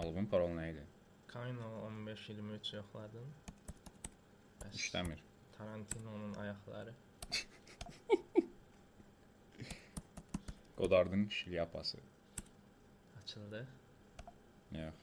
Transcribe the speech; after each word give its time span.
Album 0.00 0.26
parol 0.32 0.54
nə 0.56 0.70
idi? 0.70 0.82
Kino 1.28 1.66
15-23 1.86 2.70
yoxladın. 2.76 3.26
Bəs 4.62 4.78
İşləmir. 4.78 5.20
Tarantino'nun 5.58 6.34
ayaqları. 6.44 6.94
Godard'ın 10.78 11.28
şlyapası. 11.28 11.98
Açıldı. 13.22 13.66
Yox. 14.72 14.94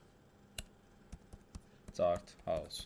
Chart 1.98 2.36
House. 2.46 2.84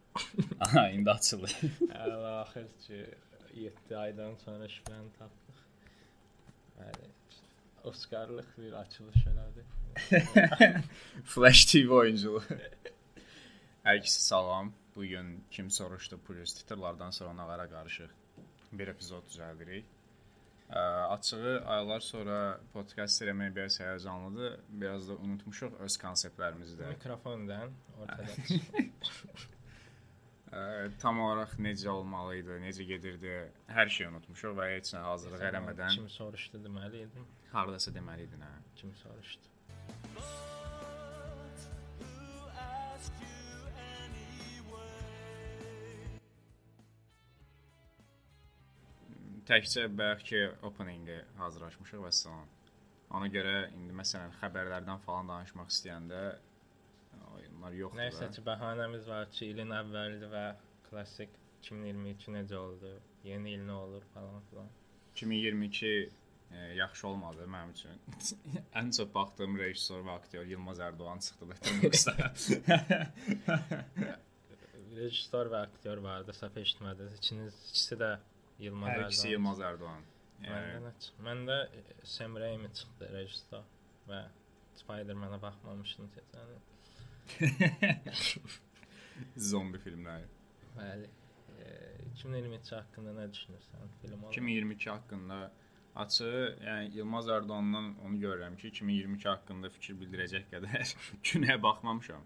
Aha, 0.60 0.88
indi 0.90 1.10
açıldı. 1.10 1.46
Hələ 1.98 2.32
axır 2.40 2.68
ki 2.86 3.06
7 3.54 3.96
aydan 3.96 4.34
sonra 4.44 4.64
şübhəni 4.78 5.12
tapdıq. 5.18 5.58
Bəli. 6.78 7.11
Oscarlıq 7.84 8.46
bir 8.58 8.72
açılış 8.72 9.24
elədi. 9.26 9.64
Flash 11.24 11.64
TV 11.72 11.90
oyunculuğu. 11.90 12.42
Hər 13.84 13.98
ikisi 13.98 14.22
salam. 14.24 14.72
Bu 14.96 15.04
gün 15.04 15.44
kim 15.50 15.70
soruşdu 15.70 16.18
plus 16.26 16.54
titrlardan 16.54 17.10
sonra 17.10 17.36
nağara 17.36 17.68
qarışıq 17.70 18.10
bir 18.72 18.88
epizod 18.88 19.26
düzəldirik. 19.28 19.84
Ə, 20.70 20.82
açığı 21.14 21.62
aylar 21.66 22.00
sonra 22.00 22.36
podkast 22.72 23.22
eləmək 23.24 23.56
biraz 23.56 23.80
həyəcanlıdır. 23.80 24.60
Biraz 24.68 25.08
da 25.08 25.16
unutmuşuq 25.16 25.80
öz 25.86 25.96
konseptlərimizi 26.04 26.78
də. 26.80 26.92
Mikrofondan 26.94 27.74
ortada. 28.00 28.28
Ə, 30.52 30.62
tam 31.00 31.20
olaraq 31.24 31.54
necə 31.64 31.88
olmalı 31.88 32.34
idi, 32.42 32.56
necə 32.60 32.84
gedirdi, 32.88 33.32
hər 33.72 33.88
şeyi 33.94 34.10
unutmuşuq 34.10 34.52
və 34.58 34.66
heç 34.74 34.90
nə 34.92 35.00
hazırlıq 35.06 35.46
eləmədən 35.48 35.94
Kim 35.96 36.10
soruşdu 36.12 36.60
deməli 36.66 37.06
idim. 37.06 37.28
hardasa 37.54 37.94
deməli 37.96 38.28
idin 38.28 38.44
hə. 38.44 38.52
Kim 38.76 38.92
soruşdu? 39.00 39.48
Təkcə 49.48 49.88
bəlkə 49.98 50.40
opening-ə 50.68 51.16
hazırlaşmışıq 51.40 52.02
və 52.04 52.12
salam. 52.14 52.50
Ona 53.16 53.28
görə 53.32 53.54
indi 53.76 53.94
məsələn 53.96 54.32
xəbərlərdən 54.38 55.00
falan 55.06 55.28
danışmaq 55.32 55.72
istəyəndə 55.72 56.20
oyunlar 57.62 57.78
yoxdur. 57.78 58.00
Nəysə 58.00 58.28
ki, 58.34 58.42
bəhanəmiz 58.46 59.06
var 59.08 59.28
ki, 59.30 59.50
ilin 59.52 59.70
əvvəlidir 59.76 60.30
və 60.32 60.46
klassik 60.88 61.30
2022 61.62 62.34
necə 62.34 62.58
oldu? 62.58 62.96
Yeni 63.24 63.54
il 63.54 63.62
nə 63.66 63.72
olur 63.72 64.02
falan 64.14 64.42
filan. 64.50 64.68
2022 65.14 66.10
e, 66.50 66.58
yaxşı 66.76 67.08
olmadı 67.08 67.46
mənim 67.46 67.70
üçün. 67.72 68.00
Ən 68.78 68.90
çox 68.96 69.12
baxdığım 69.14 69.58
rejissor 69.58 70.02
və 70.06 70.16
aktyor 70.18 70.44
Yılmaz 70.46 70.80
Ərdoğan 70.80 71.22
çıxdı 71.26 71.50
Letterboxd-da. 71.50 72.12
Rejissor 74.96 75.52
və 75.52 75.62
aktyor 75.68 76.02
vardı, 76.04 76.34
səhv 76.36 76.58
eşitmədiniz. 76.64 77.14
İkiniz 77.20 77.62
ikisi 77.70 78.00
də 78.02 78.16
Yılmaz 78.58 78.90
Hər 78.90 79.06
ikisi 79.06 79.28
Erdoğan. 79.28 79.36
Yılmaz 79.36 79.64
Ərdoğan. 79.70 80.10
Məndə 80.42 80.58
Yəni 80.58 80.82
nə 80.88 80.92
çıxdı? 81.04 81.24
Məndə 81.28 81.58
Sam 82.16 82.36
Raimi 82.42 82.68
çıxdı 82.80 83.08
rejissor 83.14 83.64
və 84.10 84.20
Spider-Man-ə 84.82 85.38
baxmamışdım 85.40 86.10
keçən 86.16 86.54
il. 86.56 86.60
zombi 89.50 89.78
filmləri. 89.78 90.28
Bəli. 90.76 91.08
E, 91.58 91.66
2022 92.12 92.76
haqqında 92.76 93.16
nə 93.16 93.26
düşünürsən? 93.32 93.90
Film 94.02 94.22
olur. 94.22 94.32
2022 94.32 94.90
haqqında 94.90 95.52
açığı, 95.94 96.58
yəni 96.66 96.92
Yılmaz 96.96 97.28
Ərdoğandan 97.28 97.94
onu 98.06 98.20
görürəm 98.20 98.56
ki, 98.56 98.68
2022 98.68 99.28
haqqında 99.28 99.70
fikir 99.70 99.98
bildirəcək 100.00 100.48
qədər 100.52 100.94
günə 101.30 101.58
baxmamışam. 101.62 102.24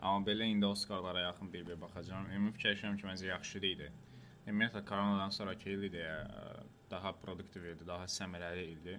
Amma 0.00 0.26
belə 0.26 0.48
indi 0.52 0.66
Oskarlara 0.66 1.20
yaxın 1.20 1.52
bir-bir 1.52 1.80
baxacağam. 1.80 2.30
Ümumi 2.30 2.52
fikirləşirəm 2.58 2.98
ki, 3.00 3.06
məncə 3.08 3.30
yaxşı 3.30 3.62
idi. 3.64 3.90
Ümumiyyətlə 4.46 4.84
koronadan 4.86 5.32
sonrakı 5.34 5.72
il 5.72 5.86
idi, 5.88 6.02
ə, 6.02 6.64
daha 6.90 7.14
produktiv 7.22 7.64
idi, 7.72 7.86
daha 7.86 8.06
səmərəli 8.10 8.66
idi. 8.76 8.98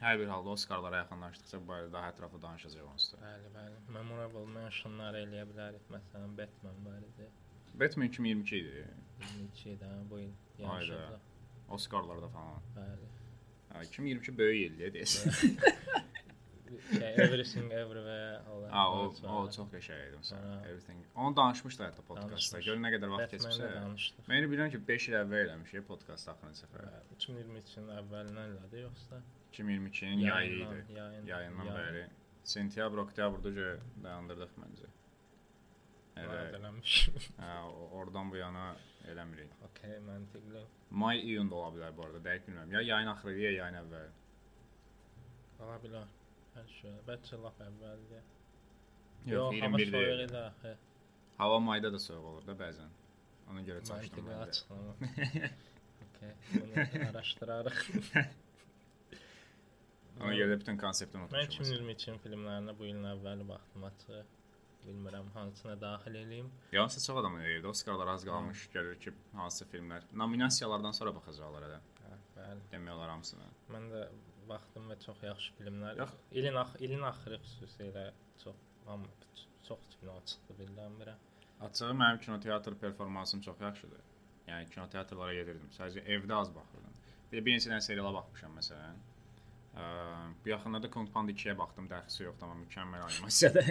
Hər 0.00 0.16
bir 0.16 0.30
halda 0.32 0.54
Oskarlara 0.56 1.02
yaxınlaşdıqca 1.02 1.58
bu 1.60 1.66
barədə 1.68 1.90
daha 1.92 2.10
ətraflı 2.14 2.38
danışacağıq 2.42 2.86
onsuz. 2.88 3.12
da. 3.12 3.18
Bəli, 3.26 3.48
bəli. 3.56 3.80
Memorable 3.96 4.44
mentionlar 4.54 5.16
eləyə 5.18 5.42
bilərik. 5.50 5.82
Məsələn, 5.92 6.36
Batman 6.38 6.78
var 6.86 7.02
idi. 7.04 7.26
Batman 7.82 8.08
2022 8.08 8.60
idi. 8.62 8.84
22 9.20 9.74
də 9.82 9.90
bu 10.10 10.20
il 10.20 10.30
yaşadı. 10.64 11.18
Oskarlarda 11.76 12.30
falan. 12.36 12.62
Bəli. 12.78 13.10
Hə, 13.72 13.82
2022 13.90 14.38
böyük 14.38 14.70
ildir 14.70 14.94
deyəsən. 14.94 15.36
Şey, 16.90 17.14
Everything 17.24 17.72
Everywhere 17.72 18.40
olan. 18.50 18.70
Ha, 18.70 18.82
o, 18.92 19.12
o 19.34 19.42
çox 19.50 19.68
qəşəng 19.74 20.00
idi 20.06 20.20
məsələn. 20.22 20.64
Everything. 20.70 21.04
Onu 21.14 21.36
danışmışlar 21.36 21.90
hətta 21.90 22.04
podkastda. 22.06 22.60
Gör 22.64 22.78
nə 22.80 22.92
qədər 22.94 23.10
vaxt 23.10 23.46
danışdıq. 23.60 24.30
Mən 24.30 24.46
bilirəm 24.52 24.72
ki, 24.72 24.80
5 24.88 25.08
il 25.10 25.18
əvvəl 25.20 25.42
eləmişik 25.48 25.86
podkast 25.90 26.30
axırıncı 26.32 26.64
səfər. 26.64 26.86
Bəli, 26.86 27.18
2023-ün 27.18 27.92
əvvəlindən 27.98 28.54
elədi 28.54 28.84
yoxsa 28.86 29.20
2022-nin 29.52 30.18
yayı 30.18 30.56
idi. 30.56 30.86
yayın, 30.96 31.26
Yayından 31.26 31.64
yayın. 31.64 31.78
bəri. 31.94 32.04
Sentyabr, 32.44 32.98
oktyabrda 33.04 33.48
görə 33.58 33.74
dayandırdıq 34.04 34.52
məncə. 34.62 34.88
Elə, 36.20 36.38
Vədələmiş. 36.38 36.94
hə, 37.40 37.50
oradan 37.98 38.30
bu 38.30 38.36
yana 38.36 38.64
eləmirik. 39.08 39.52
Okay, 39.70 39.98
məntiqli. 40.08 40.62
May, 40.90 41.20
iyun 41.20 41.50
da 41.50 41.54
ola 41.54 41.70
bilər 41.76 41.94
bu 41.96 42.04
arada, 42.06 42.18
dəqiq 42.28 42.46
bilmirəm. 42.48 42.72
Ya 42.76 42.80
yayın 42.80 43.08
axırı, 43.14 43.38
ya 43.40 43.52
yayın 43.58 43.78
əvvəli. 43.82 44.10
Ola 45.60 45.76
bilər. 45.84 46.06
Hər 46.56 46.68
şey. 46.80 46.94
Bəlkə 47.08 47.38
lap 47.44 47.60
əvvəldir. 47.68 48.22
Yox, 49.30 49.54
hava 49.60 49.76
21-də. 49.76 49.90
soyuq 49.90 50.24
idi 50.26 50.38
axı. 50.38 50.76
Hava 51.38 51.58
mayda 51.60 51.92
da 51.92 51.98
soyuq 51.98 52.24
olur 52.32 52.46
da 52.46 52.56
bəzən. 52.64 52.90
Ona 53.50 53.62
görə 53.68 53.84
çaşdım 53.88 54.26
Məntiqli 54.26 54.34
açıqlama. 54.48 54.94
Okay, 56.10 56.32
bunu 56.54 57.08
araşdırarıq. 57.10 57.78
Ona 60.20 60.34
görə 60.36 60.54
də 60.54 60.58
bütün 60.60 60.76
konsepti 60.80 61.18
Mən 61.18 61.26
unutmuşum. 61.26 61.64
2022-ci 61.64 62.16
filmlərinə 62.24 62.74
bu 62.78 62.86
ilin 62.90 63.08
əvvəli 63.14 63.46
baxdım 63.48 63.86
açıq. 63.90 64.36
Bilmirəm 64.86 65.26
hansına 65.34 65.74
daxil 65.80 66.14
eləyim. 66.22 66.48
Yalnız 66.72 67.06
çox 67.06 67.16
adam 67.20 67.34
eləyir. 67.40 67.66
Oskarlar 67.68 68.08
az 68.14 68.24
qalmış 68.24 68.66
görür 68.74 68.96
ki, 69.00 69.12
hansı 69.36 69.66
filmlər. 69.72 70.06
Nominasiyalardan 70.22 70.96
sonra 70.98 71.12
baxacaqlar 71.16 71.66
hələ. 71.68 71.80
Hə, 72.04 72.18
bəli. 72.36 72.64
Demək 72.72 72.94
olar 72.96 73.12
hamısına. 73.12 73.48
Mən 73.74 73.88
də 73.92 74.06
baxdım 74.48 74.88
və 74.92 74.96
çox 75.04 75.20
yaxşı 75.28 75.58
filmlər. 75.58 75.98
Yox. 76.00 76.14
İlin 76.32 76.56
ax 76.62 76.76
ilin 76.86 77.04
axırı 77.10 77.40
xüsusilə 77.44 78.06
çox 78.44 78.56
hamı 78.86 79.10
çox 79.68 79.92
kino 80.00 80.16
çıxdı 80.32 80.56
birdən-birə. 80.62 81.14
Açığı 81.66 81.92
mənim 82.02 82.20
kinoteatr 82.24 82.74
performansım 82.84 83.40
çox 83.46 83.60
yaxşıdır. 83.60 84.02
Yəni 84.48 84.70
kinoteatrlara 84.72 85.34
gedirdim. 85.34 85.68
Sadəcə 85.76 86.06
evdə 86.16 86.34
az 86.40 86.54
baxırdım. 86.56 86.96
Bir 87.32 87.44
bir 87.46 87.58
neçə 87.58 87.70
dənə 87.70 87.84
seriala 87.84 88.14
baxmışam 88.16 88.56
məsələn. 88.58 89.04
Yaxınlarda 90.50 90.90
Kung 90.90 91.08
Panda 91.14 91.32
2-yə 91.32 91.54
baxdım. 91.58 91.86
Dəxsi 91.90 92.24
yoxdur, 92.26 92.46
amma 92.48 92.56
mükəmməl 92.64 93.04
animasiyadır. 93.06 93.68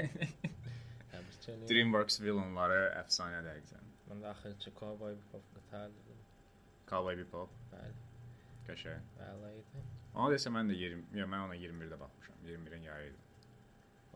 DreamWorks 1.69 2.19
villainları 2.23 2.79
əfsanədir 3.01 3.49
həqiqətən. 3.57 3.87
Mən 4.09 4.21
də 4.23 4.29
axırıncı 4.31 4.71
Cowboy 4.79 5.15
Bebop 5.19 5.45
qıtardım. 5.55 6.19
Cowboy 6.89 7.17
Bebop 7.19 7.51
Bəli, 7.73 7.93
qəşəng. 8.67 9.03
bəli 9.19 9.51
idi. 9.59 9.83
Ona 10.15 10.29
desə 10.33 10.49
mən 10.55 10.71
də 10.71 10.77
20, 10.77 11.03
yox 11.19 11.29
mən 11.33 11.43
ona 11.47 11.55
21-də 11.59 11.99
baxmışam. 11.99 12.35
21-in 12.47 12.85
yayı 12.87 13.11
idi. 13.11 13.19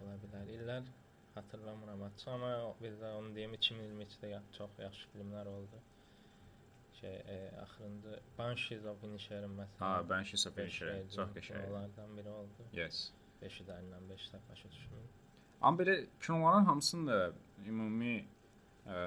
Ola 0.02 0.16
bilər. 0.24 0.48
İllər 0.56 0.88
hatırlamıram 1.36 2.02
açıq, 2.08 2.32
amma 2.34 2.52
bir 2.82 2.96
də 3.02 3.12
onu 3.20 3.36
deyim 3.36 3.54
2022-də 3.60 4.28
ya- 4.32 4.44
çox 4.58 4.72
yaxşı 4.80 5.08
filmlər 5.14 5.48
oldu. 5.48 5.82
Şey, 7.04 7.16
e, 7.16 7.52
axırıncı 7.62 8.20
Banshees 8.38 8.86
of 8.86 9.04
Inisherin 9.04 9.58
məsələn. 9.58 9.80
Ha, 9.80 10.10
Banshees 10.10 10.48
of 10.48 10.58
Inisherin 10.58 11.10
çox 11.16 11.34
qəşəng. 11.36 11.66
Onlardan 11.70 12.18
biri 12.18 12.30
oldu. 12.30 12.68
Yes. 12.74 13.10
5-i 13.42 13.66
dərindən 13.68 14.06
5 14.10 14.28
də 14.34 14.40
başa 14.50 14.72
düşmür. 14.72 15.10
Amma 15.62 15.82
belə 15.82 15.96
kinoların 16.22 16.66
hamısında 16.70 17.18
ümumi 17.68 18.16
ə, 18.20 19.02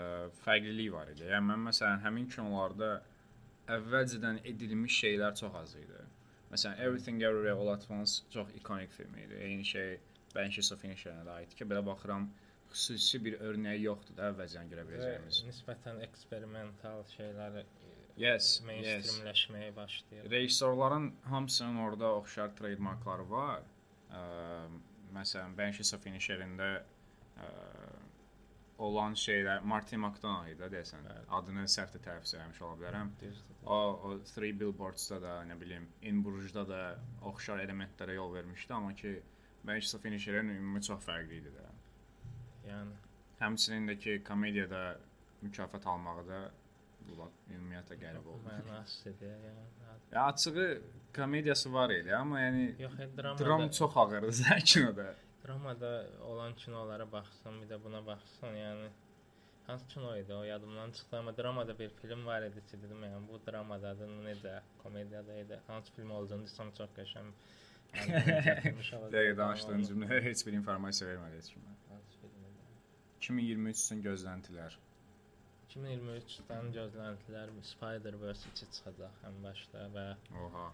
fərqlilik 0.45 0.93
var 0.93 1.15
idi. 1.15 1.25
Yəni 1.31 1.49
mən 1.55 1.65
məsələn 1.71 2.05
həmin 2.05 2.29
kinolarda 2.35 2.91
əvvəlcədən 3.79 4.43
edilmiş 4.53 5.01
şeylər 5.05 5.37
çox 5.41 5.57
az 5.63 5.75
idi. 5.81 6.03
Məsələn 6.53 6.77
Everything 6.89 7.23
Everywhere 7.23 7.57
All 7.57 7.73
at 7.79 7.91
Once 7.91 8.29
çox 8.31 8.53
ikonik 8.61 8.91
film 8.91 9.17
idi. 9.25 9.41
Eyni 9.41 9.65
şey 9.65 9.99
Banshees 10.35 10.73
of 10.73 10.85
Inisherin 10.85 11.25
də 11.25 11.39
aiddir 11.41 11.57
ki, 11.63 11.65
belə 11.73 11.87
baxıram 11.87 12.29
xüsusi 12.71 13.21
bir 13.25 13.39
örnəyi 13.49 13.83
yoxdur 13.83 14.17
da 14.19 14.31
əvvəlcədən 14.33 14.71
görə 14.73 14.85
biləcəyimiz. 14.89 15.41
Və 15.43 15.51
nisbətən 15.51 16.01
eksperimental 16.07 17.05
şeylər 17.13 17.61
Yes, 18.17 18.49
yes. 18.49 18.61
mainstreamləşməyə 18.67 19.73
başlayır. 19.77 20.31
Rejissorların 20.31 21.11
hamısının 21.31 21.77
orada 21.85 22.15
oxşar 22.17 22.55
trademarkları 22.57 23.31
var. 23.31 23.65
Ə, 24.11 24.21
məsələn, 25.17 25.57
Banshees 25.59 25.93
of 25.95 26.07
Inisherin-də 26.09 26.71
olan 28.79 29.15
şeylər 29.17 29.63
Martin 29.65 30.01
McDonagh 30.01 30.51
idi 30.53 30.69
deyəsən. 30.73 31.05
Bəli. 31.09 31.23
Adını 31.39 31.65
səhv 31.73 31.95
də 31.95 32.01
tələffüz 32.05 32.35
etmiş 32.37 32.61
ola 32.67 32.77
bilərəm. 32.83 33.13
O, 33.65 33.77
o 33.77 34.11
Three 34.35 34.53
Billboards-da 34.61 35.21
da, 35.23 35.37
nə 35.49 35.57
bilim, 35.61 35.89
In 36.03 36.21
Bruges-da 36.25 36.67
da 36.69 36.81
oxşar 37.31 37.63
elementlərə 37.65 38.17
yol 38.19 38.35
vermişdi, 38.35 38.75
amma 38.75 38.93
ki 38.95 39.15
Manchester 39.65 40.01
Finisher'in 40.05 40.53
ümumi 40.59 40.83
çox 40.89 41.05
fərqli 41.09 41.41
idi 41.41 41.53
də. 41.57 41.67
Yəni 42.69 43.01
Həmçinin 43.41 43.89
də 43.89 43.99
ki, 44.01 44.21
komediyada 44.25 44.99
mükafat 45.43 45.87
almağı 45.87 46.29
da 46.29 46.39
bu 47.09 47.19
vaxt 47.23 47.51
ümumiyyətlə 47.57 47.97
qəribə 48.03 48.29
oldu. 48.35 48.43
mənasıdır 48.51 49.31
yəni. 49.31 49.65
Ya 50.13 50.25
açığı 50.27 50.83
komediyası 51.17 51.73
var 51.73 51.91
idi, 51.91 52.15
amma 52.17 52.41
yəni 52.41 52.65
Yox, 52.83 52.95
e, 53.01 53.09
dramada, 53.19 53.45
dram 53.45 53.71
çox 53.71 53.97
ağırdı 53.97 54.33
da 54.51 54.57
kinoda. 54.71 55.15
dramada 55.47 56.07
olan 56.31 56.55
kinolara 56.55 57.13
baxsan, 57.13 57.61
bir 57.63 57.69
də 57.73 57.77
buna 57.85 58.07
baxsan, 58.07 58.55
yəni 58.55 58.89
hansı 59.67 59.87
kino 59.89 60.17
idi 60.17 60.35
o 60.35 60.43
yadımdan 60.43 60.91
çıxdı, 60.93 61.17
amma 61.19 61.37
dramada 61.37 61.79
bir 61.79 61.89
film 61.89 62.27
var 62.27 62.43
idi 62.43 62.61
ki, 62.71 62.83
dedim, 62.83 63.03
yəni 63.05 63.29
bu 63.29 63.41
dramadadır, 63.47 64.09
necə 64.29 64.61
komediyada 64.83 65.39
idi. 65.39 65.61
Hansı 65.67 65.93
film 65.93 66.11
olduğunu 66.11 66.45
desəm 66.49 66.75
çox 66.79 66.91
qəşəng. 66.99 67.31
Dəqiq 69.17 69.37
danışdığın 69.39 69.85
cümləyə 69.91 70.19
heç 70.23 70.43
bir 70.47 70.53
informasiya 70.59 71.11
vermədi 71.11 71.39
heç 71.41 71.49
kimə. 71.55 71.75
Hansı 71.91 72.19
film 72.21 72.43
idi? 72.51 72.65
2023 73.21 73.85
üçün 73.85 74.03
gözləntilər. 74.09 74.77
2023-dən 75.77 76.71
gözləntilər 76.73 77.51
Spider-Verse 77.71 78.49
2 78.55 78.69
çıxacaq 78.77 79.19
ən 79.29 79.37
başda 79.45 79.83
və 79.93 80.05
Oha. 80.45 80.67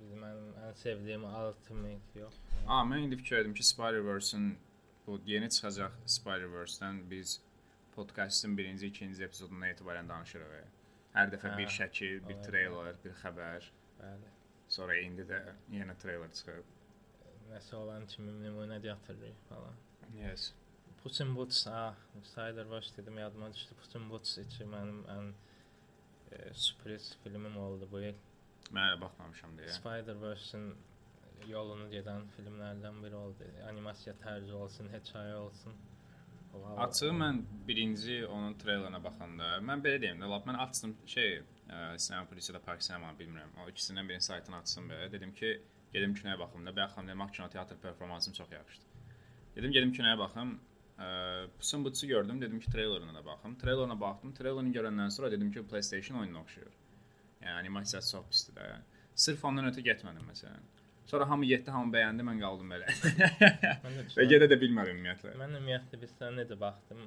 bizim 0.00 0.24
ən, 0.26 0.40
ən 0.66 0.74
sevdiyim 0.80 1.24
Ultimate 1.28 2.18
yox. 2.18 2.40
A, 2.66 2.80
mən 2.88 3.06
indi 3.06 3.18
fikirlədim 3.20 3.54
ki, 3.54 3.66
Spider-Verse-in 3.70 4.48
bu 5.06 5.20
yeni 5.26 5.50
çıxacaq 5.50 5.94
Spider-Verse-dən 6.16 7.02
biz 7.10 7.36
podkastın 7.94 8.58
birinci, 8.58 8.86
ikinci 8.86 9.24
epizodundan 9.24 9.68
etibarən 9.76 10.08
danışırıq. 10.08 10.52
Hər 11.14 11.32
dəfə 11.34 11.52
Hə, 11.52 11.56
bir 11.60 11.68
şəkil, 11.78 12.22
bir 12.28 12.38
treyler, 12.46 12.94
bir 13.04 13.14
xəbər, 13.20 13.66
Bəli. 14.00 14.30
sonra 14.68 14.96
indi 15.06 15.26
də 15.28 15.42
yenə 15.76 15.94
treyler 16.02 16.30
çıxıb. 16.38 16.70
Nəsə 17.52 17.76
olan 17.76 18.06
kimi 18.08 18.32
nümunə 18.42 18.78
gətiririk 18.82 19.38
falan. 19.50 19.76
Yes. 20.16 20.50
Puss 21.02 21.20
in 21.20 21.34
Boots, 21.36 21.66
ah, 21.66 21.94
Spider-Verse 22.22 22.96
dedim 22.96 23.18
yadıma 23.18 23.52
düşdü. 23.54 23.74
Puss 23.80 23.94
in 23.94 24.10
Boots 24.10 24.38
iki 24.38 24.64
mənim 24.64 25.00
ən 25.16 25.32
e, 26.32 26.54
sürpriz 26.54 27.16
filmim 27.24 27.56
oldu 27.58 27.88
bu 27.92 28.00
il. 28.00 28.14
Mən 28.72 29.00
baxmamışam 29.00 29.56
deyə. 29.58 29.72
Spider-Verse-in 29.78 30.68
yolunu 31.48 31.88
gedən 31.90 32.28
filmlərdən 32.36 33.00
biri 33.04 33.18
oldu. 33.18 33.48
Animasiya 33.68 34.14
tərzi 34.22 34.52
olsun, 34.54 34.88
hekayə 34.94 35.34
olsun. 35.42 35.74
O, 36.54 36.62
hava- 36.66 36.86
Açığı 36.86 37.10
mən 37.24 37.42
birinci 37.68 38.26
onun 38.26 38.54
treylerına 38.62 39.04
baxanda, 39.04 39.50
mən 39.68 39.82
belə 39.84 40.00
deyim 40.00 40.20
də, 40.22 40.28
lap 40.30 40.46
mən 40.46 40.58
açdım 40.66 40.96
şey, 41.06 41.38
ə, 41.68 41.98
Sinema 41.98 42.26
Plus 42.30 42.48
ya 42.48 42.54
da 42.54 42.60
Park 42.62 42.80
Cinema 42.80 43.12
bilmirəm. 43.18 43.54
O 43.64 43.68
ikisindən 43.70 44.08
birinin 44.08 44.26
saytını 44.30 44.56
açdım 44.56 44.90
belə. 44.90 45.12
Dedim 45.12 45.32
ki, 45.34 45.62
gedim 45.92 46.14
kinoya 46.14 46.38
baxım 46.38 46.66
da. 46.66 46.76
Bayaq 46.76 46.90
xanım 46.94 47.08
dedim, 47.08 47.28
kino 47.32 47.48
teatr 47.48 47.76
performansım 47.76 48.32
çox 48.34 48.52
yaxşıdır. 48.52 48.86
Dedim 49.56 49.72
gedim 49.72 49.92
kinoya 49.92 50.18
baxım. 50.18 50.60
Pusun 51.58 51.84
Boots'u 51.84 52.06
gördüm, 52.06 52.40
dedim 52.40 52.60
ki, 52.60 52.70
treylerına 52.70 53.14
da 53.14 53.24
baxım. 53.26 53.58
Treylerına 53.58 54.00
baxdım. 54.00 54.34
Treylerini 54.34 54.74
görəndən 54.76 55.10
sonra 55.10 55.30
dedim 55.32 55.52
ki, 55.52 55.66
PlayStation 55.66 56.18
oyununa 56.18 56.40
oxşuyur. 56.40 56.72
Yəni 57.42 57.58
animasiyası 57.58 58.12
çox 58.12 58.28
pisdir 58.30 58.60
də. 58.60 58.68
Sırf 59.14 59.44
ondan 59.44 59.66
ötə 59.72 59.82
getmədim 59.82 60.28
məsələn. 60.30 60.70
Sonra 61.06 61.28
hamı 61.28 61.44
getdi, 61.50 61.70
hamı 61.74 61.92
bəyəndi, 61.92 62.22
mən 62.24 62.38
qaldım 62.40 62.70
belə. 62.72 62.86
Və 64.18 64.24
gedə 64.30 64.46
də 64.52 64.56
bilmədim 64.60 64.94
ümumiyyətlə. 65.00 65.32
Mən 65.40 65.56
ümumiyyətlə 65.58 65.98
biz 66.04 66.14
sən 66.20 66.38
necə 66.38 66.56
baxdım? 66.60 67.02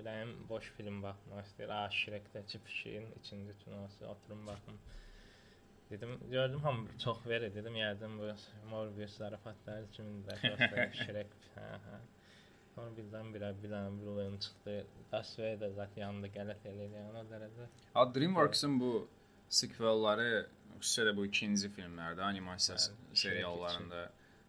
Ürəyim 0.00 0.32
boş 0.48 0.70
film 0.78 1.02
baxmaq 1.04 1.44
istəyir. 1.50 1.70
A, 1.76 1.84
Şrekdəki 1.92 2.62
pişiyin 2.64 3.10
ikinci 3.20 3.52
kinosu 3.64 4.06
oturum 4.06 4.46
baxım. 4.46 4.80
Dedim, 5.90 6.16
gördüm 6.30 6.60
hamı 6.60 6.98
çox 7.04 7.26
verir. 7.26 7.54
Dedim, 7.54 7.76
yəqin 7.76 8.18
bu 8.18 8.32
Morbius 8.70 9.16
zarafatları 9.16 9.90
kimidir. 9.92 10.40
Yoxsa 10.50 10.88
Şrek. 11.04 11.36
Hə, 11.56 11.68
hə. 11.86 12.00
Sonra 12.74 12.90
birdən 12.96 13.30
birə 13.34 13.52
bir 13.62 13.70
dənə 13.70 13.92
bir 14.00 14.10
oyun 14.16 14.36
çıxdı. 14.44 14.74
Das 15.12 15.30
Vader 15.38 15.74
zət 15.78 15.98
yanında 16.00 16.30
qələt 16.36 16.66
eləyir. 16.70 16.96
Yəni 16.98 17.20
o 17.20 17.24
dərəcə. 17.30 17.68
Ha 17.94 18.04
DreamWorks-ın 18.16 18.76
bu 18.80 18.92
sequelləri, 19.60 20.30
xüsusilə 20.80 21.14
bu 21.16 21.26
ikinci 21.28 21.70
filmlərdə, 21.76 22.24
animasiya 22.26 22.78
Shrek 22.82 23.20
seriallarında, 23.22 24.04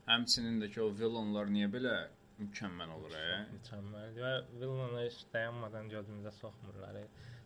həmçinin 0.09 0.57
də 0.63 0.71
ki 0.73 0.81
o 0.85 0.89
villainlar 1.01 1.51
niyə 1.53 1.69
belə 1.75 1.95
mükəmməl 2.39 2.95
olur, 2.97 3.13
e? 3.19 3.37
Mükəmməl. 3.53 4.17
Və 4.17 4.33
Villanı 4.57 5.03
heç 5.03 5.21
dayanmadan 5.33 5.91
gözümüzə 5.93 6.33
soxmurlar. 6.39 6.99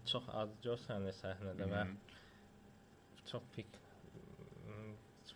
Çox 0.10 0.32
az 0.42 0.56
görsənir 0.64 1.14
səhnədə 1.20 1.68
və 1.74 1.84
çox 3.30 3.44
pik 3.56 3.76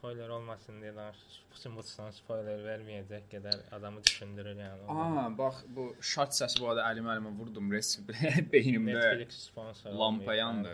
spoiler 0.03 0.29
olmasın 0.29 0.81
deyə 0.83 0.95
danışır. 0.95 1.35
Pusin 1.51 1.75
Boots'dan 1.77 2.09
spoiler 2.11 2.59
verməyəcək 2.59 3.29
qədər 3.31 3.61
adamı 3.77 4.01
düşündürür 4.03 4.57
yəni. 4.59 4.87
Aa, 4.91 5.29
bax 5.37 5.61
bu 5.75 5.85
şat 6.03 6.35
səsi 6.35 6.59
bu 6.59 6.67
arada 6.73 6.89
əlimə 6.89 7.13
əlimə 7.13 7.31
vurdum, 7.37 7.69
res 7.71 7.93
beynimdə 8.53 8.97
Netflix 8.97 9.37
sponsor 9.47 9.95
lampa 9.95 10.35
yandı. 10.35 10.73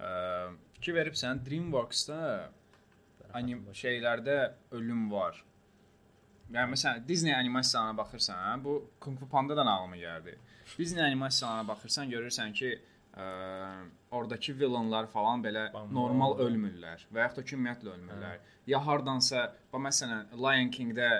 Ə, 0.00 0.08
Fikir 0.78 0.96
veribsən, 0.96 1.42
DreamWorks-da 1.44 2.22
anim 3.36 3.60
şeylərdə 3.76 4.38
ölüm 4.78 5.04
var. 5.12 5.36
Yəni 6.48 6.72
məsələn 6.72 7.04
Disney 7.08 7.36
animasiyalarına 7.36 7.98
baxırsan, 7.98 8.64
bu 8.64 8.78
Kung 9.00 9.20
Fu 9.20 9.28
Panda 9.28 9.56
da 9.56 9.68
ağlıma 9.68 10.00
gəldi. 10.00 10.38
Disney 10.78 11.04
animasiyalarına 11.04 11.68
baxırsan, 11.68 12.08
görürsən 12.08 12.56
ki, 12.56 12.72
ə, 13.16 13.26
oradakı 14.10 14.54
villainlar 14.60 15.06
falan 15.12 15.44
belə 15.44 15.66
Bam, 15.74 15.92
normal 15.94 16.38
ölmürlər 16.44 17.06
və 17.12 17.26
yaxud 17.26 17.42
da 17.42 17.44
ki, 17.46 17.56
ümumiyyətlə 17.58 17.94
ölmürlər. 17.96 18.42
Ya 18.66 18.80
hardansa, 18.86 19.46
bax 19.72 19.86
məsələn 19.88 20.34
Lion 20.36 20.70
King-də 20.74 21.10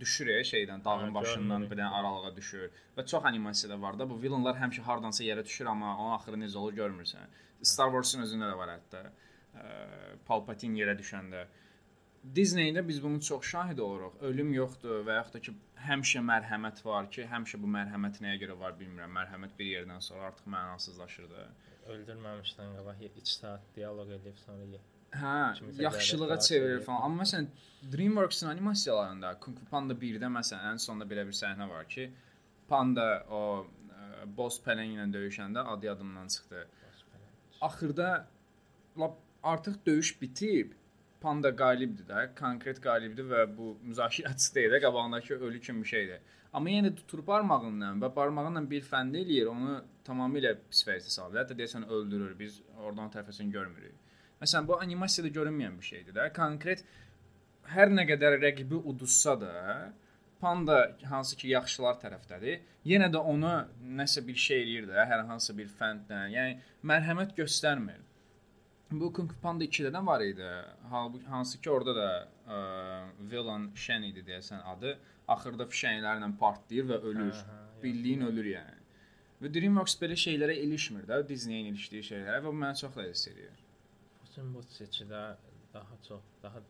düşür 0.00 0.30
e, 0.30 0.40
şeydən, 0.46 0.82
dağın 0.84 1.08
Hə, 1.10 1.14
başından 1.14 1.64
bir 1.70 1.80
dənə 1.80 2.00
aralığa 2.00 2.34
düşür. 2.36 2.68
Və 2.96 3.06
çox 3.06 3.24
animasiyada 3.30 3.80
var 3.82 3.98
da 3.98 4.06
bu 4.10 4.18
villainlar 4.22 4.58
həmişə 4.60 4.84
hardansa 4.86 5.24
yerə 5.24 5.44
düşür, 5.44 5.66
amma 5.72 5.96
onun 5.96 6.14
axırı 6.18 6.40
necə 6.44 6.58
olur 6.58 6.76
görmürsən. 6.78 7.32
Star 7.62 7.90
Wars-un 7.94 8.22
özündə 8.26 8.52
də 8.52 8.58
var 8.58 8.76
hətta. 8.76 9.02
Ə, 9.58 9.64
Palpatine 10.28 10.78
yerə 10.78 10.94
düşəndə. 10.98 11.46
Disney-də 12.34 12.88
biz 12.88 13.02
bunun 13.02 13.20
çox 13.20 13.44
şahid 13.46 13.78
oluruq. 13.78 14.18
Ölüm 14.20 14.52
yoxdur 14.52 15.04
və 15.06 15.14
yaxud 15.20 15.38
da 15.38 15.40
ki, 15.46 15.54
həmişə 15.86 16.22
mərhəmət 16.30 16.84
var 16.84 17.08
ki, 17.14 17.24
həmişə 17.30 17.60
bu 17.62 17.70
mərhəmət 17.78 18.20
nəyə 18.24 18.40
görə 18.42 18.58
var 18.60 18.76
bilmirəm. 18.80 19.12
Mərhəmət 19.20 19.56
bir 19.58 19.70
yerdən 19.72 20.02
sonra 20.08 20.30
artıq 20.32 20.50
mənasızlaşır 20.54 21.30
da. 21.32 21.48
öldürməmişdən 21.88 22.74
qabaq 22.76 23.02
2 23.08 23.34
saat 23.34 23.68
dialoq 23.76 24.10
edib 24.18 24.36
sonra. 24.44 24.80
Hə, 25.20 25.36
yaxşılığa 25.82 26.38
çevirir 26.46 26.82
falan. 26.84 27.02
Amma 27.06 27.22
məsələn 27.22 27.46
DreamWorks-ın 27.92 28.48
animasiyalarında 28.48 29.34
Kung 29.40 29.56
Fu 29.58 29.66
Panda 29.70 29.94
1-də 30.02 30.28
məsələn 30.34 30.74
ən 30.74 30.82
sonda 30.84 31.06
belə 31.08 31.24
bir 31.28 31.36
səhnə 31.38 31.68
var 31.70 31.88
ki, 31.94 32.10
Panda 32.68 33.06
o 33.30 33.40
ə, 33.64 34.26
boss 34.36 34.60
pələng 34.66 34.98
ilə 34.98 35.06
döyüşəndə 35.14 35.64
adı 35.72 35.86
yadımdan 35.86 36.28
çıxdı. 36.34 36.66
Axırda 37.60 38.10
lap 38.98 39.16
artıq 39.42 39.78
döyüş 39.86 40.20
bitib. 40.22 40.72
Panda 41.20 41.50
qalibdir 41.56 42.06
də, 42.06 42.24
konkret 42.38 42.80
qalibdir 42.80 43.26
və 43.30 43.44
bu 43.56 43.72
müzakirəçi 43.90 44.52
deyil 44.56 44.74
də, 44.76 44.82
qabağındakı 44.86 45.38
ölü 45.48 45.60
kimi 45.60 45.82
bir 45.82 45.92
şeydir. 45.94 46.34
Amma 46.52 46.70
yenə 46.72 46.92
də 46.92 46.96
tutur 47.00 47.24
barmağından 47.26 48.00
və 48.02 48.08
barmağıyla 48.16 48.62
bir 48.70 48.84
fənd 48.86 49.18
eləyir, 49.20 49.50
onu 49.52 49.80
tamamilə 50.06 50.54
pis 50.70 50.84
vəziyyətə 50.88 51.14
salır. 51.16 51.42
Hətta 51.42 51.56
deyəsən 51.58 51.88
öldürür. 51.88 52.32
Biz 52.38 52.62
oradan 52.78 53.10
tərəfəsini 53.12 53.52
görmürük. 53.52 53.94
Məsələn, 54.40 54.68
bu 54.70 54.78
animasiyada 54.78 55.32
görünməyən 55.34 55.78
bir 55.78 55.88
şeydir 55.90 56.16
də. 56.16 56.28
Konkret 56.36 56.84
hər 57.74 57.92
nə 57.92 58.06
qədər 58.08 58.38
rəqibi 58.42 58.80
uduzsa 58.92 59.34
da, 59.40 59.54
Panda 60.40 60.96
hansı 61.10 61.36
ki 61.36 61.48
yaxşılar 61.50 61.96
tərəfdədir, 61.98 62.60
yenə 62.86 63.08
də 63.10 63.18
onu 63.18 63.50
nəsə 63.98 64.22
bir 64.26 64.36
şey 64.38 64.60
eləyir 64.62 64.84
də, 64.86 65.06
hər 65.10 65.24
hansı 65.26 65.56
bir 65.58 65.66
fəndlə. 65.80 66.20
Yəni 66.30 66.60
mərhəmət 66.86 67.34
göstərmir. 67.40 67.98
Bu 68.90 69.12
Kung 69.12 69.30
Fu 69.30 69.40
Panda 69.40 69.64
2-də 69.64 69.90
də 69.92 70.00
var 70.06 70.20
idi. 70.24 70.48
Halbuki 70.90 71.26
hansı 71.26 71.60
ki 71.60 71.70
orada 71.70 71.94
da 71.96 72.08
ə, 72.48 72.58
villain 73.30 73.66
Shen 73.76 74.02
idi 74.02 74.22
deyəsən 74.24 74.62
adı. 74.72 74.94
Axırda 75.28 75.66
fişənglərlə 75.68 76.30
partlayır 76.40 76.88
və 76.88 76.98
ölür. 77.10 77.34
Hə, 77.36 77.58
hə, 77.58 77.82
Bildiyin 77.82 78.24
ölür 78.30 78.48
yəni. 78.54 78.78
Və 79.42 79.50
DreamWorks 79.54 79.98
belə 80.00 80.16
şeylərə 80.18 80.56
ilişmir 80.62 81.04
də, 81.10 81.20
Disney-in 81.28 81.68
ilişdiyi 81.74 82.06
şeylərə 82.08 82.40
və 82.46 82.48
bu 82.48 82.62
mənə 82.62 82.80
çox 82.80 82.96
ləzzət 82.96 83.34
edir. 83.34 83.60
Pusin 84.22 84.48
Boots 84.54 84.80
2-də 84.80 85.20
daha 85.74 86.00
çox, 86.08 86.24
daha 86.42 86.64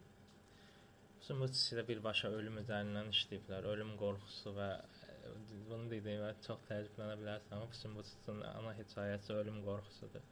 Pusin 1.20 1.38
Boots 1.40 1.62
2-də 1.70 1.87
birbaşa 1.92 2.32
ölüm 2.40 2.58
üzərindən 2.64 3.14
işləyiblər. 3.14 3.70
Ölüm 3.76 3.94
qorxusu 4.02 4.56
və 4.58 4.68
ə, 4.75 5.32
bunu 5.70 5.87
dediyimə 5.94 6.34
çox 6.48 6.66
təəccüblənə 6.66 7.14
bilərsən, 7.22 7.54
amma 7.54 7.70
Pusin 7.70 7.94
Boots-un 7.94 8.42
ana 8.50 8.75
hekayəsi 8.82 9.38
ölüm 9.38 9.62
qorxusudur. 9.70 10.26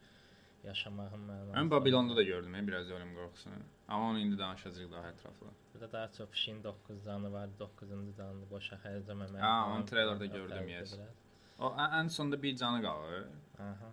Yaşamağın 0.67 1.21
mənası. 1.29 1.53
Mən 1.57 1.69
Babilonda 1.71 2.15
da 2.15 2.23
gördüm 2.23 2.55
hə, 2.57 2.63
biraz 2.67 2.89
ölüm 2.95 3.13
qorxusunu. 3.17 3.59
Amma 3.87 4.09
onu 4.09 4.19
indi 4.19 4.37
danışacağıq 4.39 4.89
daha 4.91 5.11
ətraflı. 5.13 5.51
Burada 5.73 5.91
daha 5.91 6.11
çox 6.17 6.29
pişiyin 6.29 6.63
9 6.63 7.05
canı 7.05 7.31
var, 7.33 7.47
9-cu 7.59 8.15
canını 8.17 8.49
boşa 8.51 8.79
xərcləməmək. 8.85 9.39
Ha, 9.45 9.53
onu 9.75 9.85
treylerdə 9.91 10.27
gördüm, 10.33 10.67
yes. 10.73 10.97
O 11.59 11.71
ən, 11.85 12.09
sonda 12.09 12.41
bir 12.43 12.55
canı 12.55 12.81
qalır. 12.81 13.23
Aha. 13.69 13.89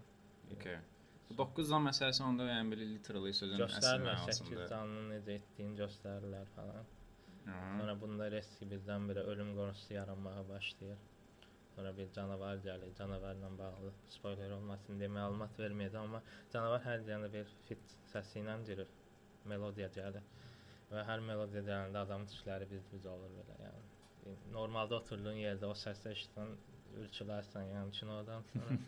Okay. 0.57 0.77
Bu 1.31 1.37
9 1.39 1.71
can 1.71 1.87
məsələsi 1.87 2.23
onda 2.23 2.45
yəni 2.51 2.75
belə 2.75 2.87
literally 2.95 3.33
sözün 3.33 3.57
əsl 3.57 3.65
Göstərirlər 3.65 4.19
8 4.27 4.41
mənasında. 4.41 4.69
canını 4.73 5.05
necə 5.15 5.39
etdiyini 5.39 5.79
göstərirlər 5.83 6.47
falan. 6.57 6.85
Aha. 7.55 7.79
Sonra 7.79 7.95
bunda 8.01 8.31
riski 8.31 8.69
birdən-birə 8.73 9.25
ölüm 9.33 9.55
qorxusu 9.57 9.95
yaranmağa 9.95 10.49
başlayır. 10.49 10.99
Sonra 11.75 11.91
bir 11.97 12.13
canavar 12.15 12.61
gəlir, 12.63 12.93
canavarla 12.99 13.49
bağlı 13.59 13.91
spoiler 14.15 14.51
olmasın 14.55 15.01
deyə 15.01 15.11
məlumat 15.11 15.57
verməyəcəm, 15.59 16.05
amma 16.09 16.21
canavar 16.53 16.85
hər 16.85 17.03
deyəndə 17.09 17.31
bir 17.33 17.51
fit 17.69 17.97
səsi 18.13 18.43
ilə 18.43 18.55
girir. 18.69 18.91
Melodiya 19.51 19.89
gəlir. 19.97 20.23
Və 20.93 21.03
hər 21.09 21.21
melodiya 21.27 21.65
gələndə 21.67 22.05
adamın 22.07 22.31
tükləri 22.31 22.69
biz-biz 22.71 23.07
olur 23.11 23.33
belə, 23.41 23.57
yəni. 23.65 24.37
Normalda 24.55 25.01
oturduğun 25.03 25.41
yerdə 25.43 25.67
o 25.67 25.75
səsi 25.77 26.13
eşidən 26.13 26.55
ürkülərsən, 27.03 27.73
yəni 27.75 27.91
kinodan 27.99 28.47
sonra. 28.53 28.79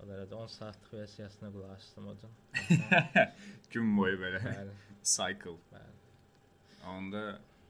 o 0.00 0.06
dərəcə 0.08 0.36
10 0.42 0.52
saatlıq 0.58 0.92
versiyasına 1.00 1.50
qulaq 1.56 1.72
asdım 1.78 2.06
o 2.12 2.14
gün. 2.20 2.36
Gün 3.72 3.96
boyu 3.96 4.16
belə 4.20 4.40
Bəli, 4.44 4.76
cycle. 5.16 5.56
bəli. 5.72 5.98
Onda 6.92 7.24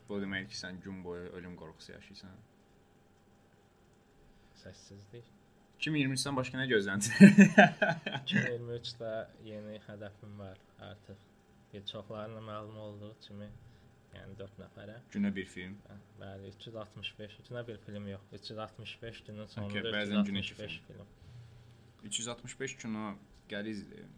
bu 0.08 0.18
demək 0.22 0.50
ki, 0.50 0.58
sən 0.58 0.78
gün 0.84 1.02
boyu 1.04 1.30
ölüm 1.38 1.56
qorxusu 1.58 1.92
yaşayırsan. 1.92 2.36
Səssizlik. 4.60 5.28
2023-dən 5.80 6.36
başqa 6.36 6.60
nə 6.60 6.66
gözləntin? 6.68 7.34
2023-də 8.20 9.12
yeni 9.50 9.80
hədəfim 9.86 10.36
var 10.38 10.60
artıq. 10.90 11.26
Bir 11.72 11.84
çoxlarına 11.86 12.42
məlum 12.44 12.76
olduğu 12.84 13.12
kimi, 13.24 13.46
yəni 14.16 14.36
4 14.38 14.58
nəfərə. 14.60 14.96
Günə 15.14 15.30
bir 15.36 15.46
film. 15.48 15.78
Bəli, 16.20 16.50
365, 16.58 17.38
günə 17.48 17.62
bir 17.68 17.78
film 17.86 18.08
yox. 18.10 18.26
365 18.40 19.22
günün 19.28 19.52
sonunda 19.54 19.84
günə 19.86 20.42
iki 20.42 20.56
365 20.58 20.80
film. 20.88 21.12
365 22.10 22.76
kino 22.82 23.14
gəl 23.48 23.70
izləyim. 23.70 24.16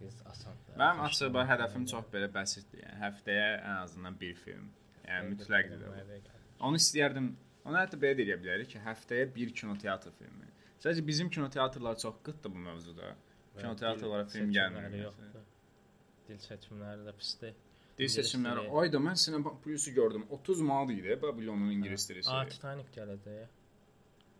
Biz 0.00 0.20
asan. 0.30 0.56
Mənim 0.76 1.02
açığı 1.08 1.30
hədəfim 1.50 1.86
çox 1.92 2.08
belə 2.12 2.28
bəsitdir. 2.32 2.84
Yəni 2.84 3.00
həftəyə 3.02 3.48
ən 3.58 3.82
azından 3.82 4.18
bir 4.20 4.34
film. 4.44 4.70
Yəni 5.06 5.34
mütləqdir. 5.34 5.84
Onu 6.66 6.80
istəyərdim. 6.80 7.34
Onu 7.66 7.76
hətta 7.80 7.98
belə 7.98 8.14
deyə 8.20 8.36
bilərik 8.42 8.68
ki, 8.74 8.78
həftəyə 8.84 9.26
bir 9.34 9.50
kinoteatr 9.60 10.12
filmi. 10.18 10.46
Sadəcə 10.82 11.02
bizim 11.06 11.30
kinoteatrlar 11.34 11.96
çox 12.02 12.20
qıtdır 12.26 12.52
bu 12.54 12.58
mövzuda. 12.68 13.14
Kinoteatrlara 13.58 14.24
film 14.30 14.50
gəlmir. 14.54 14.90
Dil 16.28 16.38
seçimləri 16.42 17.04
də 17.06 17.12
pisdir. 17.18 17.54
Dil 17.98 18.08
seçimləri. 18.12 18.66
Ayda 18.80 18.98
mən 19.02 19.16
Cinema 19.24 19.52
Plus-u 19.64 19.90
gördüm. 19.94 20.26
30 20.30 20.60
manat 20.60 20.90
idi 20.90 21.18
Babylonun 21.22 21.70
ingilis 21.70 22.08
dilisi. 22.08 22.30
Aa, 22.30 22.44
Titanic 22.50 22.90
gələcək. 22.96 23.46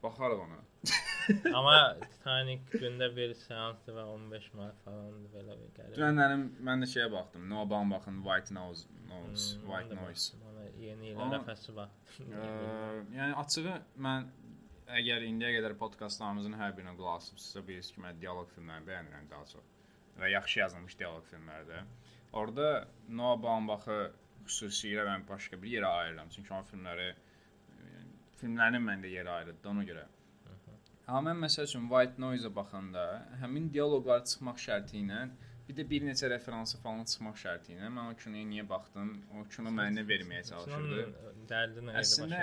Baxarıq 0.02 0.40
ona. 0.46 0.58
Amma 1.58 1.76
Titanic 2.02 2.60
gündə 2.82 3.08
bir 3.16 3.32
seansdır 3.46 3.96
və 3.96 4.04
15 4.16 4.50
manat 4.58 4.82
falandır 4.84 5.30
belə 5.38 5.56
bir 5.62 5.70
gəlir. 5.78 5.94
Dünənlərim 5.96 6.44
mən 6.68 6.84
də 6.84 6.90
şeyə 6.92 7.08
baxdım. 7.14 7.48
Noah 7.50 7.70
Baumbach'ın 7.70 8.20
White 8.28 8.54
Nose, 8.54 8.86
Hmm, 9.06 9.34
White 9.70 9.94
ona 9.94 9.96
da 9.96 10.02
Noise. 10.02 10.36
baxdım, 10.36 10.40
Ona 10.50 10.55
yeni 10.86 11.12
il 11.12 11.22
ərəfəsi 11.26 11.74
var. 11.76 11.92
Ə, 12.24 12.48
yəni 13.16 13.36
açığı 13.42 13.76
mən 14.06 14.28
əgər 15.00 15.26
indiyə 15.26 15.54
qədər 15.58 15.76
podkastlarımızın 15.80 16.58
hər 16.60 16.74
birinə 16.76 16.94
qulaq 16.98 17.20
asıbsınızsa, 17.20 17.64
bilirsiniz 17.68 17.94
ki, 17.96 18.02
mən 18.06 18.20
dialoq 18.22 18.52
filmlərini 18.54 18.90
bəyənirəm 18.90 19.30
daha 19.30 19.48
çox. 19.52 19.72
Və 20.20 20.30
yaxşı 20.32 20.60
yazılmış 20.62 20.98
dialoq 21.00 21.26
filmlərdə. 21.32 21.82
Orda 22.40 22.68
Noah 23.08 23.40
Baumbach'ı 23.42 23.98
xüsusilə 24.46 25.06
mən 25.08 25.26
başqa 25.28 25.58
bir 25.62 25.78
yerə 25.78 25.90
ayırıram. 26.02 26.30
Çünki 26.34 26.54
onun 26.54 26.68
filmləri 26.70 27.08
filmlərinin 28.40 28.84
məndə 28.84 29.10
yeri 29.10 29.30
ayrıdır 29.32 29.72
ona 29.72 29.84
görə. 29.88 30.04
Amma 31.06 31.30
mən 31.30 31.44
məsəl 31.46 31.68
üçün 31.68 31.86
White 31.90 32.20
Noise-a 32.22 32.50
baxanda 32.54 33.04
həmin 33.40 33.68
dialoqlar 33.74 34.24
çıxmaq 34.26 34.58
şərti 34.62 34.98
ilə 35.04 35.20
bir 35.68 35.76
də 35.78 35.84
bir 35.90 36.04
neçə 36.06 36.30
referansı 36.30 36.78
falan 36.82 37.04
çıxmaq 37.10 37.38
şərti 37.42 37.74
ilə 37.74 37.88
mən 37.90 38.12
o 38.12 38.16
kinoya 38.20 38.46
niyə 38.52 38.64
baxdım? 38.68 39.12
O 39.34 39.44
kino 39.50 39.72
mənə 39.74 39.96
nə 39.98 40.04
verməyə 40.08 40.44
çalışırdı? 40.50 41.06
Dərdi 41.50 41.84
nə 41.86 41.94
idi 41.94 42.02
Əslində. 42.02 42.42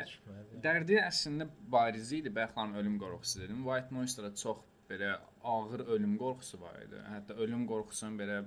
Dərdi 0.66 1.00
əslində 1.04 1.48
bariz 1.76 2.12
idi. 2.20 2.32
Bəxlan 2.40 2.76
ölüm 2.80 2.98
qorxusu 3.02 3.44
dedim. 3.44 3.64
White 3.68 3.96
Noise-da 3.96 4.28
da 4.28 4.36
çox 4.44 4.60
belə 4.90 5.14
ağır 5.44 5.86
ölüm 5.96 6.18
qorxusu 6.20 6.60
var 6.62 6.82
idi. 6.84 7.00
Hətta 7.14 7.38
ölüm 7.46 7.68
qorxusunu 7.70 8.20
belə 8.20 8.42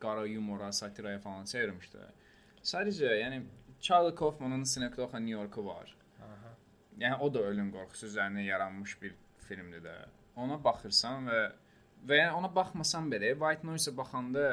qara 0.00 0.26
yumora, 0.26 0.72
satiraya 0.72 1.18
falan 1.18 1.48
çevirmişdi. 1.48 2.10
Sadəcə, 2.72 3.14
yəni 3.22 3.42
Charlie 3.80 4.14
Kaufman'ın 4.14 4.64
Synecdoche 4.64 5.20
New 5.20 5.34
York-u 5.40 5.64
var. 5.66 5.96
Aha. 6.22 6.52
Yəni 6.98 7.18
o 7.24 7.32
da 7.34 7.46
ölüm 7.50 7.72
qorxusu 7.74 8.12
üzərinə 8.12 8.44
yaranmış 8.46 8.96
bir 9.02 9.14
filmdir 9.48 9.82
də. 9.86 9.96
Ona 10.36 10.58
baxırsan 10.64 11.26
və 11.30 11.40
və 12.06 12.20
ona 12.34 12.50
baxmasan 12.54 13.10
belə 13.12 13.34
White 13.34 13.66
Noise-a 13.66 13.94
baxanda 13.96 14.44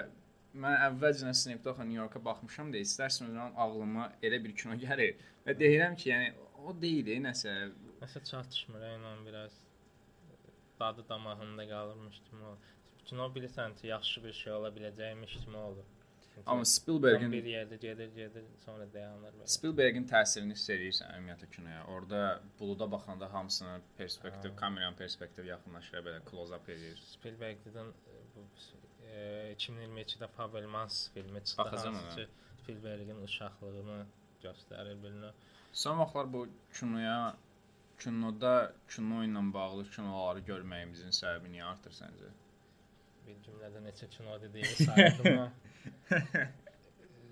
mən 0.56 0.76
əvvəlcə 0.88 1.34
Synecdoche 1.36 1.84
New 1.84 2.00
York-a 2.00 2.22
baxmışam 2.28 2.72
da 2.74 2.80
istərsən 2.80 3.30
özüm 3.30 3.58
ağlıma 3.64 4.10
elə 4.24 4.40
bir 4.44 4.56
kino 4.62 4.78
gəlir 4.80 5.20
və 5.46 5.56
deyirəm 5.60 5.98
ki, 6.00 6.10
yəni 6.12 6.32
o 6.66 6.74
deyil, 6.82 7.12
e, 7.12 7.20
nəsə 7.28 7.56
Nəsə 8.02 8.22
çatışmır 8.30 8.84
ilə 8.86 9.12
biraz 9.26 9.54
dadı 10.80 11.06
damağında 11.10 11.68
qalırmış 11.70 12.22
kimi 12.30 12.44
olur. 12.44 12.72
Kino 13.06 13.28
bilirsən 13.36 13.76
ki, 13.80 13.88
yaxşı 13.88 14.24
bir 14.24 14.34
şey 14.34 14.54
ola 14.54 14.72
biləcəkmiş 14.78 15.38
kimi 15.44 15.58
olur. 15.58 15.88
Amma 16.46 16.66
Spielbergin 16.66 17.32
bir 17.32 17.46
yerdə 17.50 17.78
gedir, 17.82 18.10
gedir, 18.16 18.44
sonra 18.66 18.86
dayanır. 18.94 19.34
Spielbergin 19.46 20.08
təsirini 20.10 20.58
hiss 20.58 20.70
edirsən 20.76 21.14
ümumiyyətlə 21.18 21.50
kinoya. 21.56 21.84
Orda 21.96 22.42
buluda 22.60 22.92
baxanda 22.92 23.34
hamısını 23.34 23.82
perspektiv, 23.98 24.52
Ha. 24.52 24.56
kameranın 24.56 24.96
perspektiv 24.96 25.46
yaxınlaşır, 25.46 25.98
belə 26.08 26.20
close-up 26.30 26.70
edir. 26.70 27.02
Spielberg'dən 27.14 27.90
e, 27.90 28.20
bu 28.36 28.46
e, 29.08 29.54
2022-də 29.58 30.28
Fabelmans 30.28 31.10
filmi 31.14 31.44
çıxdı. 31.44 31.92
Ki, 32.16 32.28
Spielberg'in 32.64 33.24
uşaqlığını 33.24 34.06
göstərir 34.44 35.04
bilinir. 35.04 35.34
Son 35.74 36.00
vaxtlar 36.00 36.34
bu 36.34 36.48
kinoya 36.80 37.36
kinoda 38.00 38.74
kino 38.90 39.24
ilə 39.24 39.42
bağlı 39.54 39.86
kinoları 39.96 40.40
görməyimizin 40.50 41.14
səbəbi 41.16 41.52
niyə 41.56 41.64
artır 41.74 41.92
səncə? 41.96 42.32
Bir 43.26 43.40
cümlədə 43.46 43.82
neçə 43.86 44.10
kino 44.14 44.36
dediyi 44.42 44.66
saydım. 44.86 45.38
ha. 45.38 45.52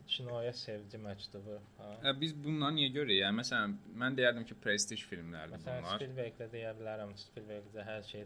Kinoya 0.08 0.52
sevgi 0.54 1.00
məktubu. 1.00 1.56
Ha. 1.80 1.90
Ə, 2.04 2.12
biz 2.20 2.34
bundan 2.44 2.76
niyə 2.78 2.90
görürük? 2.94 3.22
Yəni 3.22 3.40
məsələn, 3.40 3.76
mən 4.02 4.18
deyərdim 4.18 4.44
ki, 4.50 4.58
prestij 4.62 5.06
filmlərdir 5.10 5.56
Məsələn, 5.56 5.80
bunlar. 5.86 6.02
Spielbergdə 6.02 6.48
deyə 6.54 6.74
bilərəm, 6.78 7.14
Spielbergdə 7.22 7.86
hər 7.88 8.04
şeyi 8.10 8.26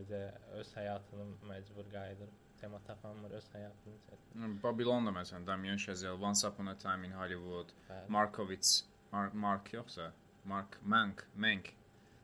evdə 0.00 0.22
öz 0.58 0.72
həyatını 0.76 1.28
məcbur 1.48 1.88
qayıdır. 1.94 2.32
Tema 2.60 2.78
tapamır, 2.86 3.32
öz 3.38 3.46
həyatını. 3.54 4.18
Hı, 4.34 4.50
Babylon 4.62 5.06
da 5.08 5.14
məsələn, 5.14 5.46
Damien 5.46 5.78
Chazelle, 5.82 6.18
Once 6.20 6.44
Upon 6.48 6.66
a 6.70 6.74
Time 6.78 7.06
in 7.08 7.14
Hollywood, 7.16 7.72
Bəli. 7.88 8.08
Markovits, 8.16 8.74
Mark, 9.12 9.34
Mark 9.34 9.72
yoxsa 9.74 10.10
Mark 10.44 10.76
Mank, 10.82 11.24
Mank, 11.36 11.72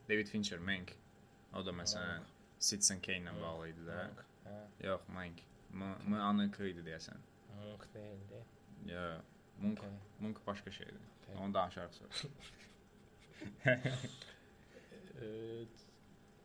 David 0.08 0.28
Fincher, 0.28 0.58
Mank. 0.58 0.92
O 1.54 1.62
da 1.66 1.72
məsələn 1.72 2.26
Citizen 2.60 3.00
Kane 3.00 3.24
ilə 3.24 3.34
Hı. 3.34 3.42
bağlı 3.42 3.68
idi 3.72 3.86
də. 3.88 3.96
Monk, 4.04 4.24
hə, 4.48 4.86
Yox, 4.86 5.08
Mank. 5.14 5.42
M, 5.72 5.94
M 6.08 6.20
anık 6.30 6.60
idi 6.60 6.84
deyəsən. 6.86 7.18
Monk 7.56 7.88
deyildi. 7.94 8.44
Ya, 8.86 9.22
Monk, 9.60 9.78
Okay. 9.78 9.90
Monk 10.20 10.46
başqa 10.46 10.70
şeydir. 10.70 11.00
Okay. 11.22 11.36
Onu 11.44 11.54
danışarıq 11.54 11.92
sonra. 11.92 12.10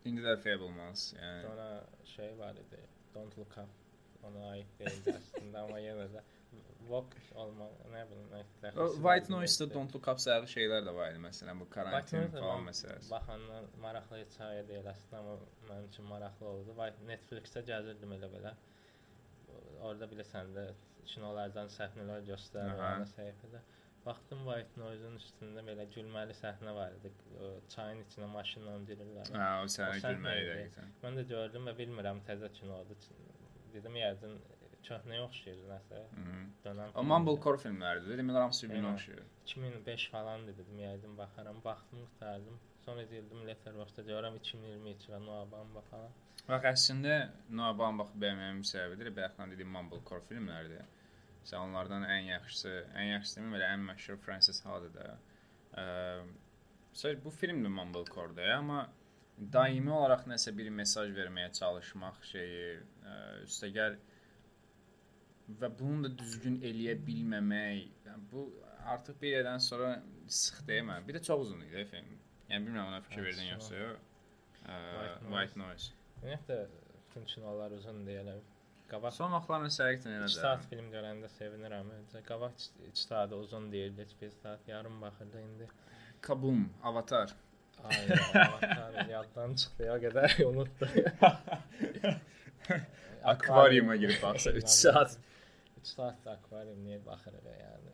İndi 0.05 0.21
də 0.21 0.33
Fablemans, 0.43 1.13
yəni 1.13 1.41
Sonra 1.41 1.85
şey 2.05 2.37
var 2.39 2.55
idi. 2.55 2.79
Don't 3.15 3.37
look 3.37 3.57
up. 3.57 3.69
Ona 4.23 4.49
aid 4.49 4.79
değildi 4.79 5.15
aslında 5.17 5.61
ama 5.61 5.79
yine 5.79 5.97
de 5.97 6.23
Vogue 6.87 7.21
olma 7.35 7.67
ne 7.91 8.05
bileyim 8.09 8.29
ne 8.63 8.71
O, 8.81 8.87
White 8.93 9.33
Noise-da 9.33 9.73
Don't 9.73 9.95
Look 9.95 10.07
Up 10.07 10.19
sayılı 10.19 10.49
şeylər 10.51 10.83
də 10.87 10.93
var 10.95 11.11
idi 11.13 11.21
məsələn 11.23 11.59
bu 11.59 11.67
karantin 11.75 12.27
falan 12.35 12.65
məsələsi. 12.67 13.11
Baxandan 13.11 13.69
maraqlı 13.81 14.19
deyil 14.69 14.89
əslində 14.93 15.21
amma 15.21 15.37
mənim 15.69 15.87
üçün 15.91 16.09
maraqlı 16.11 16.49
oldu. 16.49 16.75
White 16.79 17.07
Netflix-də 17.11 17.63
gəzirdim 17.69 18.17
elə 18.17 18.29
belə. 18.35 18.53
Orada 19.81 20.09
bilirsən 20.11 20.51
də 20.57 20.67
kinolardan 21.13 21.71
səhnələr 21.77 22.27
göstərir 22.27 23.07
səhifədə. 23.15 23.63
Baxdım 24.05 24.41
White 24.47 24.79
Noise-un 24.81 25.15
üstündə 25.15 25.63
belə 25.63 25.85
gülməli 25.95 26.35
səhnə 26.35 26.73
var 26.75 26.95
idi. 26.97 27.11
Çayın 27.71 28.03
içinə 28.03 28.27
maşınla 28.33 28.73
girirlər. 28.89 29.29
Hə, 29.31 29.51
o 29.63 29.69
sən 29.71 30.01
gülməli 30.03 30.49
dəqiqən. 30.49 30.89
Mən 31.05 31.19
də 31.19 31.23
gördüm 31.29 31.69
və 31.71 31.77
bilmirəm 31.77 32.19
təzə 32.27 32.51
kinodur. 32.57 33.07
Dedim 33.73 33.95
yəqin 33.97 34.35
köhnəyə 34.87 35.23
oxşayır 35.27 35.63
nəsə. 35.69 36.01
Mhm. 36.19 36.43
Dönəm. 36.65 36.93
O 36.99 37.03
Mumblecore 37.11 37.61
filmləridir. 37.63 38.19
Demək 38.21 38.39
hamısı 38.41 38.67
bir-birinə 38.67 38.93
oxşayır. 38.93 39.25
2005 39.45 40.07
falan 40.15 40.47
dedim 40.47 40.79
yəqin 40.79 41.17
baxaram. 41.17 41.61
Baxdım, 41.65 42.05
qurtardım. 42.05 42.59
Sonra 42.85 43.03
girdim 43.03 43.45
Letterboxd-da 43.47 44.07
görürəm 44.11 44.39
2022 44.41 45.11
və 45.13 45.21
Noabamba 45.25 45.83
falan. 45.91 46.15
Bax 46.47 46.65
əslində 46.73 47.19
Noah 47.49 47.77
Baumbach 47.79 48.11
bəyənməyimin 48.23 48.65
səbəbidir. 48.67 49.13
Bayaqdan 49.15 49.53
dediyim 49.55 49.71
Mumblecore 49.77 50.25
filmləridir. 50.31 50.89
Məsələn, 51.43 51.69
onlardan 51.69 52.03
ən 52.07 52.27
yaxşısı, 52.31 52.73
ən 52.95 53.09
yaxşısı 53.17 53.39
deməyim, 53.39 53.55
elə 53.59 53.69
ən 53.75 53.87
məşhur 53.89 54.19
Francis 54.25 54.61
Ha-dır 54.63 55.15
Sadəcə 56.93 57.23
bu 57.23 57.31
film 57.33 57.63
də 57.65 57.69
Mumblecore-dur, 57.73 58.49
amma 58.53 58.83
daimi 59.53 59.91
olaraq 59.91 60.27
nəsə 60.29 60.53
bir 60.57 60.69
mesaj 60.69 61.09
verməyə 61.17 61.49
çalışmaq 61.57 62.19
şeyi, 62.29 62.67
üstəgəl 63.47 63.97
və 65.61 65.69
bunu 65.79 66.07
da 66.07 66.11
düzgün 66.17 66.59
eləyə 66.69 66.95
bilməmək, 67.07 67.83
yəni 68.07 68.25
bu 68.31 68.47
artıq 68.93 69.21
bir 69.21 69.35
yerdən 69.37 69.59
sonra 69.63 69.91
sıx 70.27 70.67
deyil 70.67 70.89
Bir 71.07 71.15
də 71.15 71.23
çox 71.23 71.45
uzun 71.47 71.61
idi 71.61 71.85
film. 71.91 72.09
Yəni 72.49 72.65
bilmirəm 72.67 72.87
ona 72.87 73.01
fikir 73.01 73.23
verdin 73.23 73.47
yoxsa 73.53 73.75
yox. 73.75 73.99
White 75.29 75.59
Noise. 75.59 75.91
Ümumiyyətlə 76.21 76.57
bütün 77.05 77.25
kinolar 77.25 77.71
uzun 77.71 78.03
deyirlər. 78.07 78.41
Qabaq 78.91 79.13
Son 79.15 79.31
vaxtların 79.31 79.71
səriqdən 79.73 80.11
2 80.11 80.19
elədir. 80.19 80.35
saat 80.35 80.65
film 80.69 80.91
görəndə 80.93 81.29
sevinirəm. 81.37 81.89
Qabaq 82.27 82.51
2 82.89 83.01
saat 83.07 83.31
uzun 83.33 83.71
deyildi, 83.71 84.05
1 84.21 84.29
saat 84.43 84.67
yarım 84.67 85.01
baxırdı 85.01 85.41
indi. 85.41 85.67
Kabum, 86.21 86.69
Avatar. 86.83 87.35
Ay, 87.83 87.95
Allah 88.33 89.07
yaddan 89.15 89.55
çıxdı 89.55 89.83
ya 89.85 89.95
qədər 90.05 90.43
unutdu. 90.49 90.87
Akvaryuma 93.23 93.95
girib 93.95 94.21
baxsa 94.23 94.51
3 94.51 94.67
saat. 94.69 95.17
3 95.83 95.91
saat 95.91 96.19
da 96.25 96.37
akvaryum 96.37 96.79
niyə 96.87 96.99
baxır 97.05 97.35
elə 97.41 97.53
yəni. 97.59 97.93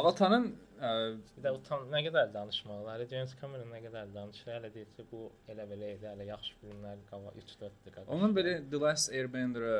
Avatarın 0.00 0.46
ə, 0.82 0.88
Bir 1.36 1.44
də 1.44 1.50
utan 1.54 1.84
nə 1.92 2.00
qədər 2.08 2.32
danışmaları, 2.34 3.04
James 3.10 3.34
Cameron 3.40 3.68
nə 3.70 3.78
qədər 3.84 4.08
danışır, 4.14 4.48
hələ 4.56 4.70
deyir 4.74 4.88
ki, 4.96 5.04
bu 5.10 5.20
elə 5.52 5.66
belə 5.70 5.92
idi, 5.94 6.08
hələ 6.10 6.26
yaxşı 6.32 6.56
filmlər 6.62 7.04
qava 7.10 7.30
3-4 7.38 7.76
dəqiqə. 7.84 8.04
onun 8.16 8.34
belə 8.34 8.56
The 8.72 8.80
Last 8.82 9.12
Airbender-a 9.14 9.76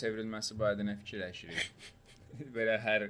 çevrilməsi 0.00 0.58
barədə 0.60 0.84
nə 0.88 0.98
fikirləşirik? 1.00 1.88
belə 2.58 2.76
hər 2.84 3.06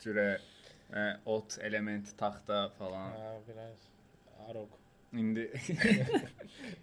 cürə 0.00 0.26
ə, 0.38 1.04
ot, 1.36 1.58
element, 1.68 2.14
taxta 2.22 2.62
falan. 2.78 3.12
Ha, 3.18 3.34
biraz 3.50 3.84
arog. 4.48 4.72
İndi 5.12 5.50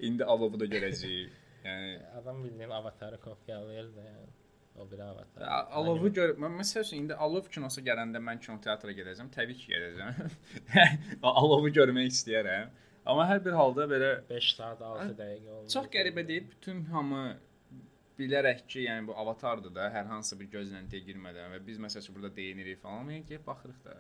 indi 0.08 0.24
alovu 0.36 0.60
da 0.62 0.66
görəcəyik. 0.70 1.34
Yəni 1.66 1.92
Adam 2.20 2.44
bildiyin 2.44 2.70
avatarı 2.70 3.18
kopyalayır 3.22 3.90
da 3.96 4.04
yəni. 4.12 4.34
O 4.80 4.86
bir 4.92 5.00
avatar. 5.00 5.42
A- 5.48 5.68
Alovu 5.80 6.10
gör. 6.14 6.34
Mən 6.44 6.58
məsəl 6.60 6.84
üçün 6.84 6.98
indi 7.04 7.16
Alov 7.26 7.46
kinosu 7.54 7.82
gələndə 7.86 8.20
mən 8.30 8.40
kinoteatra 8.44 8.92
gedəcəm. 8.98 9.30
Təbii 9.36 9.56
ki, 9.62 9.68
gedəcəm. 9.72 10.32
Alovu 11.32 11.70
görmək 11.78 12.10
istəyirəm. 12.12 12.74
Amma 13.06 13.28
hər 13.30 13.40
bir 13.46 13.54
halda 13.56 13.86
belə 13.92 14.10
5 14.30 14.50
saat 14.58 14.82
6 14.82 15.14
dəqiqə 15.20 15.50
oldu. 15.58 15.70
çox 15.76 15.88
qəribə 15.94 16.24
deyil. 16.28 16.48
Bütün 16.56 16.82
hamı 16.92 17.22
bilərək 18.20 18.66
ki, 18.72 18.84
yəni 18.88 19.08
bu 19.08 19.16
avatardır 19.22 19.74
da, 19.76 19.90
hər 19.94 20.08
hansı 20.12 20.38
bir 20.40 20.48
gözləntiyə 20.58 21.04
girmədən 21.08 21.52
və 21.56 21.60
biz 21.68 21.78
məsəl 21.84 22.02
üçün 22.04 22.16
burada 22.18 22.32
deyinirik 22.36 22.82
falan, 22.82 23.10
yəni 23.14 23.26
gəlib 23.30 23.46
baxırıq 23.48 23.80
da. 23.86 23.96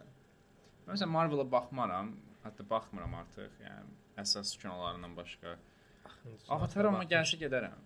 Mən 0.87 0.95
məsələn 0.95 1.11
Marvel-a 1.15 1.45
baxmaram, 1.51 2.11
hətta 2.45 2.65
baxmıram 2.69 3.15
artıq, 3.21 3.51
yəni 3.63 3.95
əsas 4.23 4.55
kinolarından 4.61 5.15
başqa. 5.17 5.55
Avatar 6.49 6.89
amma 6.91 7.03
gəlsə 7.15 7.39
gedərəm. 7.45 7.79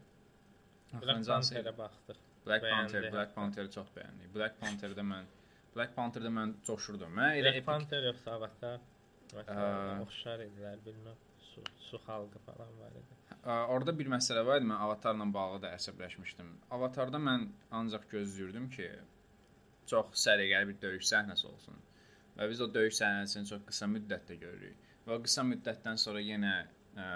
Axırıncı 0.93 1.31
hansı? 1.31 1.55
Panther-ə 1.55 1.77
baxdıq. 1.77 2.22
Black 2.49 2.65
Bəyəndi 2.65 2.91
Panther, 2.91 3.09
Black 3.13 3.29
hətta. 3.29 3.35
Panther-i 3.37 3.71
çox 3.77 3.91
bəyəndik. 3.95 4.31
Black 4.35 4.59
Panther-də 4.61 5.05
mən 5.13 5.29
Black 5.75 5.95
Panther-də 5.97 6.31
mən 6.33 6.53
coşurdum. 6.67 7.11
Mən 7.15 7.39
elə 7.39 7.53
Black 7.53 7.67
Panther 7.67 8.07
yoxsa 8.09 8.35
avatar? 8.39 8.79
Avatar 9.35 10.01
oxşar 10.05 10.45
idilər, 10.47 10.79
bilmirəm. 10.85 11.19
Su, 11.49 11.63
su 11.81 11.99
xalqı 12.05 12.41
falan 12.45 12.71
var 12.81 12.95
idi. 12.97 13.17
Ə, 13.39 13.53
orada 13.73 13.93
bir 13.99 14.09
məsələ 14.11 14.41
var 14.45 14.59
idi. 14.61 14.67
Mən 14.69 14.81
Avatarla 14.85 15.27
bağlı 15.33 15.61
da 15.65 15.73
əsəbləşmişdim. 15.77 16.49
Avatarda 16.77 17.21
mən 17.21 17.47
ancaq 17.79 18.07
gözləyirdim 18.11 18.67
ki, 18.73 18.89
çox 19.89 20.17
səliqəli 20.25 20.71
bir 20.71 20.79
döyüş 20.81 21.05
səhnəsi 21.09 21.47
olsun. 21.49 21.77
Və 22.37 22.47
biz 22.51 22.61
o 22.61 22.69
döyüş 22.73 22.95
səhnəsini 23.01 23.49
çox 23.49 23.65
qısa 23.69 23.89
müddətdə 23.91 24.37
görürük. 24.41 24.89
Və 25.07 25.17
qısa 25.25 25.45
müddətdən 25.49 25.97
sonra 26.01 26.21
yenə 26.23 26.53
ə, 26.95 27.07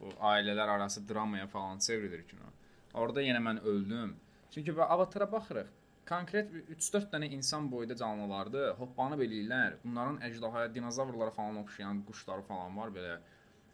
bu 0.00 0.12
ailələr 0.32 0.76
arası 0.76 1.04
dramaya 1.08 1.46
falan 1.52 1.78
çevrilir 1.78 2.24
kino. 2.28 2.52
Orada 2.94 3.22
yenə 3.22 3.40
mən 3.42 3.60
öldüm. 3.62 4.16
Çünki 4.50 4.76
bu 4.76 4.82
Avatara 4.82 5.32
baxırıq. 5.32 5.66
Konkret 6.08 6.50
3-4 6.76 7.10
dənə 7.12 7.30
insan 7.32 7.70
boyda 7.72 7.96
canlılardır. 7.96 8.74
Hoppanıb 8.78 9.22
eləyirlər. 9.24 9.78
Bunların 9.84 10.18
əjdahaya, 10.28 10.74
dinozavrlara 10.74 11.30
falan 11.30 11.56
oxşayan 11.62 12.02
quşları 12.08 12.42
falan 12.42 12.76
var 12.76 12.92
belə. 12.92 13.16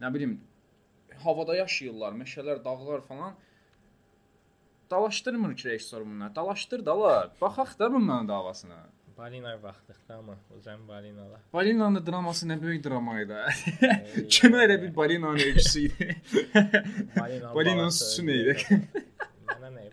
Nə 0.00 0.12
bilim, 0.14 0.36
havada 1.24 1.56
yaşayırlar, 1.56 2.12
meşələr, 2.22 2.64
dağlar 2.64 3.00
falan. 3.00 3.34
Dalaşdırmır 4.90 5.56
ki, 5.56 5.68
rejissor 5.68 6.06
bunlar. 6.06 6.34
Dalaşdır 6.34 6.86
dalar. 6.86 7.30
Baxaq 7.40 7.78
da 7.78 7.92
bunların 7.92 8.28
davasına. 8.28 8.86
Balina 9.18 9.62
baxdıq 9.62 10.08
da 10.08 10.14
amma 10.16 10.34
uzan 10.58 10.88
balinalar. 10.88 11.40
Balinanın 11.52 11.94
da 11.96 12.06
draması 12.06 12.46
nə 12.46 12.62
böyük 12.62 12.84
drama 12.84 13.20
idi. 13.20 13.36
Kino 14.28 14.56
elə 14.56 14.82
bir 14.82 14.96
balinanın 14.96 15.38
öyküsü 15.38 15.80
idi. 15.80 16.16
Balina 17.20 17.54
Balinanın 17.54 17.90
öldü. 17.90 18.26
nə 18.30 18.34
idi? 18.42 18.56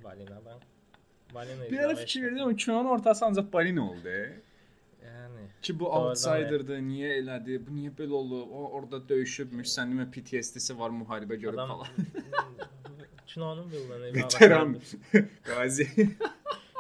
Nə 0.08 0.12
balinadan? 0.12 0.60
Balina 1.34 1.72
Bir 1.72 1.80
ara 1.80 1.96
fikir 1.96 2.24
verdim 2.24 2.42
amma 2.42 2.56
kinonun 2.56 2.90
ortası 2.90 3.26
ancaq 3.26 3.54
balina 3.54 3.90
oldu. 3.92 4.10
Yəni 5.04 5.44
Ki 5.62 5.80
bu 5.80 5.86
Doğrudan 5.86 6.10
outsiderdır, 6.10 6.80
niyə 6.80 7.10
elədi? 7.20 7.60
Bu 7.68 7.76
niyə 7.76 7.92
belə 7.98 8.14
olub? 8.22 8.52
O 8.52 8.70
orada 8.80 9.02
döyüşübmüş, 9.10 9.68
sənin 9.68 9.98
demə 9.98 10.08
PTSD-si 10.12 10.80
var, 10.80 10.90
müharibə 10.90 11.36
görüb 11.36 11.58
adam 11.58 11.68
falan. 11.68 11.88
kinonun 13.28 13.72
villaini 13.72 14.16
Veteran 14.18 14.78
Qazi. 15.44 15.88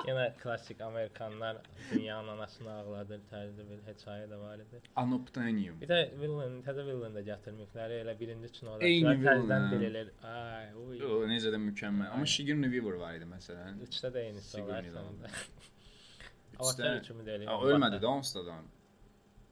Yenə 0.07 0.25
klassik 0.39 0.81
Amerikanlar 0.81 1.57
dünyanın 1.91 2.27
anasını 2.37 2.71
ağladır 2.71 3.19
tərzdə 3.31 3.65
bir 3.69 3.81
hekayə 3.89 4.29
də 4.31 4.37
var 4.39 4.61
idi. 4.63 4.79
Anoptanium. 5.01 5.81
Bir 5.81 5.89
də 5.91 5.97
villain, 6.21 6.61
təzə 6.63 6.85
villain 6.87 7.17
də 7.17 7.25
gətirməkləri 7.27 7.97
elə 8.05 8.13
birinci 8.19 8.51
Eyni 8.87 9.17
villain, 9.19 9.51
hə. 9.51 9.71
bililir. 9.73 10.13
Ay, 10.31 10.69
uy. 10.79 11.01
O 11.03 11.19
necə 11.27 11.51
də 11.51 11.59
mükəmməl. 11.65 12.13
Amma 12.15 12.29
Sigourney 12.35 12.71
Weaver 12.71 12.99
var 13.03 13.19
idi 13.19 13.27
məsələn. 13.33 13.83
Üçdə 13.89 14.13
də 14.15 14.25
olar 14.31 14.87
Sigourney. 14.87 15.35
Üçdə- 16.55 16.63
Avatar 16.63 17.03
kimi 17.03 17.25
deyil. 17.27 17.45
Ha, 17.51 17.59
ölmədi 17.73 17.99
də 18.01 18.11
onsuz 18.15 18.47
da. 18.47 18.57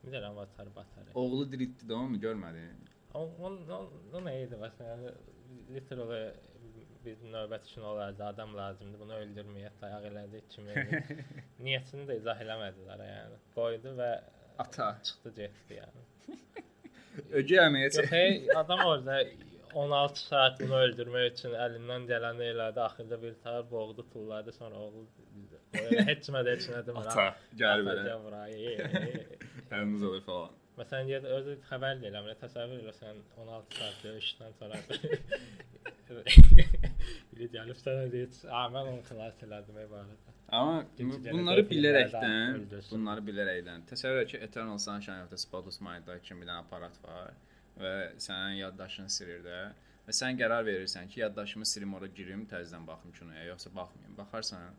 Bir 0.05 0.15
də 0.15 0.25
Avatar 0.31 0.71
batar. 0.75 1.11
Oğlu 1.19 1.51
diriltdi 1.51 1.91
də 1.91 1.99
onu 1.99 2.21
görmədi. 2.23 2.63
O 3.13 3.27
o 3.43 3.51
o 4.13 4.21
nə 4.23 4.39
idi 4.45 4.55
məsələn 4.63 5.09
literally 5.75 6.23
bir 7.05 7.15
növbət 7.33 7.63
üçün 7.69 7.81
olardı 7.91 8.23
adam 8.25 8.51
lazımdı 8.57 8.95
bunu 8.99 9.13
öldürməyə 9.21 9.69
dayaq 9.81 10.03
elədi 10.11 10.37
kimi. 10.53 10.73
Niyyətini 11.65 12.03
də 12.09 12.13
izah 12.21 12.37
eləmədilər 12.45 12.99
yəni. 13.09 13.37
Qoydu 13.57 13.89
və 13.99 14.11
Ata. 14.63 14.87
çıxdı 15.03 15.29
getdi 15.41 15.71
yəni. 15.81 16.01
Ögey 17.39 17.57
əməyə 17.63 17.87
Yox, 17.91 17.97
hey, 18.11 18.31
adam 18.55 18.79
orada 18.85 19.15
16 19.75 20.19
saat 20.19 20.59
bunu 20.59 20.75
öldürmək 20.85 21.25
üçün 21.33 21.51
əlindən 21.59 22.01
gələni 22.11 22.43
elədi. 22.53 22.79
Axırda 22.83 23.17
bir 23.21 23.33
tər 23.43 23.61
boğdu, 23.71 24.01
tulladı, 24.13 24.51
sonra 24.55 24.75
oğlu 24.79 25.01
heç 26.09 26.19
kimə 26.27 26.41
də 26.47 26.49
heç 26.55 26.65
nə 26.71 26.79
demir. 26.87 27.05
Ata 27.11 27.27
gəl 27.59 27.79
belə. 27.87 28.01
Əlimiz 29.71 30.01
alır 30.09 30.23
falan. 30.29 30.51
Məsələn, 30.79 31.05
yer 31.07 31.23
özü 31.37 31.53
xəbər 31.69 31.95
deyirəm, 32.01 32.25
elə 32.27 32.35
təsəvvür 32.41 32.79
elə 32.83 32.93
sən 32.95 33.15
16 33.43 33.77
saat 33.79 33.95
döyüşdən 34.03 34.51
sonra 34.59 34.75
sənə 37.81 38.05
deyir, 38.11 38.29
"A, 38.49 38.67
mən 38.73 38.91
onu 38.91 39.01
xilas 39.09 39.41
elədim 39.47 39.79
ey 39.81 39.87
barədə." 39.93 40.35
Amma 40.59 40.83
bunları 40.99 41.65
bilərəkdən, 41.71 42.65
bunları 42.91 43.25
bilərəkdən. 43.29 43.87
Təsəvvür 43.91 44.21
et 44.21 44.31
ki, 44.33 44.37
Eternal 44.47 44.77
Sunshine 44.77 45.23
of 45.23 45.29
the 45.29 45.37
Spotless 45.37 45.81
Mind-da 45.81 46.19
kimi 46.19 46.45
bir 46.45 46.53
aparat 46.59 46.99
var 47.03 47.33
və 47.81 47.93
sənin 48.27 48.59
yaddaşın 48.61 49.09
silir 49.17 49.41
də 49.45 49.59
və 50.05 50.13
sən 50.13 50.37
qərar 50.41 50.65
verirsən 50.67 51.09
ki, 51.09 51.19
yaddaşımı 51.25 51.65
silim 51.65 51.93
ora 51.97 52.07
girim, 52.19 52.45
təzədən 52.51 52.85
baxım 52.87 53.11
kinoya, 53.19 53.45
yoxsa 53.51 53.71
baxmayım. 53.75 54.17
Baxarsan, 54.17 54.69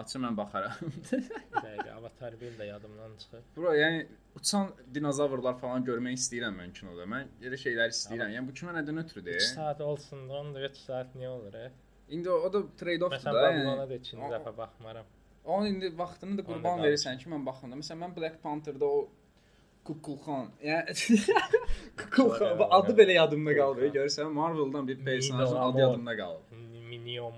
açım 0.00 0.22
mən 0.26 0.36
baxaram. 0.36 0.92
Dəqiqə 1.10 1.90
Avatar 1.98 2.34
1 2.40 2.58
də 2.58 2.66
yadımdan 2.66 3.16
çıxır. 3.22 3.42
Bro, 3.56 3.72
yəni 3.76 4.04
uçan 4.40 4.70
dinozavrlar 4.94 5.58
falan 5.60 5.84
görmək 5.88 6.18
istəyirəm 6.20 6.58
mən 6.62 6.72
kinoda. 6.78 7.06
Mən 7.14 7.30
elə 7.46 7.58
şeylər 7.64 7.92
istəyirəm. 7.94 8.34
Yəni 8.36 8.48
bu 8.48 8.54
kino 8.60 8.74
nədən 8.78 9.00
3 9.02 9.04
ötürüdür? 9.04 9.40
saat 9.54 9.80
olsun, 9.80 10.28
da, 10.28 10.40
onda 10.40 10.62
3 10.68 10.76
saat 10.86 11.14
niyə 11.16 11.28
olur? 11.28 11.54
E? 11.54 11.72
İndi 12.08 12.30
o, 12.30 12.38
o 12.46 12.52
da 12.52 12.62
trade-offdur 12.80 13.16
Məsələn, 13.18 13.34
da. 13.34 13.42
Babylona 13.48 13.74
Yəni, 13.82 13.88
da 13.90 13.94
ikinci 14.00 14.30
dəfə 14.36 14.56
baxmaram. 14.56 15.04
onun 15.44 15.66
indi 15.66 15.92
vaxtını 15.98 16.38
da 16.38 16.44
qurban 16.44 16.82
verirsən 16.84 17.18
ki, 17.18 17.28
mən 17.34 17.46
baxanda. 17.46 17.76
Məsələn, 17.80 18.00
mən 18.04 18.16
Black 18.16 18.42
Panther-da 18.42 18.86
o 18.86 19.08
Kukulxan. 19.84 20.50
Yəni 20.70 20.92
Kukulxan 22.00 22.60
adı 22.70 22.92
belə 23.00 23.16
yadımda 23.20 23.54
qaldı. 23.60 23.88
Görsən 24.00 24.28
Marvel-dan 24.40 24.88
bir 24.88 25.04
personajın 25.04 25.56
adı 25.56 25.80
yadımda 25.80 26.16
qaldı. 26.16 26.60
Minion 26.92 27.34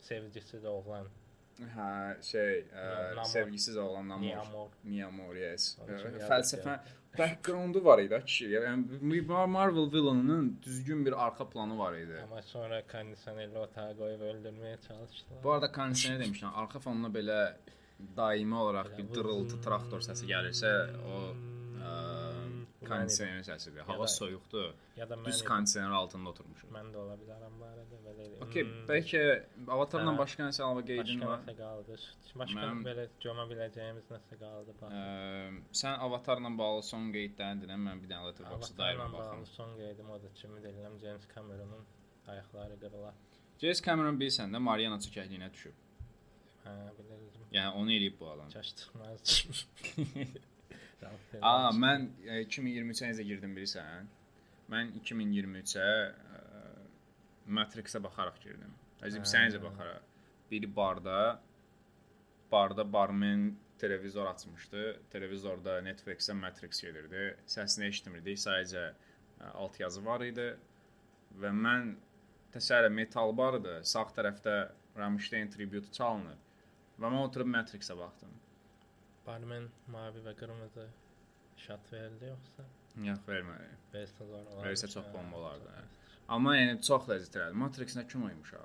sevgisi 0.00 0.56
də 0.56 0.68
oğlan. 0.68 1.06
Hə, 1.54 1.88
şey, 2.22 2.64
ə, 2.74 2.84
Namor. 3.14 3.28
sevgisiz 3.30 3.76
oğlan 3.76 4.08
Namor. 4.08 4.72
Niamor, 4.84 5.36
yes. 5.38 5.76
Yadıq 5.86 6.24
Fəlsəfə 6.26 6.78
backgroundu 7.18 7.84
var 7.84 7.98
idi 8.02 8.22
kişi. 8.26 8.48
Yəni 8.56 9.46
Marvel 9.46 9.92
villainının 9.92 10.58
düzgün 10.62 11.06
bir 11.06 11.26
arxa 11.26 11.48
planı 11.50 11.78
var 11.78 11.94
idi. 11.94 12.18
Amma 12.22 12.42
sonra 12.42 12.82
kondisionerli 12.92 13.58
otağa 13.58 13.92
qoyub 13.98 14.20
öldürməyə 14.30 14.76
çalışdılar. 14.88 15.42
Bu 15.44 15.52
arada 15.52 15.72
kondisioner 15.72 16.20
demişəm, 16.26 16.54
arxa 16.54 16.78
fonuna 16.78 17.08
belə 17.18 17.40
daimi 18.16 18.54
olaraq 18.54 18.98
bir 18.98 19.14
dırıltı 19.14 19.60
traktor 19.62 20.02
səsi 20.02 20.26
gəlirsə, 20.26 20.72
o 21.06 21.20
ə, 21.20 21.53
kondisioner. 22.88 23.76
Ya 23.78 23.84
Hava 23.88 24.06
soyuqdur. 24.08 24.68
Ya 24.96 25.08
da 25.10 25.16
Düz 25.24 25.40
kondisioner 25.44 25.90
altında 26.00 26.28
oturmuşuq. 26.30 26.68
Mən 26.76 26.88
də 26.94 26.96
ola 27.04 27.14
bilərəm 27.22 27.54
bu 27.60 27.64
arada 27.64 27.96
belə 28.06 28.22
eləyim. 28.26 28.42
Okay, 28.46 28.62
Hmm, 28.62 28.86
bəlkə 28.90 29.22
avatarla 29.76 30.12
Hə. 30.14 30.18
başqa 30.22 30.48
nəsə 30.48 30.62
əlavə 30.66 30.82
qeydin 30.90 31.20
başqa 31.20 31.28
var? 31.30 31.38
nəsə 31.44 31.56
qaldı. 31.62 31.98
Başqa 32.42 32.60
Mən- 32.60 32.82
belə 32.88 33.04
gömə 33.26 33.44
biləcəyimiz 33.52 34.06
nəsə 34.14 34.38
qaldı 34.44 34.74
bax. 34.80 34.92
Ə, 34.92 35.04
sən 35.82 35.94
avatarla 36.08 36.50
bağlı 36.58 36.82
son 36.92 37.12
qeydlərini 37.16 37.62
dinlə, 37.64 37.76
mən 37.88 38.02
bir 38.02 38.08
dənə 38.14 38.26
Letterboxd 38.28 38.74
Avatarla 38.74 38.84
daima 38.84 39.12
bağlı 39.12 39.30
baxım. 39.30 39.46
son 39.56 39.70
qeydim 39.80 40.10
o 40.10 40.22
da 40.22 40.28
kimi 40.40 40.58
deyiləm 40.66 40.98
James 41.04 41.24
Cameronun 41.34 41.84
ayaqları 42.28 42.80
qırılar. 42.80 43.14
James 43.60 43.80
Cameron 43.86 44.16
bilsən 44.20 44.48
də 44.54 44.58
Mariana 44.68 44.96
çəkəkliyinə 45.04 45.52
düşüb. 45.52 45.72
Hə, 46.64 46.72
bilirdim. 46.98 47.42
Yəni 47.52 47.70
onu 47.80 47.90
eləyib 47.92 48.16
bu 48.20 48.30
adam. 48.30 48.48
Kaş 48.50 48.74
Aa, 51.40 51.72
mən 51.76 52.08
e, 52.24 52.42
2023-ə 52.44 53.10
necə 53.12 53.26
girdim 53.26 53.56
bilirsən? 53.56 54.08
Mən 54.72 54.92
2023-ə 55.00 55.88
ə, 55.88 56.44
Matrix-ə 57.58 58.00
baxaraq 58.04 58.38
girdim. 58.44 58.72
Özü 59.02 59.18
Hə. 59.18 59.24
bilsən 59.24 59.48
necə 59.48 59.60
baxaraq? 59.62 60.06
Biri 60.50 60.70
barda 60.76 61.18
barda 62.52 62.84
barmen 62.92 63.56
televizor 63.78 64.26
açmışdı. 64.30 64.84
Televizorda 65.10 65.80
Netflix-ə 65.82 66.36
Matrix 66.38 66.80
gedirdi. 66.80 67.26
Səsini 67.50 67.90
eşitmirdik, 67.90 68.38
sadəcə 68.38 68.84
ə, 68.92 69.50
alt 69.52 69.80
yazı 69.80 70.04
var 70.06 70.22
idi 70.24 70.52
və 71.42 71.50
mən 71.50 71.94
təsəvvür 72.54 72.88
et, 72.88 72.94
metal 72.94 73.34
bardı, 73.36 73.80
sağ 73.90 74.06
tərəfdə 74.16 74.54
Rammstein 74.98 75.50
tribute 75.50 75.90
çalınır. 75.96 76.38
Və 77.00 77.10
mən 77.10 77.24
oturub 77.26 77.50
Matrix-ə 77.50 77.96
baxdım. 77.98 78.30
Barmen 79.26 79.68
mavi 79.92 80.20
və 80.26 80.34
qırmızı 80.40 80.86
şat 81.64 81.92
verildi 81.92 82.28
yoxsa? 82.32 82.64
Yox, 83.08 83.20
vermədi. 83.28 83.68
Versə 83.94 84.26
zor 84.28 84.42
olar. 84.52 84.66
Versə 84.66 84.90
çox 84.92 85.06
bomba 85.14 85.38
olardı, 85.40 85.70
hə. 85.78 85.84
Amma 86.36 86.54
yəni 86.56 86.76
çox 86.84 87.08
ləzzət 87.10 87.38
elədi. 87.40 87.58
Matrix 87.62 87.96
nə 87.98 88.04
kino 88.10 88.30
imiş 88.32 88.52
ha. 88.58 88.64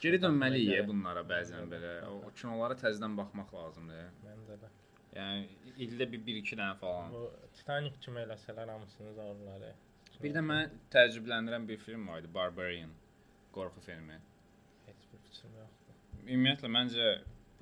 Geri 0.00 0.20
dönməliyik 0.22 0.86
bunlara 0.88 1.22
bəzən 1.26 1.70
belə. 1.70 1.92
O, 2.10 2.30
kinolara 2.38 2.76
təzədən 2.78 3.16
baxmaq 3.18 3.52
lazımdır. 3.54 4.08
Mən 4.26 4.44
də 4.50 4.58
də. 4.62 4.70
Yəni 5.14 5.74
ildə 5.86 6.06
bir 6.12 6.22
1-2 6.26 6.58
dənə 6.58 6.74
falan. 6.80 7.12
Bu 7.14 7.24
Titanic 7.58 7.98
kimi 8.02 8.22
eləsələr 8.24 8.70
hamısını 8.74 9.14
zorlar. 9.18 9.66
Bir 10.22 10.34
də 10.34 10.42
mən 10.46 10.74
təəccübləndirən 10.94 11.66
bir 11.68 11.78
film 11.82 12.08
var 12.08 12.22
idi, 12.22 12.30
Barbarian. 12.34 12.90
Qorxu 13.54 13.80
filmi. 13.86 14.18
heç 14.86 15.06
bir 15.12 15.18
fikrim 15.26 15.54
yoxdur. 15.60 15.98
Ümumiyyətlə 16.24 16.70
məncə 16.76 17.06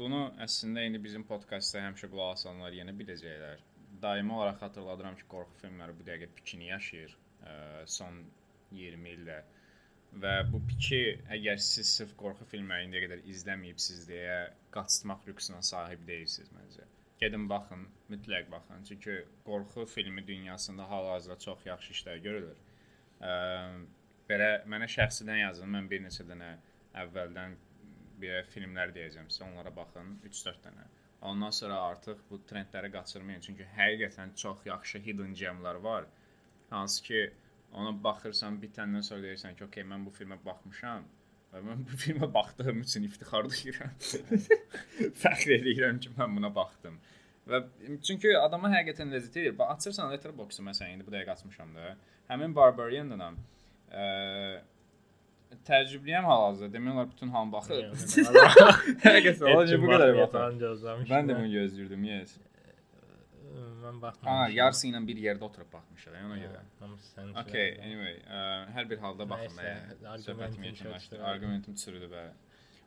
bunu 0.02 0.22
əslində 0.44 0.84
indi 0.86 1.00
bizim 1.02 1.24
podkastda 1.28 1.82
həmişə 1.86 2.10
qulaq 2.12 2.36
asanlar 2.36 2.74
yenə 2.76 2.94
biləcəklər. 2.98 3.62
Daimi 4.02 4.34
olaraq 4.36 4.58
xatırladıram 4.62 5.16
ki, 5.18 5.26
qorxu 5.30 5.58
filmləri 5.62 5.94
bu 5.98 6.06
dəqiqə 6.08 6.28
pikini 6.38 6.70
yaşayır 6.72 7.12
ə, 7.14 7.54
son 7.96 8.18
20 8.78 9.12
ildə. 9.16 9.38
Və 10.22 10.32
bu 10.50 10.60
piki 10.68 11.00
əgər 11.36 11.60
siz 11.64 11.94
sırf 11.96 12.16
qorxu 12.20 12.48
filmləri 12.50 12.88
indiyə 12.88 13.04
qədər 13.06 13.22
izləməyibsiz 13.32 14.04
deyə 14.10 14.40
qaçırtmaq 14.74 15.24
lüksünə 15.30 15.62
sahib 15.64 16.04
deyilsiniz 16.08 16.52
məncə. 16.56 16.88
Gedin 17.22 17.46
baxın, 17.48 17.86
mütləq 18.10 18.50
baxın. 18.52 18.84
Çünki 18.88 19.16
qorxu 19.46 19.86
filmi 19.86 20.26
dünyasında 20.26 20.88
hal-hazırda 20.90 21.38
çox 21.46 21.66
yaxşı 21.66 21.92
işlər 21.96 22.22
görülür. 22.26 22.58
Ə, 23.22 23.32
belə 24.28 24.50
mənə 24.68 24.90
şəxsidən 24.96 25.44
yazın. 25.46 25.70
Mən 25.76 25.88
bir 25.92 26.02
neçə 26.04 26.26
dənə 26.28 26.56
əvvəldən 27.04 27.56
bir 28.22 28.48
filmlər 28.54 28.92
deyəcəm 28.96 29.30
sizə. 29.30 29.46
Onlara 29.50 29.72
baxın, 29.76 30.18
3-4 30.28 30.66
dənə. 30.66 30.88
Ondan 31.30 31.54
sonra 31.54 31.78
artıq 31.90 32.18
bu 32.30 32.40
trendləri 32.50 32.90
qaçırmayın. 32.96 33.40
Çünki 33.46 33.66
həqiqətən 33.76 34.34
çox 34.42 34.66
yaxşı 34.66 34.98
hidden 35.06 35.34
gemlər 35.38 35.78
var. 35.82 36.06
Hansı 36.70 37.02
ki, 37.08 37.20
ona 37.72 37.92
baxırsan, 38.04 38.58
bitəndən 38.62 39.02
sonra 39.06 39.26
deyirsən 39.28 39.56
ki, 39.56 39.64
"Okay, 39.64 39.84
mən 39.84 40.06
bu 40.06 40.10
filmə 40.10 40.38
baxmışam." 40.44 41.04
Və 41.52 41.60
mən 41.68 41.84
bu 41.88 41.98
filmə 42.04 42.32
baxdığım 42.34 42.80
üçün 42.80 43.02
iftixar 43.08 43.48
duyuram. 43.50 43.90
Fəxr 45.22 45.50
edirəm 45.58 46.00
ki, 46.00 46.10
mən 46.18 46.36
buna 46.36 46.54
baxdım. 46.54 46.98
Və 47.50 47.60
çünki 48.06 48.32
adama 48.38 48.70
həqiqətən 48.72 49.12
ləzzət 49.14 49.40
edir. 49.42 49.58
Bax, 49.58 49.74
açırsan 49.76 50.12
Letterboxd-u 50.14 50.64
məsələn, 50.64 50.94
indi 50.96 51.06
bu 51.06 51.14
dəqiqə 51.14 51.34
açmışam 51.36 51.74
da. 51.76 51.96
Həmin 52.30 52.54
Barbarian-dan 52.56 53.38
təəccüblüyəm 55.68 56.24
hal-hazırda. 56.30 56.72
Demək 56.76 56.94
olar 56.96 57.10
bütün 57.10 57.28
hamı 57.34 57.52
baxır. 57.52 57.84
Həqiqətən 59.04 59.44
olacaq 59.54 59.82
bu 59.82 59.90
qədər 59.92 60.14
baxır. 60.22 61.04
Mən 61.10 61.28
də 61.30 61.36
bunu 61.38 61.50
gözləyirdim, 61.56 62.04
yes. 62.10 62.36
mən 63.82 63.96
Ha, 63.98 64.00
baxmamışam. 64.06 64.54
yarısı 64.56 64.86
ilə 64.88 65.00
bir 65.08 65.18
yerdə 65.26 65.44
oturub 65.48 65.68
baxmışıq, 65.74 66.14
yəni 66.16 66.28
ona 66.30 66.38
görə. 66.40 66.62
sənin 67.10 67.34
Okay, 67.42 67.74
anyway, 67.84 68.14
ə, 68.30 68.40
hər 68.76 68.88
bir 68.90 68.98
halda 69.02 69.26
baxın 69.28 69.58
Söhbətimi 70.24 70.70
yekunlaşdır. 70.70 71.18
çəkdi. 71.18 71.26
Arqumentim 71.32 71.74
çürüdü 71.82 72.08
və 72.14 72.24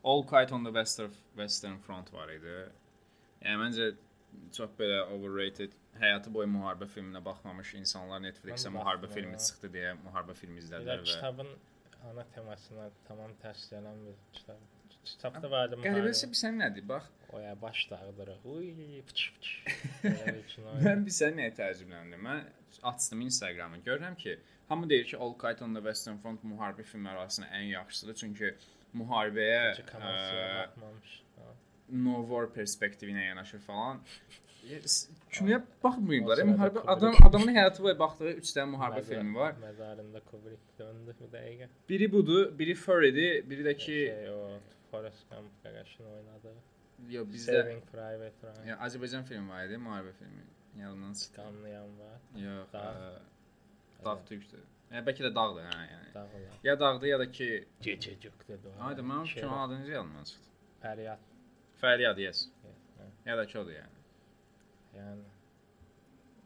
All 0.04 0.23
Quiet 0.30 0.51
on 0.54 0.63
the 0.65 0.71
Western 0.73 1.12
Western 1.36 1.78
Front 1.86 2.13
var 2.13 2.30
idi. 2.34 2.56
Yəni 3.45 3.62
məncə 3.62 3.91
çox 4.56 4.71
belə 4.80 5.04
overrated. 5.13 5.75
Həyatı 5.99 6.34
boyu 6.34 6.47
müharibə 6.51 6.88
filminə 6.91 7.21
baxmamış 7.25 7.75
insanlar 7.80 8.19
Netflix-ə 8.25 8.71
müharibə 8.73 9.08
filmi 9.13 9.38
çıxdı 9.39 9.69
deyə 9.78 9.93
müharibə 10.01 10.34
filmi 10.36 10.60
izlədilər 10.63 11.04
və 11.06 11.12
kitabın 11.13 11.54
ana 12.12 12.26
temasına 12.36 12.89
tamam 13.08 13.36
tərs 13.44 13.68
gələn 13.74 14.02
bir 14.08 14.18
kitab. 14.34 14.63
Kitabda 15.06 15.52
vardı 15.52 15.78
qəribəsi 15.86 16.32
bir 16.32 16.39
sən 16.39 16.56
nədir? 16.62 16.88
Bax, 16.89 17.10
O 17.34 17.39
ya 17.39 17.62
baş 17.62 17.91
dağıdırıq. 17.91 18.46
Uy, 18.46 18.78
bir 18.78 20.44
kino. 20.48 20.74
Mən 20.88 21.06
bir 21.06 21.15
sən 21.18 21.36
nəyə 21.39 21.52
təəccübləndim? 21.60 22.22
Mən 22.28 22.46
açdım 22.91 23.22
Instagramı. 23.26 23.78
Görürəm 23.86 24.15
ki, 24.18 24.39
hamı 24.70 24.89
deyir 24.89 25.06
ki, 25.06 25.18
the 25.74 25.82
Western 25.88 26.18
Front 26.18 26.44
müharibə 26.44 26.84
filmləri 26.84 27.18
arasında 27.26 27.48
ən 27.48 27.68
yaxşısıdır, 27.74 28.15
çünki 28.15 28.56
müharibəyə 28.94 29.76
ə. 29.84 30.70
Ha. 31.38 31.52
no 31.89 32.22
war 32.30 32.48
perspektivinə 32.56 33.26
yanaşır 33.26 33.60
falan. 33.60 34.02
Kinoya 35.32 35.63
baxmayıblar. 35.84 36.38
O 36.38 36.39
ya, 36.39 36.45
sırada 36.45 36.51
Müharibə 36.58 36.80
Kubrick. 36.80 36.91
adam 36.91 37.13
adamın 37.28 37.47
həyatı 37.56 37.84
boyu 37.84 37.99
baxdığı 37.99 38.32
3 38.41 38.49
dənə 38.56 38.69
müharibə 38.75 38.99
Məzar- 39.01 39.10
filmi 39.10 39.36
var. 39.36 39.54
Məzarında 39.65 40.19
Kubrick 40.32 40.63
döndü 40.80 41.15
bu 41.19 41.25
dəqiqə. 41.38 41.67
Biri 41.89 42.12
budur, 42.12 42.60
biri 42.60 42.75
Furry'dir, 42.75 43.49
biri 43.49 43.63
də 43.69 43.73
ki, 43.78 43.86
Şey, 43.86 44.30
o 44.30 44.49
Forrest 44.91 45.30
Gump 45.30 45.63
qardaşın 45.63 46.04
oynadı. 46.06 46.54
yo 47.10 47.23
bizdə 47.23 47.62
Saving 47.62 47.84
Private 47.91 48.47
Ryan. 48.47 48.65
ya 48.67 48.75
Azərbaycan 48.86 49.23
filmi 49.23 49.49
var 49.49 49.65
idi, 49.65 49.73
müharibə 49.73 50.13
filmi. 50.19 50.43
Yadımdan 50.82 51.13
çıxdı. 51.13 51.36
Qanlayan 51.36 51.89
var. 51.99 52.17
Yox, 52.45 52.73
Dağ. 52.73 52.80
ə, 52.80 54.06
Dağ 54.06 54.17
türkdür. 54.30 54.60
Yəni 54.91 55.04
bəlkə 55.08 55.21
də 55.28 55.32
dağdır, 55.36 55.63
hə, 55.71 55.84
yəni. 55.93 56.13
Dağılar. 56.13 56.58
Ya 56.63 56.80
dağdır 56.80 57.08
ya 57.08 57.19
da 57.19 57.32
ki, 57.32 57.65
Gecəcük 57.82 58.36
dedi 58.47 58.67
o. 58.67 58.84
hayda 58.84 59.01
mənim 59.01 59.25
Şey 59.28 59.41
kino 59.41 59.51
var, 59.51 59.65
adını 59.67 59.89
yadımdan 59.89 60.23
çıxdı. 60.23 60.47
Fəryad. 60.84 61.17
Fəryad, 61.82 62.19
yes. 62.21 62.47
hə. 62.63 63.30
Ya 63.30 63.38
da 63.38 63.45
ki 63.47 63.60
odur 63.60 63.71
yəni. 63.71 63.91
Yəni 64.95 65.23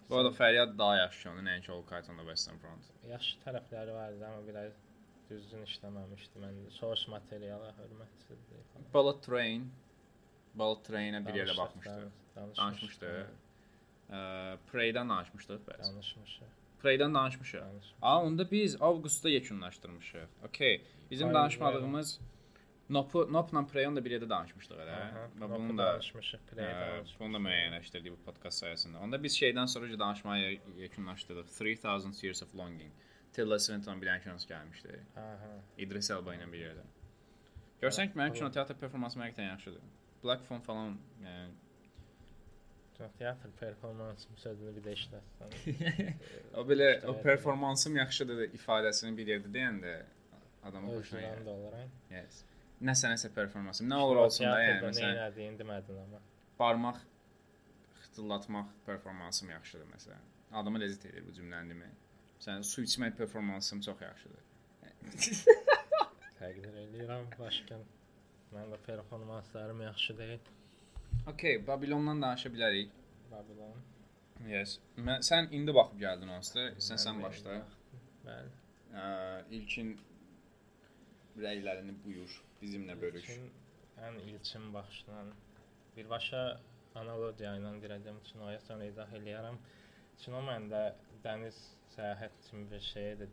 Bu 0.09 0.17
arada 0.17 0.29
Fəryad 0.33 0.71
daha 0.77 0.95
yaxşı 0.97 1.21
kinodur, 1.23 1.43
nəinki 1.45 1.71
the 2.17 2.25
Western 2.31 2.57
Front. 2.57 2.83
yaxşı 3.09 3.35
tərəfləri 3.45 3.93
vardı, 3.93 4.25
amma 4.27 4.47
biraz 4.47 4.73
düzgün 5.29 5.61
işləməmişdi. 5.69 6.39
Mən 6.45 6.55
source 6.79 7.11
materiala 7.11 7.69
hörmətsizlik 7.81 8.63
falan. 8.73 8.87
Bullet 8.93 9.21
Train 9.27 9.67
Bullet 10.55 10.81
Train-ə 10.87 11.19
bir 11.27 11.33
yerdə 11.39 11.53
Danışdıq, 11.57 11.61
baxmışdıq. 11.63 12.09
danış- 12.35 12.57
Danışmışdıq. 12.57 13.27
Ə, 14.09 14.57
Prey-dən 14.71 15.09
danışmışdıq 15.13 15.59
bəs. 15.69 15.83
Danışmışıq. 15.91 16.49
Prey-dən 16.83 17.13
danışmışıq. 17.15 17.61
Danış. 17.61 17.93
Aa, 18.01 18.23
onda 18.25 18.51
biz 18.51 18.81
avqustda 18.81 19.29
yekunlaşdırmışıq. 19.29 20.25
Okay. 20.47 20.81
Bizim 21.11 21.27
Aynen, 21.27 21.41
danışmadığımız 21.41 22.19
Nopu, 22.89 23.25
Nopla 23.33 23.61
Prey-on 23.69 23.95
da 23.95 24.01
bir 24.05 24.15
yerdə 24.15 24.29
danışmışdıq 24.29 24.79
elə. 24.81 24.95
Və 25.41 25.49
bunun 25.51 25.77
da 25.77 25.91
danışmışıq, 25.93 26.45
Prey 26.49 26.65
Ə, 26.65 26.79
danışmışıq. 26.79 27.19
bunu 27.19 27.37
da 27.37 27.41
müəyyənləşdirdik 27.45 28.15
bu 28.15 28.23
podkast 28.25 28.63
sayəsində. 28.63 29.03
Onda 29.05 29.19
biz 29.23 29.37
şeydən 29.37 29.69
sonra 29.69 29.99
danışmaya 29.99 30.55
yekunlaşdırdıq. 30.83 31.51
3000 31.59 32.25
Years 32.25 32.43
of 32.43 32.55
Longing. 32.55 32.91
Tilda 33.33 33.59
Swinton 33.59 34.01
bir 34.01 34.09
dənə 34.09 34.37
gəlmişdi. 34.53 34.99
Aha. 35.21 35.51
İdris 35.77 36.09
Elba 36.11 36.33
ilə 36.33 36.49
bir 36.51 36.65
yerdə. 36.65 36.85
Görsən 37.81 38.09
ki, 38.09 38.17
mənim 38.17 38.33
Tamam. 38.33 38.39
kinoteatr 38.41 38.79
performansım 38.81 39.21
həqiqətən 39.21 39.51
yaxşıdır. 39.53 39.81
Black 40.23 40.43
Phone 40.47 40.61
falan, 40.61 40.97
yəni 41.23 41.51
Teatr 43.17 43.47
performansım 43.59 44.37
sözünü 44.37 44.73
bir 44.75 44.83
də 44.83 44.93
işlətsən. 44.97 45.53
o 46.59 46.65
belə 46.67 46.89
o 47.07 47.13
performansım 47.21 47.95
yaxşıdır 47.95 48.49
ifadəsini 48.57 49.15
bir 49.17 49.31
yerdə 49.35 49.51
deyəndə 49.53 49.93
adama 50.67 50.97
xoşuna 50.97 51.21
gəlir. 51.21 51.85
Yes. 52.11 52.41
Nəsə 52.87 53.09
nəsə 53.11 53.29
performansım. 53.35 53.87
Nə 53.91 53.95
olur 53.99 54.21
olsun 54.25 54.45
da, 54.47 54.57
yəni 54.63 54.81
məsələn 54.85 55.17
Məsələn, 55.19 55.57
demədin 55.59 55.97
amma. 56.03 56.19
barmaq 56.59 56.99
xıtıllatmaq 58.03 58.69
performansım 58.85 59.49
yaxşıdır 59.51 59.89
məsələn. 59.95 60.23
Adama 60.61 60.79
ləzzət 60.79 61.09
edir 61.11 61.25
bu 61.27 61.33
cümləni 61.35 61.73
demək. 61.73 61.97
Məsələn, 62.39 62.63
su 62.63 62.81
içmək 62.87 63.17
performansım 63.19 63.81
çox 63.87 64.01
yaxşıdır. 64.01 64.45
Təqdir 66.39 66.79
edirəm 66.85 67.27
başqa. 67.39 67.81
Mən 68.53 68.71
də 68.73 68.77
performanslarım 68.87 69.81
yaxşı 69.81 70.17
deyil. 70.17 70.39
Okay, 71.27 71.59
Babilondan 71.67 72.21
danışa 72.21 72.49
bilərik. 72.49 72.89
Babylon. 73.31 73.75
Yes. 74.47 74.77
Mən, 74.97 75.19
sən 75.29 75.51
indi 75.53 75.75
baxıb 75.75 75.99
gəldin 76.01 76.31
onsuz. 76.37 76.79
Sən 76.87 76.97
sən 77.03 77.19
başla. 77.23 77.59
Bəli. 78.25 78.49
İlkin 79.57 79.91
rəylərini 81.43 81.93
buyur, 82.05 82.39
bizimlə 82.61 82.95
bölüş. 83.01 83.29
İlkin, 83.29 83.51
ən 84.07 84.21
ilkin 84.23 84.71
baxışla 84.73 85.23
birbaşa 85.97 86.41
analogiya 87.01 87.55
ilə 87.59 87.75
girəcəm 87.83 88.17
kinoya, 88.29 88.59
sonra 88.67 88.87
izah 88.91 89.11
eləyərəm. 89.19 89.59
Kino 90.23 90.41
məndə 90.47 90.81
dəniz 91.25 91.59
səyahət 91.95 92.41
kimi 92.47 92.65
bir 92.71 92.83
şeydir. 92.93 93.31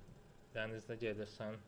Dənizdə 0.55 0.97
gedirsən, 1.03 1.59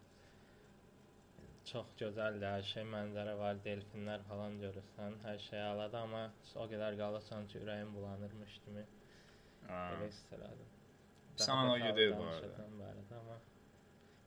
çox 1.71 1.90
gözəldir, 2.01 2.47
hər 2.49 2.64
şey 2.71 2.87
mənzərə 2.94 3.35
var, 3.42 3.59
delfinlər 3.64 4.23
falan 4.29 4.57
görürsən, 4.62 5.18
hər 5.27 5.42
şey 5.49 5.61
əladır, 5.73 6.07
amma 6.07 6.23
o 6.62 6.66
qədər 6.71 6.97
qalırsan 7.03 7.51
ki, 7.51 7.61
ürəyin 7.64 7.92
bulanırmış 7.97 8.61
kimi 8.64 8.87
Ə, 9.68 9.79
elə 9.94 10.07
hiss 10.07 10.23
elədim. 10.33 10.68
Sən 11.42 11.64
ona 11.66 11.77
gedir 11.83 12.14
bu 12.16 12.25
arada. 12.31 12.68
Barədə, 12.81 13.18
amma 13.21 13.37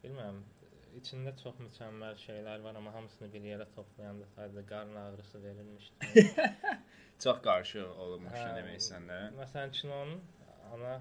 bilmirəm, 0.04 0.44
içində 0.99 1.32
çox 1.41 1.58
mükəmməl 1.63 2.17
şeylər 2.25 2.63
var, 2.65 2.75
amma 2.80 2.91
hamısını 2.95 3.30
bir 3.34 3.45
yerə 3.51 3.67
toplayanda 3.75 4.27
sadəcə 4.36 4.63
qarın 4.71 4.95
ağrısı 5.06 5.43
verilmiş 5.43 5.91
kimi. 6.01 6.25
Çox 7.23 7.41
qarşı 7.45 7.84
olmuş 8.04 8.34
Hə, 8.34 8.47
demək 8.58 8.80
istəndə. 8.82 9.17
Məsələn, 9.38 9.71
kinonun 9.77 10.21
ana 10.73 10.95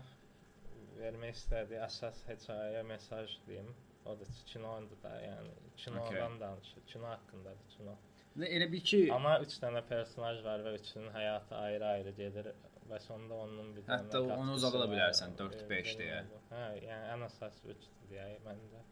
vermək 1.00 1.33
istədiyi 1.38 1.81
əsas 1.87 2.20
hekayə, 2.29 2.83
mesaj 2.90 3.38
deyim, 3.46 3.70
odur 4.11 4.29
ki, 4.35 4.42
kinodur 4.53 5.00
da, 5.05 5.14
yəni 5.24 5.55
kinodan 5.81 6.37
Okay. 6.37 6.40
danışır, 6.40 6.85
kino 6.92 7.07
haqqındadır 7.09 7.70
kino. 7.76 7.94
Və 8.38 8.46
elə 8.57 8.68
bir 8.72 8.85
ki, 8.87 9.00
Amma 9.16 9.38
3 9.42 9.57
dənə 9.64 9.81
personaj 9.88 10.44
var 10.44 10.61
və 10.66 10.74
üçünün 10.79 11.09
həyatı 11.16 11.57
ayrı-ayrı 11.57 12.12
gedir 12.20 12.53
və 12.90 13.00
sonda 13.03 13.35
onun 13.46 13.72
bir 13.76 13.83
dənə 13.88 14.05
Hətta 14.05 14.20
onu 14.37 14.53
uzada 14.61 14.85
da 14.85 14.87
bilərsən, 14.92 15.33
Ee, 15.35 15.40
4-5 15.40 15.96
deyə. 16.03 16.20
Hə, 16.53 16.62
yəni 16.85 17.11
ən 17.16 17.24
əsas 17.26 17.59
3-dür 17.64 18.11
deyə 18.12 18.29
məncə. 18.44 18.85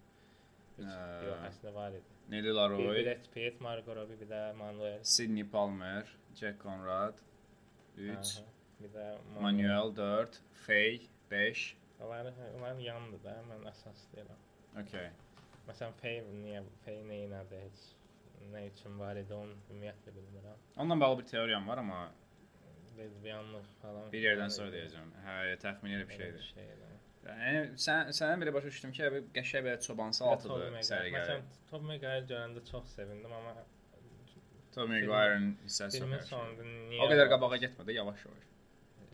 3 0.78 1.26
yox, 1.26 1.40
əslində 1.50 1.72
var 1.74 1.96
idi. 1.98 2.16
Nelly 2.28 2.48
Bir 2.50 2.54
Laroy, 2.58 3.04
Brad 3.04 3.28
Pitt, 3.34 3.60
Margot 3.64 3.96
Robbie, 3.96 4.18
bir 4.20 4.28
də 4.30 4.42
Manuel. 4.56 4.98
Sydney 5.02 5.44
Palmer, 5.44 6.04
Jack 6.34 6.62
Conrad 6.62 7.18
3, 7.96 8.12
Hə, 8.38 8.44
Bir 8.82 8.92
də 8.94 9.06
Manuel 9.40 9.94
4, 9.96 10.40
Faye 10.66 11.00
5. 11.30 11.76
Onlar, 12.00 12.28
onlar 12.56 12.78
yandı 12.78 13.18
da, 13.24 13.32
mən 13.48 13.64
əsas 13.72 14.04
deyirəm. 14.14 14.44
Okay. 14.84 15.08
Məsələn, 15.66 15.96
Faye 16.02 16.22
niyə, 16.44 16.62
Faye 16.84 17.02
nə 17.08 17.16
elədi 17.26 17.58
heç, 17.64 17.80
nə 18.52 18.62
üçün 18.70 18.98
var 19.00 19.18
idi, 19.18 19.34
onu 19.34 19.56
ümumiyyətlə 19.72 20.14
bilmirəm. 20.14 20.62
Onunla 20.76 21.00
bağlı 21.00 21.18
bir 21.18 21.26
teoriyam 21.32 21.68
var, 21.68 21.78
amma 21.82 22.04
Lezbiyanlıq 22.98 23.66
falan. 23.82 24.12
bir 24.12 24.22
yerdən 24.22 24.50
sonra 24.50 24.70
idi. 24.70 24.76
deyəcəm. 24.84 25.10
Hə, 25.26 25.34
təxmini 25.64 25.98
bir 26.08 26.14
şeydir. 26.14 26.46
şeydir. 26.54 26.94
Yəni 27.28 27.78
sən 27.84 28.12
səndən 28.16 28.42
belə 28.44 28.52
başa 28.56 28.70
düşdüm 28.72 28.92
ki, 28.96 29.02
abi 29.08 29.22
qəşəng 29.36 29.64
belə 29.66 29.78
altıdır 30.32 30.70
Maguire- 30.72 30.84
sərgəli. 30.90 31.16
Məsələn, 31.16 31.48
Tobey 31.70 31.86
Maguire 31.92 32.22
görəndə 32.30 32.64
çox 32.70 32.94
sevindim, 32.96 33.32
amma 33.38 33.54
Tom 34.74 34.90
Maguire'ın 34.92 35.48
hissəsi 35.64 36.00
niyə 36.04 37.00
O 37.02 37.08
qədər 37.10 37.28
qabağa 37.32 37.56
getmədi, 37.64 37.94
yavaş-yavaş. 37.98 38.46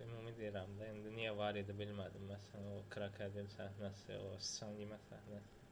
Ümumi 0.04 0.32
deyirəm 0.38 0.72
də, 0.80 0.88
indi 0.94 1.12
niyə 1.18 1.32
var 1.38 1.56
idi 1.60 1.72
bilmədim. 1.78 2.26
Məsələn, 2.30 2.66
o 2.74 2.82
krokodil 2.94 3.46
səhnəsi, 3.54 4.18
o 4.18 4.34
sıçan 4.38 4.74
yemə 4.82 4.98
səhnəsi. 5.08 5.62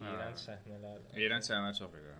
Hə. 0.00 0.10
İyrənc 0.10 0.42
səhnələr. 0.42 1.00
İyrənc 1.16 1.48
səhnələr 1.48 1.78
çox 1.78 1.96
idi. 2.00 2.14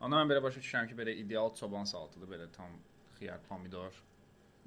Onda 0.00 0.20
mən 0.20 0.32
belə 0.32 0.42
başa 0.44 0.60
düşürəm 0.60 0.88
ki, 0.90 0.98
belə 0.98 1.14
ideal 1.22 1.54
çoban 1.60 1.84
salatıdır, 1.88 2.28
belə 2.34 2.50
tam 2.56 2.74
xiyar, 3.18 3.40
pomidor, 3.48 3.92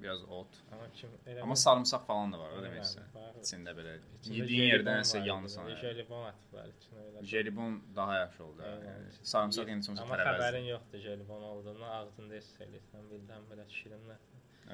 biraz 0.02 0.24
ot. 0.24 0.58
Amma 0.72 0.88
kim 0.94 1.12
elə 1.28 1.42
Amma 1.44 1.56
sarımsaq 1.56 2.06
falan 2.08 2.34
da 2.34 2.40
var, 2.40 2.56
o 2.58 2.64
demək 2.64 2.82
istəyirəm. 2.86 3.38
İçində 3.44 3.74
belə 3.78 3.94
yediyin 4.38 4.68
yerdən 4.74 5.02
nəsə 5.04 5.22
yanırsan. 5.26 5.70
yəni. 5.70 5.80
Jelibon 5.84 6.26
atıblar 6.32 6.72
içinə 6.74 7.06
elə. 7.10 7.24
Jelibon 7.32 7.80
daha 7.96 8.18
yaxşı 8.18 8.44
oldu. 8.46 8.68
Yəni. 8.68 9.14
Sarımsaq 9.34 9.72
çox 9.76 10.04
Amma 10.04 10.20
tərəvəz. 10.22 10.42
xəbərin 10.42 10.68
yoxdur 10.74 11.04
jelibon 11.08 11.44
olduğunu, 11.52 11.86
ağzında 12.00 12.42
hiss 12.42 12.62
eləyirsən, 12.68 13.10
birdən 13.14 13.50
belə 13.52 13.68
şirinlər. 13.80 14.22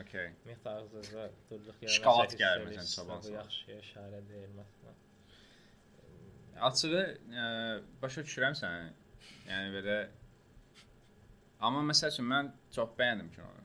Okay. 0.02 0.28
Ümumiyyətlə 0.44 0.72
ağzınızda 0.80 1.30
durduq 1.50 1.84
yerə 1.86 1.96
Şokolad 1.98 2.34
gəlir 2.42 2.66
məsələn, 2.68 2.92
çoban 2.96 3.22
Bu 3.24 3.32
yaxşıya 3.38 3.78
işarə 3.80 4.22
deyil 4.30 4.54
məsələn. 4.60 5.02
Açığı 6.68 7.04
ə, 7.44 7.46
başa 8.02 8.24
düşürəm 8.28 8.58
səni. 8.60 8.90
Yəni 9.48 9.72
belə 9.78 9.98
Amma 11.66 11.82
məsəl 11.88 12.12
üçün 12.12 12.28
mən 12.30 12.52
çox 12.76 12.92
bəyəndim 13.00 13.30
kinonu. 13.36 13.65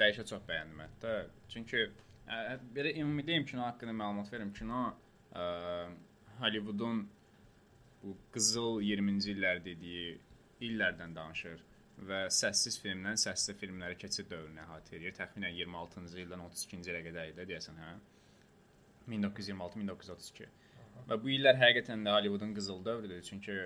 Dəyişə 0.00 0.26
çox 0.28 0.42
bəyəndim 0.48 0.82
hətta. 0.84 1.12
Çünki 1.52 1.86
ə, 1.86 2.58
belə 2.76 2.92
ümumi 3.00 3.26
deyim 3.26 3.46
kino 3.48 3.64
haqqında 3.64 3.94
məlumat 3.96 4.32
verim. 4.32 4.52
Kino 4.56 4.82
ə, 5.32 5.46
Hollywoodun 6.40 7.06
bu 8.02 8.16
qızıl 8.34 8.82
20-ci 8.84 9.32
illər 9.34 9.62
dediyi 9.64 10.18
illərdən 10.66 11.14
danışır 11.16 11.62
və 12.08 12.26
səssiz 12.32 12.76
filmdən 12.82 13.16
səsli 13.20 13.54
filmlərə 13.60 13.96
keçid 14.00 14.28
dövrünü 14.30 14.60
əhatə 14.66 14.98
edir. 14.98 15.14
Təxminən 15.16 15.54
26-cı 15.56 16.20
ildən 16.26 16.44
32-ci 16.44 16.92
ilə 16.92 17.02
qədər 17.08 17.32
idi 17.32 17.48
deyəsən, 17.52 17.80
hə? 17.80 17.94
1926-1932. 19.14 20.48
Və 21.08 21.18
bu 21.22 21.32
illər 21.32 21.56
həqiqətən 21.60 22.04
də 22.04 22.14
Hollywoodun 22.16 22.54
qızıl 22.56 22.84
dövrüdür. 22.84 23.22
Çünki 23.22 23.56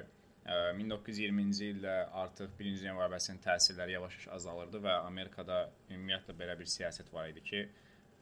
1920-ci 0.51 1.69
ildə 1.75 1.95
artıq 2.23 2.51
1-ci 2.59 2.83
Dünya 2.83 2.95
müharibəsinin 2.97 3.39
təsirləri 3.45 3.95
yavaş-yavaş 3.95 4.35
azalırdı 4.37 4.81
və 4.87 4.97
Amerikada 5.07 5.61
ümumiyyətlə 5.91 6.35
belə 6.41 6.57
bir 6.59 6.71
siyasət 6.73 7.13
var 7.15 7.29
idi 7.31 7.45
ki, 7.47 7.63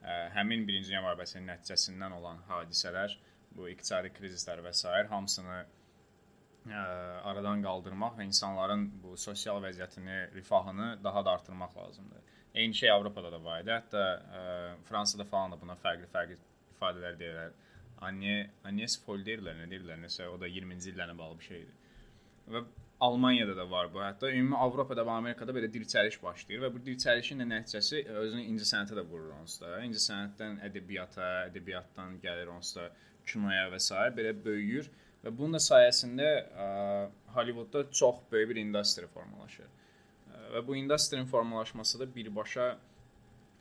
ə, 0.03 0.17
həmin 0.35 0.67
1-ci 0.67 0.91
Dünya 0.91 1.01
müharibəsinin 1.05 1.49
nəticəsindən 1.49 2.15
olan 2.19 2.43
hadisələr, 2.49 3.15
bu 3.55 3.69
iqtisadi 3.71 4.13
krizislər 4.13 4.61
və 4.65 4.73
s. 4.75 4.85
hamısını 5.09 5.57
ə, 5.59 6.83
aradan 7.31 7.63
qaldırmaq 7.65 8.19
və 8.19 8.27
insanların 8.29 8.85
bu 9.03 9.17
sosial 9.17 9.61
vəziyyətini, 9.63 10.19
rifahını 10.35 10.91
daha 11.03 11.25
da 11.25 11.31
artırmaq 11.39 11.77
lazımdır. 11.77 12.37
Eyni 12.53 12.73
şey 12.73 12.91
Avropada 12.91 13.31
da 13.31 13.43
var 13.43 13.63
idi. 13.63 13.73
Hətta 13.73 14.05
ə, 14.41 14.45
Fransada 14.85 15.25
falan 15.25 15.53
da 15.53 15.61
buna 15.61 15.77
fərqli-fərqli 15.81 16.37
ifadələr 16.75 17.17
deyirlər. 17.19 17.57
Anne, 18.05 18.49
Agnes 18.63 18.95
Foll 19.03 19.25
deyirlər, 19.25 19.57
nə 19.59 19.67
deyirlər, 19.69 19.99
nəsə 20.05 20.29
o 20.31 20.37
da 20.39 20.47
20-ci 20.47 20.93
illərlə 20.93 21.17
bağlı 21.17 21.39
bir 21.39 21.47
şeydir. 21.51 21.77
Və 22.49 22.63
Almaniyada 22.99 23.55
da 23.55 23.71
var 23.71 23.87
bu. 23.93 24.01
Hətta 24.03 24.27
ümumi 24.35 24.57
Avropada 24.59 25.05
və 25.07 25.13
Amerikada 25.21 25.53
belə 25.55 25.69
dirçəliş 25.71 26.17
başlayır 26.23 26.65
və 26.65 26.69
bu 26.73 26.81
dirçəlişin 26.87 27.39
də 27.39 27.45
nəticəsi 27.47 28.01
özünü 28.23 28.43
incəsənətə 28.53 28.97
də 28.97 29.05
vurur 29.07 29.37
onsuz 29.37 29.61
da. 29.61 29.77
İncəsənətdən 29.87 30.59
ədəbiyyata, 30.67 31.29
ədəbiyyatdan 31.51 32.17
gəlir 32.25 32.51
onsuz 32.51 32.81
da 32.81 32.89
kinoya 33.29 33.69
və 33.71 33.79
s. 33.79 33.95
belə 34.17 34.33
böyüyür 34.43 34.89
və 35.23 35.31
bunun 35.31 35.55
da 35.55 35.63
sayəsində 35.63 36.27
ə, 36.65 36.67
Hollywoodda 37.37 37.85
çox 38.01 38.19
böyük 38.31 38.51
bir 38.51 38.61
industri 38.65 39.07
formalaşır. 39.15 39.71
Və 40.53 40.67
bu 40.67 40.75
industrinin 40.75 41.25
formalaşması 41.29 41.99
da 41.99 42.15
birbaşa 42.15 42.69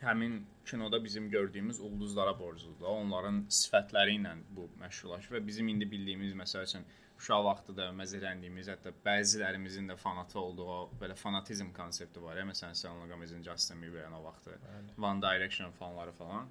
həmin 0.02 0.42
kinoda 0.66 1.04
bizim 1.04 1.30
gördüyümüz 1.30 1.80
ulduzlara 1.80 2.34
borcludur. 2.38 2.86
Onların 2.86 3.44
sifətləri 3.50 4.18
ilə 4.18 4.34
bu 4.56 4.66
məşhurlaşır 4.82 5.38
və 5.38 5.46
bizim 5.46 5.68
indi 5.68 5.90
bildiyimiz 5.90 6.34
məsəl 6.42 6.66
üçün 6.66 6.86
uşaq 7.18 7.42
vaxtı 7.44 7.74
da 7.76 7.88
məzələndiyimiz, 7.98 8.70
hətta 8.70 8.92
bəzilərimizin 9.04 9.90
də 9.90 9.96
fanatı 9.98 10.38
olduğu 10.40 10.78
belə 11.00 11.16
fanatizm 11.18 11.72
konsepti 11.74 12.22
var 12.22 12.38
ya, 12.38 12.46
məsələn 12.46 12.78
Selena 12.78 13.06
Gomezin 13.10 13.42
Justin 13.42 13.82
Bieber'in 13.82 14.12
o 14.12 14.24
vaxtı 14.24 14.58
One 14.98 15.22
Direction 15.22 15.70
fanları 15.70 16.12
falan. 16.12 16.48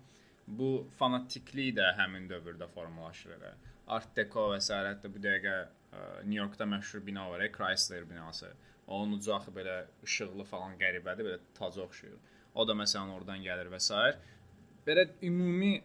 Bu 0.48 0.88
fanatiklik 1.00 1.76
də 1.80 1.90
həmin 1.98 2.28
dövrdə 2.30 2.68
formalaşır 2.68 3.36
elə. 3.40 3.54
Art 3.88 4.16
Deco 4.16 4.50
və 4.54 4.60
s. 4.62 4.74
hətta 4.74 5.12
bu 5.12 5.20
dəqiqə 5.24 5.56
ə, 5.58 5.68
New 6.24 6.40
Yorkda 6.40 6.68
məşhur 6.68 7.06
bina 7.06 7.30
var, 7.32 7.44
Chrysler 7.58 8.10
binası. 8.10 8.52
Onun 8.88 9.18
ucu 9.18 9.36
axı 9.36 9.52
belə 9.52 9.86
işıqlı 10.04 10.44
falan 10.48 10.76
qəribədir, 10.80 11.28
belə 11.28 11.40
taca 11.56 11.82
oxşuyur. 11.84 12.20
O 12.56 12.68
da 12.68 12.76
məsələn 12.76 13.12
oradan 13.16 13.44
gəlir 13.44 13.72
və 13.72 13.80
s. 13.80 13.94
Belə 14.88 15.08
ümumi 15.24 15.82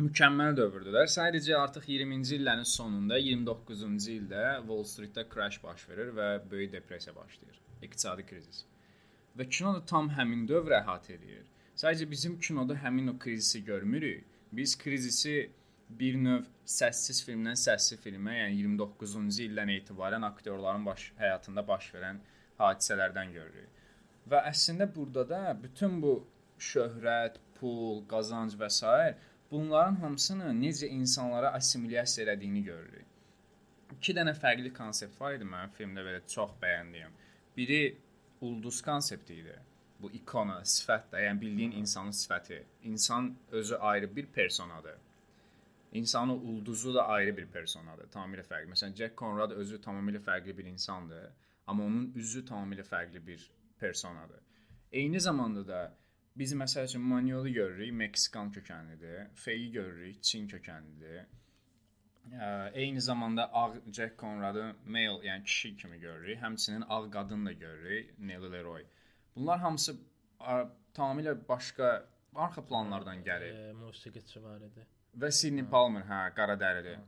mükəmməl 0.00 0.56
dövrdülər. 0.56 1.08
Sadəcə 1.10 1.56
artıq 1.58 1.88
20-ci 1.90 2.38
illərin 2.38 2.68
sonunda, 2.68 3.18
29-cu 3.20 3.90
ildə 4.16 4.44
Wall 4.64 4.84
Street-də 4.88 5.26
crash 5.32 5.58
baş 5.62 5.88
verir 5.88 6.12
və 6.16 6.28
böyük 6.50 6.72
depressiya 6.72 7.16
başlayır. 7.16 7.60
İqtisadi 7.82 8.26
krizis. 8.26 8.64
Və 9.36 9.48
kino 9.48 9.74
da 9.76 9.84
tam 9.84 10.10
həmin 10.16 10.46
dövrə 10.48 10.80
əhatə 10.82 11.16
edir. 11.16 11.44
Sadəcə 11.76 12.08
bizim 12.10 12.38
kinoda 12.40 12.76
həmin 12.84 13.12
o 13.12 13.18
krizisi 13.18 13.64
görmürük. 13.64 14.24
Biz 14.52 14.78
krizisi 14.78 15.50
bir 15.88 16.16
növ 16.16 16.48
səssiz 16.68 17.20
filmdən 17.26 17.56
səssiz 17.58 18.00
filmə, 18.00 18.34
yəni 18.38 18.60
29-cu 18.64 19.24
ildən 19.46 19.72
etibarən 19.76 20.24
aktyorların 20.28 20.84
baş 20.86 21.12
həyatında 21.20 21.64
baş 21.68 21.88
verən 21.94 22.20
hadisələrdən 22.60 23.32
görürük. 23.32 23.80
Və 24.30 24.44
əslində 24.48 24.86
burada 24.94 25.24
da 25.28 25.40
bütün 25.62 26.00
bu 26.02 26.14
şöhrət, 26.62 27.40
pul, 27.58 28.04
qazanc 28.08 28.54
və 28.60 28.68
s. 28.70 28.86
bunların 29.52 29.96
hamısını 30.02 30.52
necə 30.58 30.86
insanlara 30.86 31.52
assimilyasiya 31.58 32.26
elədiyini 32.26 32.62
görürük. 32.64 33.06
İki 33.98 34.14
dənə 34.16 34.32
fərqli 34.44 34.72
konsept 34.74 35.20
var 35.20 35.36
idi 35.36 35.44
mənim 35.44 35.74
filmdə 35.76 36.06
belə 36.06 36.22
çox 36.34 36.56
bəyəndiyim. 36.62 37.12
Biri 37.56 37.82
ulduz 38.40 38.80
konsepti 38.82 39.34
idi. 39.42 39.58
bu 40.02 40.10
ikona, 40.18 40.58
sifət 40.66 41.12
də, 41.12 41.22
yəni 41.26 41.40
bildiyin 41.40 41.74
insanın 41.78 42.14
sifəti. 42.16 42.62
İnsan 42.90 43.36
özü 43.50 43.74
ayrı 43.74 44.16
bir 44.16 44.26
personadır. 44.26 44.98
İnsanın 45.92 46.38
ulduzu 46.38 46.94
da 46.94 47.06
ayrı 47.06 47.36
bir 47.36 47.46
personadır, 47.46 48.08
tamamilə 48.10 48.44
fərqli. 48.48 48.70
Məsələn, 48.72 48.96
Jack 48.98 49.18
Conrad 49.18 49.52
özü 49.52 49.78
tamamilə 49.84 50.22
fərqli 50.24 50.56
bir 50.58 50.64
insandır, 50.64 51.28
amma 51.66 51.84
onun 51.84 52.12
üzü 52.16 52.44
tamamilə 52.48 52.86
fərqli 52.88 53.26
bir 53.26 53.50
personadır. 53.80 54.40
Eyni 54.92 55.20
zamanda 55.20 55.66
da 55.68 55.82
biz 56.36 56.54
məsəl 56.54 56.84
üçün 56.84 57.02
Manuel'ı 57.02 57.48
görürük, 57.48 57.92
Meksikan 57.92 58.52
kökənlidir. 58.52 59.28
Feyi 59.34 59.72
görürük, 59.72 60.22
Çin 60.22 60.48
kökənlidir. 60.48 61.24
Eyni 62.72 63.00
zamanda 63.00 63.54
ağ 63.54 63.74
Jack 63.92 64.18
Conrad'ı 64.18 64.76
male, 64.86 65.26
yəni 65.28 65.44
kişi 65.44 65.76
kimi 65.76 66.00
görürük. 66.00 66.38
Həmçinin 66.38 66.84
ağ 66.88 67.10
qadın 67.10 67.46
da 67.46 67.52
görürük, 67.52 68.18
Nelly 68.18 68.52
Leroy. 68.52 68.84
Bunlar 69.36 69.58
hamısı 69.58 69.96
tamamilə 70.94 71.48
başqa 71.48 72.06
arxa 72.34 72.64
planlardan 72.64 73.24
gəlir. 73.24 73.70
E, 73.70 73.72
musiqiçi 73.72 74.42
var 74.42 74.60
idi. 74.60 74.86
Və 75.18 75.30
Sidney 75.32 75.64
Palmer, 75.64 76.04
hə, 76.08 76.20
qara 76.34 76.56
dəridir. 76.60 77.02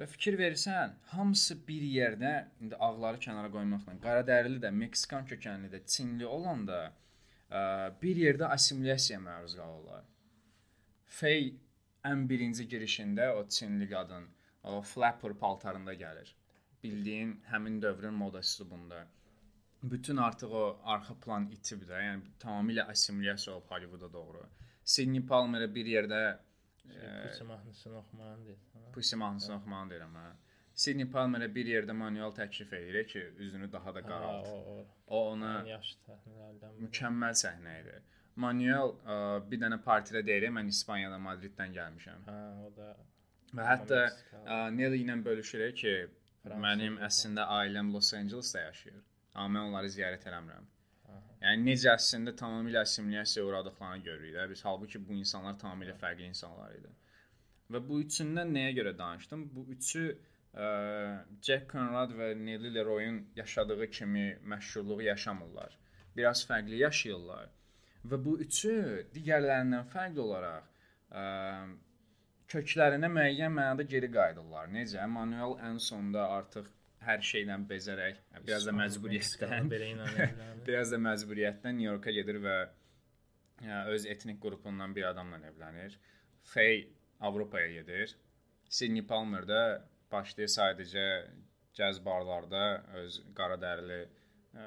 Və 0.00 0.06
fikir 0.08 0.38
versən, 0.40 0.94
hamısı 1.12 1.58
bir 1.68 1.82
yerdə, 1.82 2.32
indi 2.60 2.76
ağları 2.76 3.20
kənara 3.26 3.50
qoymaqla, 3.52 3.98
qara 4.06 4.24
dərili 4.26 4.62
də, 4.62 4.70
Meksikan 4.72 5.26
kökənli 5.28 5.68
də, 5.74 5.82
Çinli 5.86 6.26
olanda 6.26 6.78
ə, 6.86 6.92
bir 8.02 8.16
yerdə 8.16 8.48
assimilyasiyaya 8.56 9.22
məruz 9.24 9.56
qalırlar. 9.58 10.04
Fey 11.06 11.50
ən 12.08 12.28
birinci 12.28 12.68
girişində 12.68 13.32
o 13.38 13.48
Çinli 13.48 13.88
qadın 13.90 14.28
o 14.62 14.80
flapper 14.82 15.34
paltarında 15.42 15.94
gəlir. 15.94 16.30
Bildiyin 16.82 17.34
həmin 17.50 17.82
dövrün 17.82 18.14
moda 18.14 18.40
üslubunda. 18.40 19.06
Bütün 19.82 20.16
artıq 20.16 20.54
o 20.54 20.64
arxa 20.94 21.14
plan 21.24 21.48
itib 21.50 21.82
də, 21.88 21.98
yəni 22.06 22.32
tamamilə 22.42 22.86
assimilyasiya 22.94 23.56
olub 23.56 23.70
Hollivooda 23.70 24.12
doğru. 24.12 24.42
Sidney 24.84 25.22
Palmerə 25.26 25.68
bir 25.74 25.86
yerdə 25.86 26.22
Pussy 26.82 27.44
mahnısını 27.44 27.98
oxumağı 27.98 28.44
deyir. 28.44 28.58
Pussy 28.92 29.16
mahnısını 29.16 29.56
oxumağı 29.56 29.88
deyirəm 29.90 30.16
hə. 30.18 30.26
Sidney 30.82 31.06
Palmerə 31.14 31.48
bir 31.54 31.68
yerdə 31.70 31.94
manual 31.94 32.32
təklif 32.34 32.72
edir 32.78 33.06
ki, 33.12 33.22
üzünü 33.44 33.68
daha 33.72 33.94
da 33.94 34.02
qaralt. 34.06 34.48
O, 34.48 34.56
o, 34.72 34.86
o 35.06 35.20
ona 35.34 35.52
yaxşı 35.68 35.98
səhnələrdən 36.08 36.74
biri. 36.74 36.86
Mükəmməl 36.86 37.38
səhnə 37.44 37.76
idi. 37.82 38.00
Manuel 38.44 38.94
ə, 39.04 39.18
bir 39.50 39.60
dənə 39.62 39.78
partidə 39.84 40.24
deyir, 40.26 40.48
mən 40.56 40.70
İspaniyadan, 40.72 41.22
Madriddən 41.28 41.76
gəlmişəm. 41.76 42.26
Hə, 42.28 42.40
o 42.66 42.72
da 42.78 42.94
və 43.52 43.68
hətta 43.68 44.02
ə, 44.08 44.58
Nelly 44.74 45.02
ilə 45.04 45.18
bölüşür 45.24 45.64
ki, 45.76 45.94
Fransız 46.42 46.62
mənim 46.64 46.98
əslində 47.06 47.46
ailəm 47.60 47.92
Los 47.94 48.10
Angelesdə 48.18 48.64
yaşayır. 48.66 49.02
Amma 49.34 49.58
mən 49.58 49.68
onları 49.68 49.90
ziyarət 49.96 50.24
eləmirəm. 50.30 50.66
Yəni 51.42 51.66
necə 51.66 51.92
əslində 51.92 52.34
tamamilə 52.38 52.82
assimilyasiyaya 52.86 53.48
uğradıqlarını 53.48 54.04
görürük 54.08 54.34
də. 54.36 54.48
Biz 54.50 54.64
halbuki 54.64 55.00
bu 55.06 55.14
insanlar 55.18 55.56
tamamilə 55.62 55.94
fərqli 55.98 56.28
insanlar 56.30 56.74
idi. 56.76 56.90
Və 57.72 57.80
bu 57.88 58.00
üçündən 58.02 58.52
nəyə 58.54 58.74
görə 58.78 58.92
danışdım? 58.98 59.48
Bu 59.54 59.64
üçü 59.74 60.04
Jack 60.52 61.70
Conrad 61.72 62.12
və 62.12 62.34
Nelly 62.36 62.74
Leroy'un 62.74 63.22
yaşadığı 63.36 63.90
kimi 63.90 64.38
məşhurluğu 64.44 65.02
yaşamırlar. 65.02 65.78
Biraz 66.16 66.44
fərqli 66.48 66.82
yaşayırlar. 66.82 67.48
Və 68.04 68.18
bu 68.24 68.36
üçü 68.44 68.74
digərlərindən 69.14 69.88
fərqli 69.88 70.20
olaraq 70.20 70.68
ə, 71.08 71.22
köklərinə 72.52 73.08
müəyyən 73.08 73.54
mənada 73.56 73.86
geri 73.88 74.10
qayıdırlar. 74.12 74.68
Necə? 74.74 75.06
Manuel 75.08 75.56
ən 75.70 75.78
sonda 75.80 76.26
artıq 76.36 76.68
hər 77.02 77.22
şeylə 77.26 77.56
bezərək, 77.70 78.18
biraz 78.46 78.66
da 78.68 78.74
məcburiyyətdən, 78.76 79.70
biraz 80.66 80.92
da 80.92 80.98
məcburiyyətdən 81.02 81.78
New 81.78 81.88
Yorka 81.88 82.12
gedir 82.14 82.38
və 82.44 82.58
ə, 82.66 83.80
öz 83.94 84.04
etnik 84.06 84.42
qrupundan 84.42 84.94
bir 84.94 85.08
adamla 85.14 85.40
evlənir. 85.48 85.96
Faye 86.52 86.90
Avropaya 87.22 87.70
gedir. 87.70 88.16
Sidney 88.68 89.06
Palmer 89.06 89.48
da 89.48 89.62
başlayır 90.12 90.50
sadəcə 90.56 91.06
cəz 91.78 92.02
barlarda 92.04 92.64
öz 93.00 93.20
qara 93.36 93.56
dərili 93.60 94.00
ə, 94.02 94.66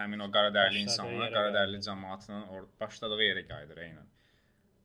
həmin 0.00 0.26
o 0.26 0.30
qara 0.34 0.50
dərili 0.54 0.84
insanlar, 0.86 1.30
qara 1.34 1.52
dərili 1.54 1.82
cəmaatının 1.86 2.68
başladığı 2.80 3.22
yerə 3.28 3.46
qayıdır 3.48 3.84
eynən. 3.86 4.10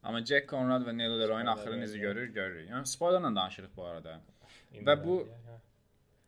Amma 0.06 0.22
Jack 0.22 0.50
Conrad 0.50 0.86
və 0.86 0.94
Nelly 0.94 1.18
Leroy'un 1.24 1.50
axırı 1.50 1.80
necə 1.82 1.98
görür, 1.98 2.30
görürük. 2.34 2.70
Yəni 2.70 2.86
spoilerla 2.86 3.32
danışırıq 3.36 3.72
bu 3.76 3.86
arada. 3.90 4.20
Və 4.86 4.96
bu 5.02 5.24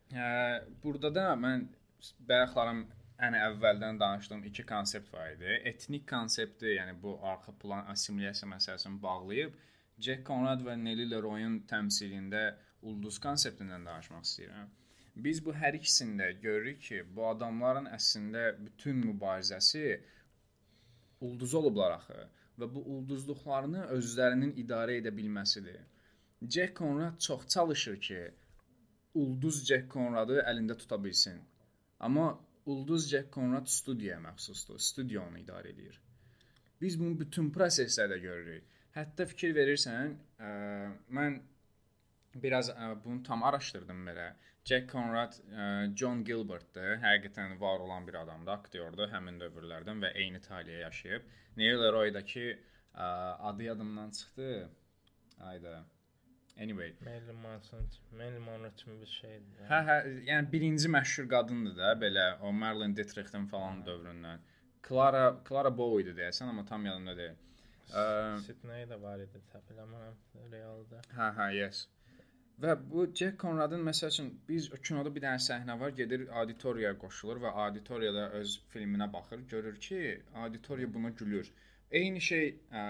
Hə, 0.08 0.28
burada 0.82 1.10
da 1.12 1.24
mən 1.36 1.66
bayaqlarım 2.28 2.78
ən 3.26 3.34
əvvəldən 3.36 3.98
danışdığım 4.00 4.44
iki 4.48 4.64
konsept 4.66 5.12
var 5.12 5.34
idi. 5.34 5.58
Etnik 5.68 6.06
konsepti, 6.08 6.70
yəni 6.78 6.94
bu 7.02 7.18
arxa 7.32 7.52
plan 7.62 7.90
assimilyasiya 7.92 8.48
məsələsini 8.54 9.02
bağlayıb 9.02 9.56
Jack 10.06 10.24
Conrad 10.26 10.62
və 10.64 10.78
Nelly 10.80 11.08
Leroy'un 11.10 11.58
təmsilində 11.68 12.42
ulduz 12.82 13.18
konseptindən 13.22 13.86
danışmaq 13.88 14.24
istəyirəm. 14.28 14.70
Biz 15.26 15.44
bu 15.44 15.54
hər 15.60 15.74
ikisində 15.78 16.30
görürük 16.42 16.80
ki, 16.88 16.98
bu 17.14 17.26
adamların 17.32 17.88
əslində 17.96 18.42
bütün 18.64 19.00
mübarizəsi 19.02 19.84
ulduz 21.28 21.54
olublar 21.60 21.96
axı 21.98 22.18
və 22.58 22.68
bu 22.74 22.82
ulduzluqlarını 22.94 23.86
özlərinin 23.96 24.52
idarə 24.62 24.98
edə 25.00 25.14
bilməsidir. 25.14 25.80
Jack 26.42 26.76
Conrad 26.78 27.18
çox 27.18 27.48
çalışır 27.54 28.00
ki, 28.00 28.20
Ulduz 29.14 29.64
Jack 29.66 29.90
Conradı 29.92 30.38
əlində 30.46 30.76
tuta 30.78 30.98
bilsin. 31.04 31.40
Amma 31.98 32.28
Ulduz 32.66 33.08
Jack 33.10 33.32
Conrad 33.34 33.66
studiyaya 33.66 34.20
məxsusdur. 34.22 34.78
Studiya 34.78 35.24
onu 35.26 35.40
idarə 35.42 35.72
edir. 35.72 36.00
Biz 36.80 36.98
bunu 37.00 37.18
bütün 37.20 37.50
proseslərdə 37.54 38.18
görürük. 38.22 38.66
Hətta 38.94 39.26
fikir 39.26 39.54
verirsən, 39.56 40.14
ə, 40.38 40.50
mən 41.18 41.40
biraz 42.34 42.70
ə, 42.70 42.94
bunu 43.04 43.22
tam 43.22 43.42
araşdırdım 43.42 44.06
belə. 44.10 44.30
Jack 44.68 44.90
Conrad 44.92 45.36
ə, 45.48 45.66
John 45.96 46.24
Gilbertdir. 46.24 46.98
Həqiqətən 47.04 47.60
var 47.60 47.80
olan 47.80 48.06
bir 48.06 48.18
adamdır, 48.22 48.52
aktyordur 48.58 49.12
həmin 49.12 49.40
dövrlərdən 49.40 50.02
və 50.04 50.14
eyni 50.14 50.40
taliyyə 50.44 50.80
yaşayıb. 50.88 51.30
Neil 51.56 51.78
Leroy-dakı 51.82 52.58
adı 52.98 53.62
yadımdan 53.62 54.10
çıxdı. 54.10 54.70
Ayda. 55.40 55.84
Anyway. 56.60 56.94
Marilyn 57.00 57.34
Manson, 57.34 57.86
Marilyn 58.16 58.42
Monroe 58.42 58.70
kimi 58.76 59.00
bir 59.00 59.06
şeydir. 59.06 59.66
Hə, 59.70 59.78
hə, 59.88 59.96
yəni 60.26 60.52
birinci 60.52 60.88
məşhur 60.90 61.28
qadındır 61.30 61.76
da, 61.76 61.92
belə 62.00 62.24
o 62.42 62.50
Marilyn 62.52 62.96
Dietrich'in 62.96 63.46
falan 63.46 63.84
dövründən. 63.86 64.42
Clara 64.88 65.36
Clara 65.48 65.70
Bow 65.78 66.00
idi 66.02 66.16
deyəsən, 66.18 66.50
amma 66.50 66.64
tam 66.66 66.86
yadımda 66.86 67.14
deyil. 67.16 67.36
Sydney 68.46 68.88
də 68.90 68.98
var 69.02 69.22
idi, 69.22 69.44
təpələməm 69.52 70.50
realda. 70.50 71.04
Hə, 71.14 71.30
hə, 71.38 71.48
yes. 71.60 71.84
Və 72.62 72.74
bu 72.90 73.04
Jack 73.18 73.38
Conrad'ın 73.40 73.84
məsəl 73.86 74.10
üçün 74.12 74.28
biz 74.48 74.64
kinoda 74.86 75.12
bir 75.14 75.22
dənə 75.22 75.38
səhnə 75.44 75.76
var, 75.80 75.92
gedir 76.00 76.24
auditoriyaya 76.40 76.96
qoşulur 76.98 77.38
və 77.44 77.52
auditoriyada 77.64 78.24
öz 78.40 78.54
filminə 78.72 79.06
baxır, 79.12 79.44
görür 79.52 79.76
ki, 79.86 80.00
auditoriya 80.44 80.94
buna 80.94 81.12
gülür. 81.20 81.52
Eyni 82.00 82.20
şey 82.20 82.48
ə, 82.48 82.82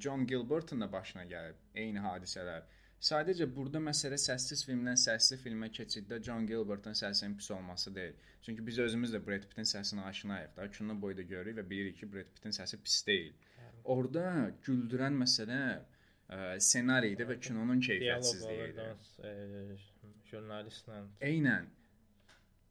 John 0.00 0.24
Gilbert'ın 0.30 0.80
da 0.80 0.88
başına 0.92 1.26
gəlib, 1.34 1.60
eyni 1.84 2.00
hadisələr. 2.06 2.64
Sadəcə 3.10 3.46
burada 3.56 3.84
məsələ 3.90 4.16
səssiz 4.20 4.64
filmdən 4.68 4.98
səsli 5.04 5.36
filmə 5.44 5.68
keçiddə 5.76 6.22
John 6.24 6.48
Gilbertın 6.48 6.96
səsinin 7.02 7.36
pis 7.36 7.50
olması 7.50 7.94
deyil. 7.94 8.16
Çünki 8.42 8.66
biz 8.66 8.78
özümüz 8.86 9.14
də 9.14 9.20
Brad 9.26 9.46
Pittin 9.52 9.68
səsinə 9.68 10.08
aşinayıq 10.08 10.56
da. 10.56 10.70
Kino 10.78 10.96
boyda 11.04 11.22
görürük 11.22 11.60
və 11.60 11.68
bilirik 11.70 12.00
ki, 12.00 12.12
Brad 12.12 12.32
Pittin 12.34 12.56
səsi 12.56 12.80
pis 12.88 12.98
deyil. 13.06 13.32
Orda 13.84 14.26
güldürən 14.66 15.16
məsələ 15.22 15.62
ssenari 16.62 17.12
idi 17.14 17.26
və 17.26 17.36
kinonun 17.42 17.80
keyfiyyətsizliyi 17.86 18.70
idi. 18.70 18.88
Jurnalistlə. 20.30 21.02
Eynən. 21.26 21.68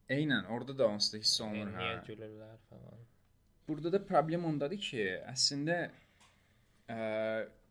Eynən, 0.10 0.48
orada 0.50 0.74
da 0.78 0.88
onsuz 0.89 1.13
da 1.13 1.19
hiss 1.22 1.41
olunur, 1.45 1.74
hə. 1.76 1.80
Niyə 1.84 1.98
gülürlər 2.08 2.56
falan. 2.69 3.02
Burada 3.67 3.91
da 3.93 4.00
problem 4.06 4.45
ondadır 4.50 4.80
ki, 4.82 5.04
əslində 5.30 5.76
ə, 6.89 6.99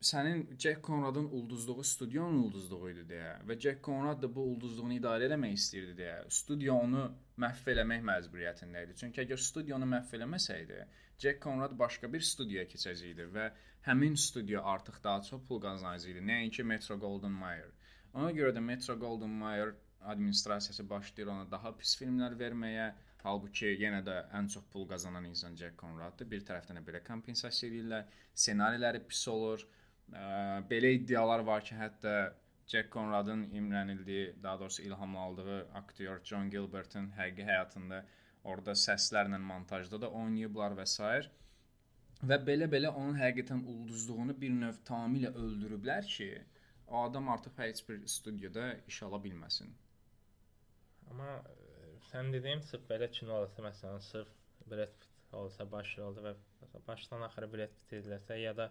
sənin 0.01 0.45
Jack 0.57 0.85
Conrad'ın 0.85 1.25
ulduzluğu 1.35 1.83
studionun 1.83 2.43
ulduzluğu 2.45 2.91
idi 2.93 3.05
deyə 3.09 3.33
və 3.47 3.57
Jack 3.59 3.83
Conrad 3.85 4.21
da 4.23 4.29
bu 4.35 4.45
ulduzluğunu 4.53 4.95
idarə 4.95 5.27
etmək 5.27 5.57
istirdi 5.57 5.95
deyə 5.97 6.21
studiyo 6.39 6.77
onu 6.85 7.03
məhv 7.43 7.73
eləmək 7.73 8.05
məcburiyyətində 8.11 8.85
idi. 8.85 8.95
Çünki 9.01 9.23
əgər 9.25 9.41
studionu 9.43 9.89
məhv 9.95 10.15
eləməsəydi, 10.19 10.79
Jack 11.19 11.43
Conrad 11.43 11.75
başqa 11.79 12.11
bir 12.13 12.23
studiyaya 12.23 12.69
keçəcəkdi 12.71 13.27
və 13.35 13.49
həmin 13.89 14.15
studiya 14.15 14.63
artıq 14.73 15.03
daha 15.03 15.21
çox 15.27 15.43
pul 15.47 15.61
qazanacaqdı, 15.67 16.23
nəinki 16.31 16.63
Metro 16.63 16.97
Goldwyn 16.99 17.35
Mayer. 17.43 17.69
Ona 18.13 18.31
görə 18.35 18.55
də 18.55 18.63
Metro 18.63 18.95
Goldwyn 18.99 19.35
Mayer 19.43 19.75
administrasiyası 20.01 20.89
başlayır 20.89 21.27
ona 21.35 21.51
daha 21.51 21.75
pis 21.77 21.95
filmlər 21.99 22.37
verməyə, 22.39 22.93
Halbuki 23.23 23.73
yenə 23.81 23.99
də 24.07 24.15
ən 24.37 24.47
çox 24.53 24.67
pul 24.73 24.85
qazanan 24.87 25.25
insan 25.27 25.55
Jack 25.59 25.75
Conraddır. 25.79 26.29
Bir 26.33 26.45
tərəfdən 26.47 26.79
də 26.79 26.83
belə 26.87 27.01
kompensasiya 27.07 27.71
edirlər. 27.71 28.05
Ssenariləri 28.33 29.01
pis 29.09 29.25
olur. 29.27 29.65
Ə, 30.13 30.21
belə 30.69 30.93
iddialar 30.95 31.43
var 31.49 31.65
ki, 31.67 31.75
hətta 31.75 32.13
Jack 32.69 32.93
Conradın 32.93 33.43
imrənildiyi, 33.59 34.43
daha 34.43 34.59
doğrusu 34.59 34.81
ilham 34.81 35.17
aldığı 35.17 35.59
aktyor 35.81 36.21
John 36.23 36.49
Gilbert'in 36.49 37.11
həqiqi 37.17 37.45
həyatında 37.49 38.03
orada 38.43 38.75
səslərlə 38.85 39.39
montajda 39.51 39.99
da 40.01 40.09
oynayıblar 40.21 40.77
və 40.79 40.85
s. 40.85 41.11
Və 42.29 42.37
belə-belə 42.47 42.91
onun 43.01 43.15
həqiqətən 43.19 43.65
ulduzluğunu 43.73 44.35
bir 44.41 44.55
növ 44.63 44.79
tamamilə 44.87 45.33
öldürüblər 45.43 46.07
ki, 46.15 46.29
o 46.87 47.03
adam 47.03 47.29
artıq 47.35 47.61
heç 47.63 47.83
bir 47.89 48.05
studiyada 48.07 48.73
iş 48.87 49.03
ala 49.03 49.19
bilməsin. 49.23 49.69
Amma 51.11 51.41
sən 52.11 52.31
dediyin 52.35 52.61
sırf 52.69 52.85
belə 52.91 53.09
kino 53.17 53.35
olsa, 53.41 53.63
məsələn, 53.65 54.01
sırf 54.11 54.31
Brad 54.71 54.95
Pitt 55.01 55.35
olsa 55.41 55.65
başrolda 55.71 56.23
və 56.25 56.33
başdan 56.87 57.25
axıra 57.27 57.49
Brad 57.53 57.75
Pitt 57.79 57.95
izləsə 57.99 58.39
ya 58.41 58.55
da 58.57 58.69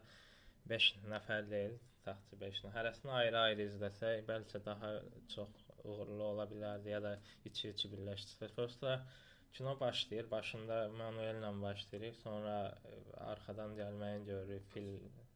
5 0.72 0.88
nəfər 1.12 1.46
deyil, 1.52 1.78
taxtçı 2.06 2.40
5 2.42 2.60
nəfər 2.64 2.78
hərəsini 2.80 3.14
ayrı-ayrı 3.20 3.66
izləsə, 3.70 4.12
bəlkə 4.30 4.60
daha 4.66 4.92
çox 5.34 5.64
uğurlu 5.84 6.24
ola 6.32 6.46
bilərdi 6.50 6.92
ya 6.92 7.00
da 7.04 7.14
iki-iki 7.50 7.90
birləşdirsə. 7.94 8.50
Prosta 8.56 8.98
kino 9.56 9.74
başlayır, 9.80 10.30
başında 10.30 10.80
Manuellə 11.00 11.52
başlayır, 11.62 12.14
sonra 12.22 12.56
arxadan 13.32 13.76
gəlməyini 13.78 14.26
görürük, 14.32 14.66
fil 14.74 14.90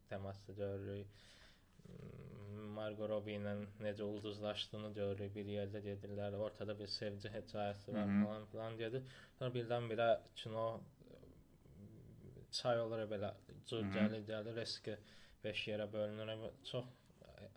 teması 0.09 0.53
görürük. 0.53 1.23
Margot 2.77 3.09
Robbie 3.11 3.37
ilə 3.39 3.53
necə 3.85 4.07
ulduzlaşdığını 4.07 4.93
görürük. 4.97 5.35
Bir 5.37 5.51
yerdə 5.57 5.83
gedirlər, 5.85 6.37
ortada 6.47 6.75
bir 6.79 6.91
sevgi 6.91 7.31
hekayəsi 7.35 7.95
var 7.95 8.11
falan 8.23 8.47
filan 8.53 8.79
gedir. 8.81 9.05
Sonra 9.39 9.53
birdən-birə 9.57 10.09
kino 10.43 10.65
çay 12.53 12.81
olur 12.81 13.05
belə 13.11 13.33
cür 13.69 13.87
gəlir, 13.95 14.25
gəlir, 14.29 14.57
riski 14.61 14.97
5 15.45 15.69
yerə 15.69 15.87
bölünür. 15.93 16.51
Çox 16.71 16.89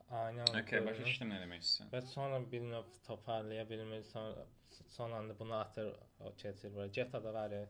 ani 0.10 0.42
anda. 0.42 0.60
Okay, 0.62 0.86
başa 0.86 1.08
düşdüm 1.08 1.34
nə 1.34 1.42
demək 1.44 1.64
istəyirsən. 1.66 1.92
Və 1.94 2.02
sonra 2.12 2.42
bir 2.52 2.68
növ 2.74 2.94
toparlaya 3.08 3.66
bilmir. 3.70 4.04
Sonra 4.12 4.46
son 4.88 5.12
anda 5.12 5.40
bunu 5.40 5.56
atır, 5.56 5.92
o 6.20 6.34
keçir 6.38 6.74
bura. 6.76 6.88
GTA-da 6.88 7.34
var 7.34 7.52
ya, 7.52 7.66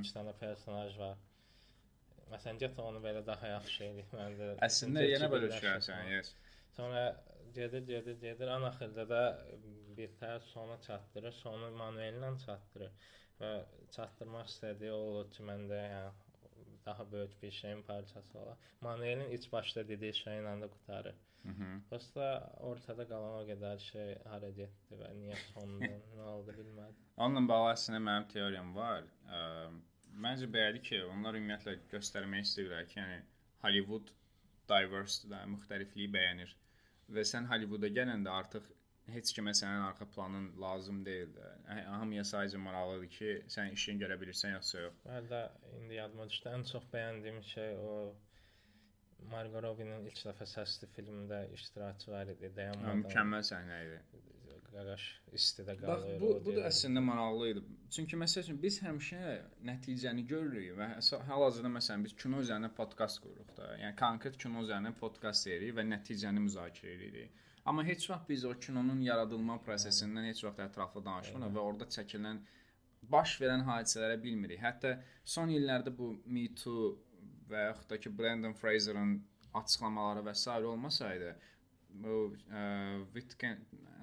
3 0.00 0.14
dənə 0.16 0.34
personaj 0.40 0.98
var. 0.98 1.16
Məsələn, 2.32 2.60
GTA 2.62 2.86
onu 2.90 3.00
belə 3.04 3.24
daha 3.26 3.54
yaxşı 3.54 3.84
edir 3.88 4.12
məndə. 4.12 4.52
Əslində 4.68 5.04
yenə 5.06 5.30
belə 5.32 5.50
düşünürsən, 5.52 6.10
yes. 6.12 6.34
Sonra 6.76 7.04
gedir, 7.54 7.84
gedir, 7.88 8.18
gedir. 8.22 8.52
Ən 8.54 8.66
axırda 8.68 9.06
da 9.10 9.22
bir 9.98 10.12
tər 10.20 10.40
sona 10.52 10.78
çatdırır, 10.86 11.34
sonu 11.42 11.70
Manuellə 11.78 12.32
çatdırır 12.44 13.08
və 13.40 13.52
çatdırmaq 13.94 14.50
istədiyi 14.52 14.94
olur 14.94 15.30
ki, 15.34 15.46
məndə 15.48 15.78
yəni 15.78 16.12
daha 16.86 17.12
böyük 17.12 17.42
bir 17.42 17.50
şeyin 17.50 17.82
parçası 17.82 18.38
ola. 18.38 18.56
Manuelin 18.80 19.30
iç 19.30 19.52
başda 19.52 19.88
dediyi 19.88 20.14
şeyin 20.14 20.44
anda 20.44 20.70
qutarır. 20.70 21.16
Prosta 21.90 22.24
ortada 22.60 23.04
qalan 23.08 23.36
o 23.40 23.44
qədər 23.48 23.78
şey 23.80 24.10
hara 24.28 24.50
getdi 24.56 24.98
və 25.00 25.12
niyə 25.20 25.36
sonda 25.52 25.94
nə 26.18 26.26
oldu 26.34 26.54
bilmədim. 26.56 27.06
Onunla 27.16 27.42
bağlı 27.52 27.70
əslində 27.72 28.00
mənim 28.08 28.26
teoriyam 28.32 28.74
var. 28.76 29.06
Ə, 29.24 29.38
məncə 30.24 30.48
belədir 30.54 30.82
ki, 30.88 31.02
onlar 31.12 31.38
ümumiyyətlə 31.38 31.76
göstərmək 31.92 32.46
istəyirlər 32.46 32.88
ki, 32.90 32.98
yəni 33.00 33.20
Hollywood 33.64 34.10
diverse-dir, 34.70 35.34
yəni 35.36 35.54
müxtəlifliyi 35.56 36.10
bəyənir. 36.16 36.54
Və 37.14 37.24
sən 37.24 37.48
Hollywooda 37.50 37.88
gələndə 37.98 38.32
artıq 38.40 38.66
heç 39.14 39.32
kimə 39.36 39.54
sənin 39.56 39.84
arxa 39.86 40.06
planın 40.14 40.48
lazım 40.60 41.00
deyil 41.06 41.30
də. 41.36 41.50
Hamıya 41.88 42.24
sadəcə 42.30 42.60
maraqlıdır 42.60 43.12
ki, 43.16 43.30
sən 43.54 43.72
işini 43.76 44.02
görə 44.04 44.18
bilirsən 44.20 44.52
yoxsa 44.58 44.82
yox. 44.86 44.98
Hətta 45.08 45.42
indi 45.78 45.96
yadıma 45.96 46.28
düşdü. 46.28 46.50
Ən 46.56 46.66
çox 46.72 46.88
bəyəndiyim 46.92 47.40
şey 47.52 47.76
o 47.80 47.94
Margot 49.32 49.64
Robbie-nin 49.64 50.04
ilk 50.10 50.20
dəfə 50.28 50.46
səsli 50.52 50.88
filmdə 50.96 51.40
iştirakçı 51.56 52.12
var 52.12 52.28
idi. 52.34 52.52
Dayanmadan. 52.56 53.02
Mükəmməl 53.06 53.46
səhnə 53.48 53.80
idi. 53.86 54.02
Qaqaş 54.72 55.04
istidə 55.38 55.74
qalır. 55.80 56.04
Bax 56.04 56.20
bu 56.22 56.30
bu 56.46 56.54
da 56.56 56.66
əslində 56.68 57.02
maraqlı 57.04 57.48
idi. 57.52 57.62
Çünki 57.96 58.18
məsəl 58.20 58.44
üçün 58.44 58.60
biz 58.62 58.78
həmişə 58.84 59.22
nəticəni 59.70 60.24
görürük 60.32 60.76
və 60.78 60.88
hal-hazırda 61.30 61.70
məsələn 61.78 62.04
biz 62.06 62.14
kino 62.22 62.42
üzərinə 62.44 62.70
podkast 62.80 63.22
qururuq 63.24 63.54
da. 63.56 63.70
Yəni 63.82 63.96
konkret 64.02 64.36
kino 64.44 64.64
üzərinə 64.66 64.92
podkast 65.00 65.48
edirik 65.48 65.76
və 65.78 65.86
nəticəni 65.88 66.44
müzakirə 66.44 66.94
edirik. 66.98 67.44
Amma 67.68 67.84
heç 67.84 68.06
vaxt 68.10 68.28
biz 68.28 68.44
o 68.48 68.54
kinonun 68.66 69.00
yaradılma 69.04 69.58
prosesindən 69.64 70.28
heç 70.30 70.44
vaxt 70.46 70.62
ətraflı 70.68 71.04
danışmırıq 71.08 71.56
və 71.56 71.64
orada 71.70 71.88
çəkilən 71.96 72.38
baş 73.14 73.34
verən 73.42 73.64
hadisələri 73.66 74.22
bilmirik. 74.22 74.62
Hətta 74.62 74.94
son 75.24 75.52
illərdə 75.52 75.92
bu 75.98 76.14
Me 76.26 76.46
Too 76.62 76.94
və 77.50 77.68
yaxud 77.68 77.90
da 77.90 78.00
ki 78.04 78.12
Brandon 78.18 78.56
Fraser'ın 78.56 79.18
açıqlamaları 79.60 80.24
və 80.28 80.34
s. 80.34 80.50
olmasaydı, 80.72 81.36
bu 82.04 82.16
Witken 83.14 83.58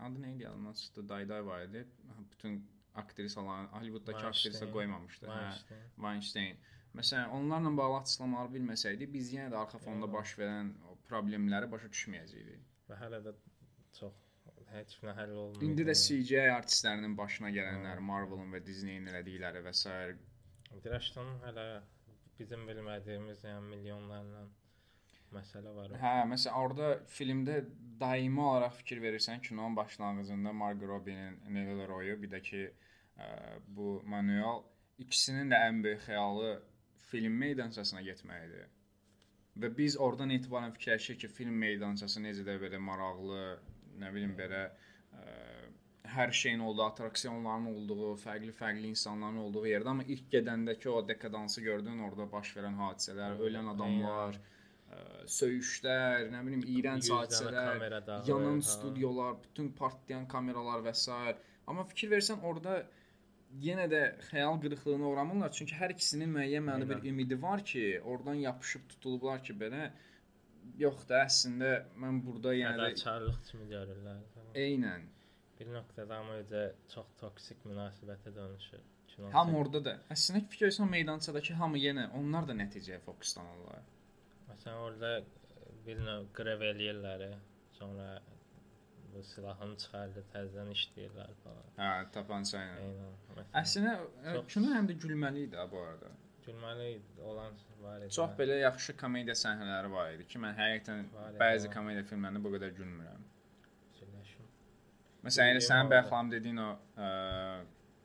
adı 0.05 0.21
nə 0.23 0.35
idi 0.35 0.43
yadımdan 0.43 0.73
çıxdı, 0.73 1.09
Dayday 1.09 1.45
var 1.45 1.61
idi. 1.67 1.87
Bütün 2.31 2.67
aktrisaların 2.95 3.67
Hollywooddakı 3.67 4.27
aktrisa 4.27 4.71
qoymamışdı. 4.71 5.27
Hə, 5.27 5.79
Weinstein. 5.95 6.57
Məsələn, 6.95 7.31
onlarla 7.37 7.71
bağlı 7.77 7.97
açıqlamaları 8.01 8.53
bilməsəydi, 8.53 9.07
biz 9.13 9.33
yenə 9.35 9.49
də 9.51 9.57
arxa 9.59 9.81
fonda 9.83 10.07
baş 10.13 10.37
verən 10.39 10.69
problemləri 11.09 11.67
başa 11.71 11.89
düşməyəcəkdik. 11.91 12.61
Və 12.89 12.99
hələ 13.01 13.19
də 13.25 13.33
çox 13.99 14.21
heç 14.71 14.95
nə 15.03 15.15
həll 15.17 15.33
olmur. 15.41 15.65
İndi 15.67 15.83
də 15.89 15.95
CGI 16.03 16.45
artistlərinin 16.53 17.17
başına 17.17 17.51
gələnlər, 17.57 17.99
Marvel-ın 18.11 18.55
və 18.55 18.63
Disney-in 18.65 19.09
elədikləri 19.11 19.63
və 19.65 19.73
s. 19.75 19.95
Dirəşdən 20.85 21.33
hələ 21.43 21.67
bizim 22.39 22.65
bilmədiyimiz 22.69 23.43
yəni 23.47 23.69
milyonlarla 23.73 24.45
məsələ 25.33 25.73
var. 25.75 25.95
Hə, 26.01 26.13
məsələn, 26.29 26.59
orada 26.61 26.91
filmdə 27.11 27.57
daimi 27.99 28.41
olaraq 28.41 28.77
fikir 28.81 29.01
verirsən 29.03 29.41
kinonun 29.41 29.75
başlanğıcında 29.75 30.53
Margot 30.53 30.89
Robbie-nin 30.89 31.39
Neville 31.53 31.87
Roy-u, 31.87 32.21
bir 32.21 32.31
də 32.35 32.41
ki 32.41 32.63
ə, 32.67 33.27
bu 33.67 34.01
Manuel 34.05 34.63
ikisinin 34.97 35.51
də 35.51 35.59
ən 35.69 35.83
böyük 35.83 36.03
xəyalı 36.07 36.55
film 37.11 37.37
meydançasına 37.43 38.01
getməkdir. 38.01 38.67
Və 39.61 39.71
biz 39.77 39.95
oradan 39.97 40.33
etibarən 40.35 40.73
fikirləşirik 40.75 41.21
ki, 41.23 41.27
film 41.27 41.55
meydançası 41.63 42.19
necə 42.23 42.43
də 42.47 42.57
belə 42.59 42.79
maraqlı, 42.83 43.43
nə 44.01 44.11
bilim 44.15 44.33
belə 44.35 44.65
ə, 44.67 45.23
hər 46.15 46.31
şeyin 46.31 46.59
olduğu, 46.59 46.83
attraksiyonların 46.83 47.69
olduğu, 47.71 48.09
fərqli-fərqli 48.23 48.91
insanların 48.91 49.39
olduğu 49.45 49.65
yerdə, 49.67 49.89
amma 49.93 50.03
ilk 50.03 50.27
gedəndəki 50.33 50.91
o 50.91 50.99
dekadansı 51.07 51.63
gördün, 51.65 52.03
orada 52.07 52.27
baş 52.31 52.51
verən 52.57 52.75
hadisələr, 52.79 53.39
ölən 53.47 53.71
adamlar, 53.71 54.39
ə, 54.91 54.99
söyüşlər, 55.37 56.29
nə 56.33 56.43
bilim 56.47 56.65
iyrənc 56.75 57.09
hadisələr, 57.13 57.85
yanan 58.29 58.61
studiolar, 58.65 59.39
bütün 59.47 59.71
partlayan 59.79 60.27
kameralar 60.31 60.85
və 60.85 60.93
s. 60.93 61.11
Amma 61.65 61.85
fikir 61.89 62.11
versən 62.13 62.43
orada 62.45 62.83
yenə 63.61 63.85
də 63.91 64.01
xəyal 64.29 64.59
qırıqlığına 64.63 65.07
uğramırlar, 65.11 65.51
çünki 65.57 65.77
hər 65.79 65.93
ikisinin 65.95 66.33
müəyyən 66.35 66.65
mənada 66.67 66.89
bir 66.89 67.09
ümidi 67.09 67.41
var 67.41 67.63
ki, 67.65 68.01
oradan 68.03 68.41
yapışıb 68.43 68.89
tutulublar 68.93 69.43
ki, 69.43 69.55
belə 69.61 69.89
yox 70.81 71.05
da 71.09 71.21
əslində 71.25 71.71
mən 72.01 72.21
burada 72.25 72.53
yəni 72.55 72.81
fədakarlıq 72.81 73.41
kimi 73.49 73.69
görürlər. 73.71 74.23
Eynən. 74.65 75.07
Bir 75.59 75.71
nöqtədə 75.71 76.19
amma 76.19 76.39
özə 76.41 76.65
çox 76.91 77.11
toksik 77.21 77.61
münasibətə 77.69 78.33
dönüşür. 78.35 78.83
Hamı 79.31 79.57
orada 79.57 79.79
da. 79.85 79.93
Əslində 80.11 80.41
fikirləsən 80.51 80.89
meydançadakı 80.91 81.55
hamı 81.61 81.79
yenə 81.79 82.09
onlar 82.19 82.47
da 82.49 82.57
nəticəyə 82.57 82.99
fokuslanırlar. 83.05 83.85
Məsələn 84.55 84.79
orada 84.87 85.11
bir 85.85 85.99
növ 86.01 86.29
qrev 86.37 86.63
eləyirlər, 86.71 87.25
sonra 87.77 88.07
bu 89.13 89.23
silahını 89.23 89.77
çıxardı, 89.83 90.23
təzədən 90.33 90.71
işləyirlər 90.73 91.33
falan. 91.43 91.67
Hə, 91.79 91.89
tapança 92.15 92.61
ilə. 92.63 92.87
Eynən. 92.87 93.51
Əslində 93.61 93.97
kino 94.51 94.71
həm 94.75 94.89
də 94.89 94.97
gülməli 95.03 95.45
idi 95.49 95.67
bu 95.71 95.83
arada. 95.83 96.11
Gülməli 96.45 96.89
olan 97.25 97.55
var 97.83 98.01
idi. 98.01 98.11
Çox 98.15 98.35
belə 98.39 98.59
yaxşı 98.61 98.97
komediya 98.99 99.35
səhnələri 99.39 99.91
var 99.93 100.11
idi 100.17 100.27
ki, 100.31 100.41
mən 100.43 100.57
həqiqətən 100.59 101.05
bəzi 101.39 101.71
komediya 101.73 102.07
filmlərində 102.09 102.43
bu 102.43 102.51
qədər 102.57 102.75
gülmürəm. 102.79 103.23
Məsələn, 105.25 105.57
sənin 105.65 105.89
bayaqlam 105.89 106.27
dediyin 106.29 106.59
o 106.61 106.67
ə, 107.01 107.05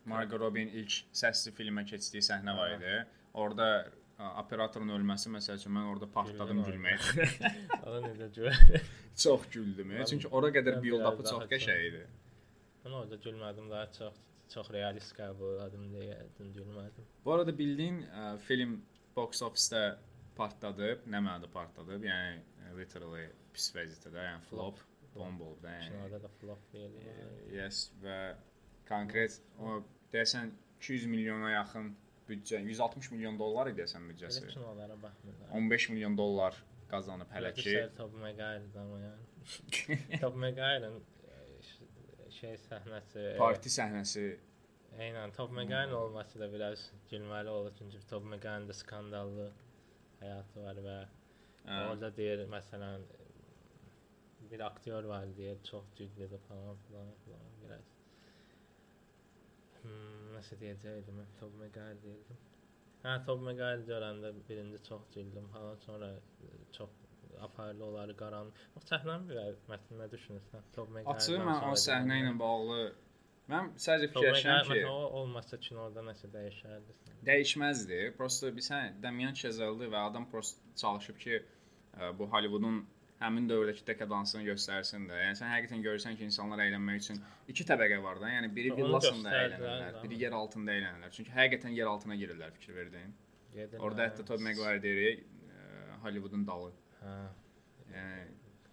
Margot 0.08 0.40
Robbie-in 0.40 0.70
ilk 0.80 0.94
səsli 1.20 1.52
filmə 1.52 1.84
keçdiyi 1.88 2.24
səhnə 2.24 2.54
var 2.56 2.78
idi. 2.78 2.94
Orda 3.36 3.66
operatorun 4.42 4.92
ölməsi 4.96 5.30
məsəl 5.32 5.60
üçün 5.60 5.72
mən 5.76 5.86
orada 5.90 6.08
partladım 6.12 6.62
gülməyə. 6.66 6.98
Ana 7.80 8.00
necə 8.08 8.28
gül. 8.34 8.50
çox 9.24 9.46
güldüm. 9.54 9.94
Çünki 10.10 10.28
ora 10.28 10.50
qədər 10.54 10.80
build-up'ı 10.84 11.26
çox 11.30 11.46
qəşəng 11.52 11.86
idi. 11.88 12.02
Mən 12.84 12.96
orada 13.02 13.18
gülmədim 13.24 13.70
daha 13.72 13.86
çox 13.96 14.18
çox 14.50 14.70
realist 14.74 15.14
qəbul 15.14 15.56
elədim 15.56 15.88
deyə 15.94 16.18
gülmədim. 16.56 17.08
Bu 17.24 17.34
arada 17.36 17.54
bildiyin 17.56 18.00
ə, 18.08 18.30
film 18.46 18.80
box 19.16 19.42
office-də 19.46 19.82
partladıb, 20.38 21.04
nə 21.06 21.20
mənada 21.22 21.50
partladıb? 21.52 22.02
Yəni 22.06 22.74
literally 22.78 23.28
pis 23.54 23.68
vəziyyətdə, 23.76 24.14
yəni 24.26 24.42
flop, 24.48 24.80
bomb 25.14 25.42
olub 25.44 25.62
da, 25.62 25.74
yəni. 25.78 25.94
Kinoda 25.94 26.22
da 26.24 26.30
flop 26.40 26.66
deyilir. 26.74 27.06
Yes 27.54 27.88
və 28.02 28.18
konkret 28.90 29.38
o 29.58 29.80
deyəsən 30.14 30.50
200 30.80 31.06
milyona 31.12 31.52
yaxın 31.54 31.92
büdcə, 32.30 32.60
160 32.66 33.10
milyon 33.14 33.38
dollar 33.38 33.70
idi 33.70 33.82
deyəsən 33.82 34.06
büdcəsi. 34.12 34.44
Elə 34.44 34.52
kinolara 34.54 34.98
baxmırlar. 35.02 35.54
15 35.62 35.88
milyon 35.94 36.18
dollar 36.18 36.58
qazanıb 36.90 37.32
hələ 37.36 37.54
ki. 37.58 37.74
Top 37.96 38.14
Megair'dan 38.24 38.92
o 38.96 39.00
yəni. 39.04 40.20
Top 40.24 40.36
Megair'ın 40.44 41.00
şey 42.40 42.56
səhnəsi, 42.68 43.24
parti 43.40 43.72
səhnəsi. 43.72 44.28
Eynən 44.98 45.32
Top 45.36 45.52
Megan 45.54 45.92
olması 45.94 46.40
da 46.40 46.48
biraz 46.52 46.90
gülməli 47.10 47.48
olur 47.48 47.72
çünki 47.78 48.00
Top 48.10 48.24
Megan 48.26 48.68
da 48.68 48.74
skandallı 48.74 49.50
həyatı 50.20 50.64
var 50.64 50.80
və 50.86 50.96
Hə. 51.66 51.78
orada 51.90 52.10
deyir 52.16 52.42
məsələn 52.50 53.04
bir 54.50 54.60
aktyor 54.66 55.04
var 55.04 55.26
deyir 55.36 55.62
çox 55.70 55.84
ciddidir 55.96 56.42
falan 56.48 56.76
filan 56.86 57.12
filan 57.24 57.46
biraz. 57.64 57.86
Hmm, 59.82 60.19
nəsə 60.40 60.58
deyəcəydim, 60.62 61.20
Tob 61.40 61.54
Maguire 61.60 61.98
deyirdim. 62.04 62.40
Hə, 63.04 63.14
Tob 63.28 63.44
Maguire 63.44 63.84
görəndə 63.88 64.32
birinci 64.48 64.80
çox 64.88 65.06
cildim 65.14 65.46
falan, 65.52 65.76
sonra 65.84 66.10
e, 66.16 66.50
çox 66.76 66.90
apardı 67.40 67.84
onları 67.84 68.16
qaran. 68.16 68.50
O 68.76 68.82
səhnəni 68.84 69.28
bir 69.30 69.60
mətn 69.70 70.00
nə 70.00 70.08
düşünürsən? 70.14 70.66
Tob 70.76 70.90
Maguire. 70.96 71.14
Açığı 71.14 71.38
mən 71.48 71.68
o 71.70 71.76
səhnə 71.84 72.18
ilə 72.24 72.34
bağlı 72.40 72.80
mən 73.50 73.72
sadəcə 73.84 74.10
fikirləşirəm 74.12 74.68
ki, 74.70 74.80
o 74.86 74.98
olmasa 75.20 75.58
kinoda 75.66 76.04
nəsə 76.06 76.30
dəyişərdi. 76.34 76.96
dəyişməzdi. 77.28 78.00
Prosta 78.18 78.52
bilsən, 78.56 79.00
Damian 79.02 79.34
Chazelle 79.40 79.88
və 79.94 80.04
adam 80.10 80.28
prosta 80.30 80.76
çalışıb 80.82 81.18
ki, 81.24 81.40
ə, 81.98 82.12
bu 82.18 82.28
Hollywoodun 82.34 82.84
həmin 83.20 83.48
dövrdəki 83.50 83.84
dekadansını 83.86 84.44
göstərsin 84.48 85.04
də. 85.10 85.18
Yəni 85.24 85.38
sən 85.40 85.50
həqiqətən 85.52 85.82
görürsən 85.84 86.16
ki, 86.16 86.24
insanlar 86.30 86.62
əylənmək 86.64 87.02
üçün 87.02 87.20
iki 87.52 87.66
təbəqə 87.68 87.98
var 88.02 88.20
da. 88.22 88.30
Yəni 88.32 88.48
biri 88.56 88.72
villasında 88.76 89.34
əylənirlər, 89.42 89.98
biri 90.04 90.20
yer 90.22 90.36
altında 90.38 90.76
əylənirlər. 90.78 91.12
Çünki 91.18 91.34
həqiqətən 91.36 91.76
yer 91.76 91.90
altına 91.92 92.16
girirlər 92.22 92.54
fikir 92.56 92.76
verdin. 92.80 93.14
Gedin, 93.54 93.78
Orada 93.82 94.04
hə, 94.04 94.10
hətta 94.12 94.24
Tobey 94.24 94.44
Maguire 94.46 94.82
deyir, 94.82 95.24
Hollywoodun 96.04 96.46
dalı. 96.48 96.72
Hə, 97.02 97.14
Yəni 97.90 98.26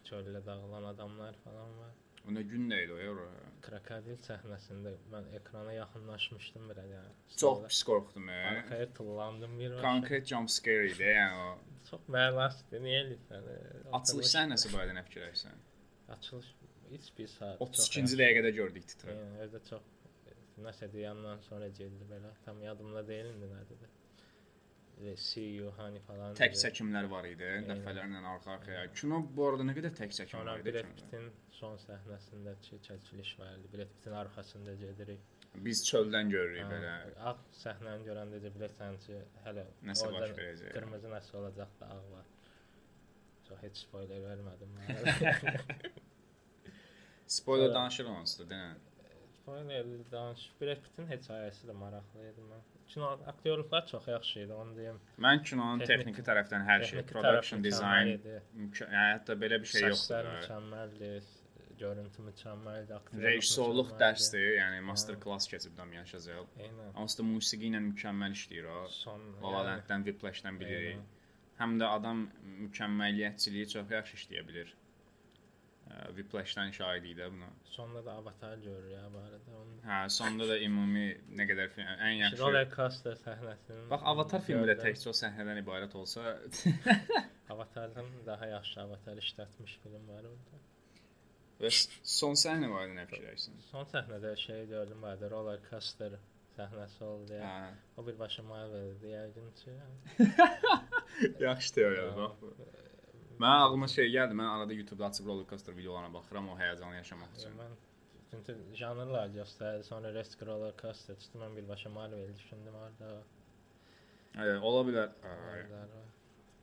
çöldə 0.07 0.43
dağılan 0.45 0.83
adamlar 0.93 1.35
falan 1.43 1.71
var. 1.79 1.93
o 2.27 2.31
nə 2.31 2.41
gün 2.41 2.69
idi 2.71 2.93
o. 2.93 3.27
Krokodil 3.66 4.18
səhnəsində 4.24 4.93
mən 5.12 5.26
ekrana 5.39 5.74
yaxınlaşmışdım 5.76 6.70
biraz 6.72 6.91
yəni. 6.93 7.14
Çox 7.41 7.64
pis 7.72 7.82
qorxdum. 7.89 8.30
ə. 8.32 8.38
Arkaya 8.51 8.88
tullandım 8.99 9.58
bir 9.60 9.72
vaxt. 9.76 9.84
Konkret 9.88 10.30
jump 10.32 10.51
scare 10.53 10.88
idi, 10.91 11.03
yəni 11.10 11.41
o. 11.47 11.49
Çox 11.89 12.08
məlasdır. 12.16 12.84
Niyə 12.86 13.01
eləyirsən? 13.03 13.49
Açılış 13.99 14.32
səhnəsi 14.36 14.72
barədə 14.76 14.95
nə 14.97 15.03
fikirləşirsən? 15.10 15.62
Açılış 16.16 16.49
heç 16.91 17.12
bir 17.18 17.28
saat. 17.34 17.62
32-ci 17.68 18.20
dəqiqədə 18.24 18.51
gördük 18.62 18.88
titri. 18.93 19.16
Yəni 19.16 19.45
özü 19.47 19.64
çox 19.70 19.93
nəsə 20.68 20.91
deyəndən 20.93 21.41
sonra 21.49 21.68
gəldi 21.82 22.08
belə. 22.12 22.32
Tam 22.45 22.62
yadımda 22.64 23.03
deyil 23.08 23.34
indi 23.34 23.49
nədir. 23.55 23.88
You 24.97 25.71
hani 25.77 25.99
falan. 26.07 26.33
Tək 26.37 26.55
çəkimlər 26.57 27.05
var 27.11 27.25
idi, 27.29 27.49
dəfələrlə 27.67 28.21
arxa-arxaya. 28.33 28.87
Kino 28.97 29.19
bu 29.37 29.43
arada 29.51 29.67
nə 29.67 29.75
qədər 29.77 29.93
tək 29.99 30.15
çəkim 30.17 30.41
var 30.41 30.63
idi. 30.63 30.73
Brad? 30.73 30.89
Pitt'in 30.97 31.27
son 31.53 31.77
səhnəsindəki 31.83 32.79
çəkiliş 32.87 33.35
var 33.39 33.51
idi. 33.59 33.69
Brad 33.75 33.91
Pitt'in 33.93 34.15
arxasında 34.23 34.73
gedirik. 34.81 35.21
Biz 35.67 35.83
çöldən 35.89 36.33
görürük 36.33 36.65
belə. 36.71 36.95
Ağ 37.29 37.35
səhnəni 37.59 38.09
görəndə 38.09 38.41
də 38.41 38.51
bilirsən 38.57 38.97
ki, 39.05 39.21
hələ 39.45 39.67
Nəsə 39.85 40.09
baş 40.17 40.33
verəcək. 40.39 40.73
Qırmızı 40.73 41.13
nəsə 41.13 41.37
olacaq 41.43 41.77
da 41.79 41.91
ağ 41.93 42.01
var. 42.15 42.27
Çox 43.47 43.63
heç 43.63 43.85
spoiler 43.85 44.19
vermədim. 44.25 44.75
Spoiler 47.37 47.73
danışırıq 47.73 48.09
onsuz 48.09 48.49
da, 48.49 48.75
denən. 49.47 49.67
spoiler 49.67 50.11
danış. 50.11 50.41
Brad 50.61 50.81
Pitt'in 50.83 51.07
hekayəsi 51.11 51.67
də 51.69 51.73
maraqlı 51.83 52.25
idi 52.31 52.41
mən. 52.51 52.61
Kino 52.87 53.07
aktyorluqlar 53.31 53.87
çox 53.87 54.07
yaxşı 54.07 54.39
idi, 54.45 54.53
onu 54.53 54.75
deyim. 54.77 54.99
Mən 55.19 55.43
kinonun 55.43 55.79
Texnik- 55.79 55.97
texniki 56.05 56.21
tərəfdən 56.29 56.63
hər 56.69 56.79
şey, 56.83 56.99
Texniki 56.99 57.13
production 57.13 57.59
tərəfi 57.59 57.63
design, 57.63 58.07
yəni 58.81 59.11
hətta 59.13 59.33
belə 59.43 59.59
bir 59.63 59.69
şey 59.73 59.81
Səslər 59.81 59.89
yoxdur. 59.89 60.23
da. 60.23 60.31
mükəmməldir, 60.37 61.23
görüntü 61.79 62.21
mükəmməldir, 62.29 62.93
aktyorluq 62.99 63.25
Rejissorluq 63.27 63.89
dərsdir, 64.01 64.47
yəni 64.61 64.81
master 64.81 65.15
class 65.23 65.47
keçib 65.51 65.77
Damian 65.77 66.05
Chazelle. 66.05 66.47
Onsuz 66.95 67.17
da 67.19 67.23
musiqi 67.23 67.69
ilə 67.71 67.81
mükəmməl 67.91 68.31
işləyir 68.39 68.65
o. 68.71 68.79
La 69.43 69.51
La 69.51 69.61
Land-dən, 69.67 70.03
Whiplash-dən 70.07 70.59
bilirik. 70.59 70.95
Eynən. 70.97 71.13
Həm 71.59 71.71
də 71.81 71.85
adam 71.97 72.17
mükəmməliyyətçiliyi 72.63 73.67
çox 73.73 73.91
yaxşı 73.91 74.15
işləyə 74.21 74.47
bilir. 74.47 74.73
Ə, 75.88 76.07
Whiplash-dan 76.17 76.71
şahidik 76.75 77.13
də 77.17 77.29
buna. 77.31 77.47
Sonda 77.71 78.01
da 78.05 78.11
Avatar 78.19 78.57
görür 78.57 78.89
ya 78.91 79.03
bu 79.13 79.17
arada. 79.23 79.51
Onun 79.61 79.77
Hə, 79.88 80.09
sonda 80.11 80.47
da 80.49 80.57
ümumi 80.59 81.05
nə 81.39 81.45
qədər 81.49 81.69
film, 81.75 81.88
ən 82.07 82.15
yaxşı. 82.21 82.39
Roller 82.41 82.69
coaster 82.75 83.15
səhnəsinin. 83.21 83.85
Bax 83.91 84.01
Avatar 84.13 84.41
filmi 84.47 84.65
də 84.67 84.73
gördüm. 84.75 84.83
təkcə 84.85 85.09
o 85.09 85.15
səhnədən 85.21 85.61
ibarət 85.63 85.95
olsa, 85.95 86.38
Avatardan 87.53 88.09
daha 88.25 88.45
yaxşı 88.51 88.81
Avatar 88.81 89.17
işlətmiş 89.23 89.77
film 89.83 90.07
var 90.11 90.23
orada. 90.31 90.59
və 91.61 91.69
s- 91.71 91.89
son 92.03 92.35
səhnə 92.38 92.67
var 92.73 92.88
idi 92.89 92.97
nə 92.99 93.05
fikirləşirsən? 93.09 93.61
Son 93.71 93.85
səhnədə 93.93 94.33
şey 94.43 94.65
gördüm 94.73 95.01
vardı, 95.01 95.29
roller 95.31 95.59
coaster 95.69 96.17
səhnəsi 96.57 97.03
oldu 97.03 97.33
ya. 97.39 97.47
Hə. 97.47 97.71
O 97.97 98.05
birbaşa 98.07 98.43
Marvel 98.43 98.91
idi 98.97 99.13
yəqin 99.15 99.47
ki. 99.61 99.77
Yaxşı 101.47 101.73
teoriyadır 101.73 102.17
bax 102.17 102.31
bu. 102.41 102.53
Mən 103.43 103.53
ağlıma 103.63 103.88
şey 103.93 104.09
gəldi, 104.13 104.38
mən 104.39 104.49
arada 104.49 104.73
YouTube-da 104.73 105.05
açıb 105.11 105.27
roller 105.29 105.45
coaster 105.49 105.77
videolarına 105.77 106.13
baxıram 106.13 106.49
o 106.49 106.55
həyəcanı 106.57 106.95
yaşamaq 106.95 107.35
üçün. 107.38 107.53
Mən 107.59 107.75
çünki 108.31 108.55
janrlar 108.79 109.29
göstərdi, 109.35 109.83
sonra 109.83 110.13
Rest 110.13 110.41
roller 110.49 110.73
coaster 110.81 111.19
çıxdı, 111.21 111.43
mən 111.43 111.55
birbaşa 111.59 111.89
Marvel 111.89 112.33
düşündüm 112.35 112.75
orada. 112.81 113.11
Hə, 114.38 114.57
ola 114.59 114.81
bilər. 114.89 115.13
Ay. 115.53 115.63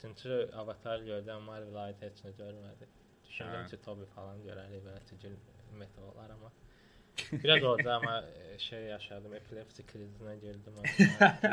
Çünki 0.01 0.41
Avatar 0.57 1.07
gördüm, 1.11 1.49
Marvel 1.49 1.81
aid 1.87 2.03
heç 2.03 2.25
nə 2.27 2.35
görmədi. 2.43 2.91
Düşündüm 3.29 3.67
ki, 3.71 3.83
Toby 3.87 4.11
falan 4.17 4.43
görərik 4.49 4.85
belə 4.89 5.01
tücül 5.11 5.39
meteorlar 5.79 6.31
amma 6.31 6.53
Biraz 7.33 7.63
orada 7.63 7.95
amma 7.95 8.25
e, 8.55 8.59
şey 8.59 8.83
yaşadım, 8.83 9.35
epilepsi 9.35 9.83
krizinə 9.83 10.35
girdim. 10.41 10.75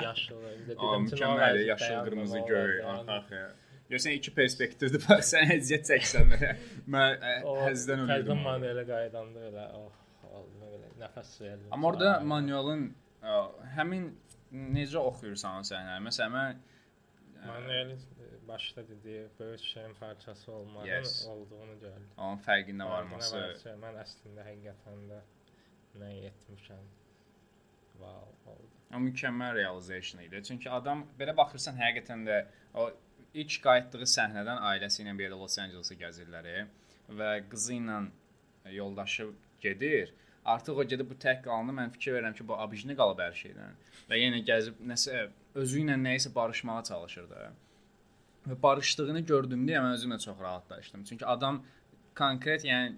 Yaşlı, 0.04 0.36
bir 0.68 0.76
Aa, 0.78 0.94
dedim 0.94 1.06
ki, 1.06 1.24
yaşıl, 1.68 1.86
dayandım, 1.86 2.10
qırmızı, 2.10 2.40
o 2.42 2.48
göy, 2.48 2.84
dayandım. 2.84 3.10
arxa-arxaya. 3.10 3.52
Görsən 3.92 4.16
iki 4.18 4.32
perspektivdir, 4.36 5.02
bax 5.10 5.34
sən 5.34 5.52
əziyyət 5.58 5.88
çəksən 5.92 6.30
belə. 6.32 6.52
Mən 6.96 7.24
həzdən 7.68 8.06
ölürdüm. 8.06 8.38
orada. 8.38 8.50
manuelə 8.50 8.86
qaydanda 8.88 9.46
elə 9.52 9.66
oh, 9.80 9.92
oldu 10.32 10.62
belə 10.64 10.92
nəfəs 11.02 11.32
verdim. 11.44 11.68
Amma 11.76 11.88
orada 11.92 12.12
manualın 12.34 12.86
həmin 13.78 14.12
necə 14.78 14.98
oxuyursan 15.02 15.60
o 15.62 15.66
səhnəni. 15.68 16.06
Məsələn 16.08 16.38
mən 17.42 17.92
e, 17.92 17.98
başda 18.48 18.84
dediyi 18.88 19.28
böyük 19.40 19.60
şeyin 19.60 19.94
parçası 20.00 20.52
olmağın 20.52 20.86
Yes. 20.86 21.28
olduğunu 21.28 21.80
gördüm. 21.80 22.08
onun 22.18 22.38
fərqində 22.38 22.86
Fərqinə 22.86 22.90
varması 22.90 23.36
varsa, 23.42 23.70
Mən 23.84 23.96
əslində 24.04 24.46
həqiqətən 24.50 25.00
də 25.12 25.22
nə 26.02 26.10
etmişəm. 26.30 26.84
Wow, 28.02 28.28
oldu. 28.52 28.70
o 28.94 28.98
mükəmməl 28.98 29.56
realization 29.56 30.22
idi. 30.22 30.44
Çünki 30.44 30.70
adam 30.70 31.04
belə 31.20 31.36
baxırsan 31.38 31.76
həqiqətən 31.78 32.24
də 32.30 32.38
o 32.74 32.90
ilk 33.34 33.58
qayıtdığı 33.66 34.08
səhnədən 34.14 34.64
ailəsi 34.72 35.04
ilə 35.04 35.14
belə 35.18 35.38
Los 35.40 35.58
Angeles-ı 35.62 35.98
gəzirlər 36.00 36.48
e, 36.52 36.66
və 37.20 37.32
qızı 37.52 37.78
ilə 37.78 38.00
yoldaşı 38.76 39.30
gedir. 39.62 40.14
Artıq 40.46 40.80
o 40.82 40.86
gedib 40.94 41.12
bu 41.12 41.18
tək 41.22 41.44
qalanda 41.46 41.74
mən 41.78 41.92
fikir 41.94 42.16
verirəm 42.18 42.34
ki, 42.38 42.48
bu 42.48 42.58
abijini 42.58 42.96
qalıb 42.98 43.22
hər 43.22 43.36
şeydən. 43.38 43.78
Və 44.10 44.18
yenə 44.18 44.42
gəzib 44.48 44.80
nəsə 44.92 45.28
özü 45.62 45.84
ilə 45.84 46.00
nəyisə 46.02 46.34
barışmağa 46.36 46.82
çalışır 46.90 47.30
da. 47.30 47.52
Və 48.50 48.58
barışdığını 48.64 49.22
gördüyümdə 49.30 49.78
mən 49.86 49.96
özümlə 50.00 50.18
çox 50.24 50.40
rahatlaşdım. 50.42 51.04
Çünki 51.10 51.26
adam 51.26 51.62
konkret, 52.18 52.66
yəni 52.66 52.96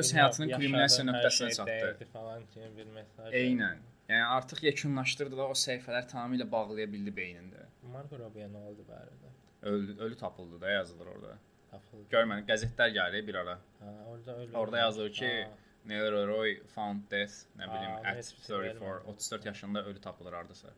öz 0.00 0.12
həyatının 0.16 0.52
kulminasiya 0.56 1.06
nöqtəsinə 1.06 1.52
şey 1.52 1.56
çatdı. 1.60 2.10
falan 2.12 2.42
kimi 2.54 2.76
bir 2.76 2.86
mesaj. 2.98 3.34
Eynən. 3.42 3.78
Yəni 4.08 4.24
artıq 4.36 4.64
yekunlaşdırdı 4.66 5.38
da 5.38 5.46
o 5.48 5.54
səhifələr 5.56 6.08
tamamilə 6.10 6.50
bağlaya 6.50 6.90
bildi 6.92 7.14
beynində. 7.14 7.68
Margot 7.92 8.18
Robbie 8.18 8.48
nə 8.50 8.64
oldu 8.68 8.84
arada? 8.90 9.21
Ölü, 9.62 9.98
ölü 10.00 10.16
tapıldı 10.16 10.60
da 10.60 10.70
yazılır 10.70 11.06
orada. 11.06 11.38
Tapıldı. 11.70 12.08
Görmədim, 12.10 12.46
qəzetlər 12.48 12.90
gəlir 12.96 13.26
bir 13.26 13.34
ara. 13.34 13.58
Ha, 13.80 13.92
orada 14.08 14.36
ölü. 14.36 14.56
Orada 14.56 14.78
yazılır 14.78 15.12
ki, 15.12 15.30
Ha, 15.48 15.50
Neil 15.84 16.26
Roy 16.26 16.60
found 16.74 17.10
death, 17.10 17.32
nə 17.58 17.66
bilim, 17.70 17.90
onu 17.90 18.08
at 18.08 18.16
heç 18.16 18.32
bir 18.36 18.42
şey 18.46 18.56
34, 18.56 18.76
vermədim. 18.82 19.06
34 19.12 19.46
yaşında 19.46 19.84
ölü 19.84 20.00
tapılır 20.00 20.32
hardasa. 20.32 20.68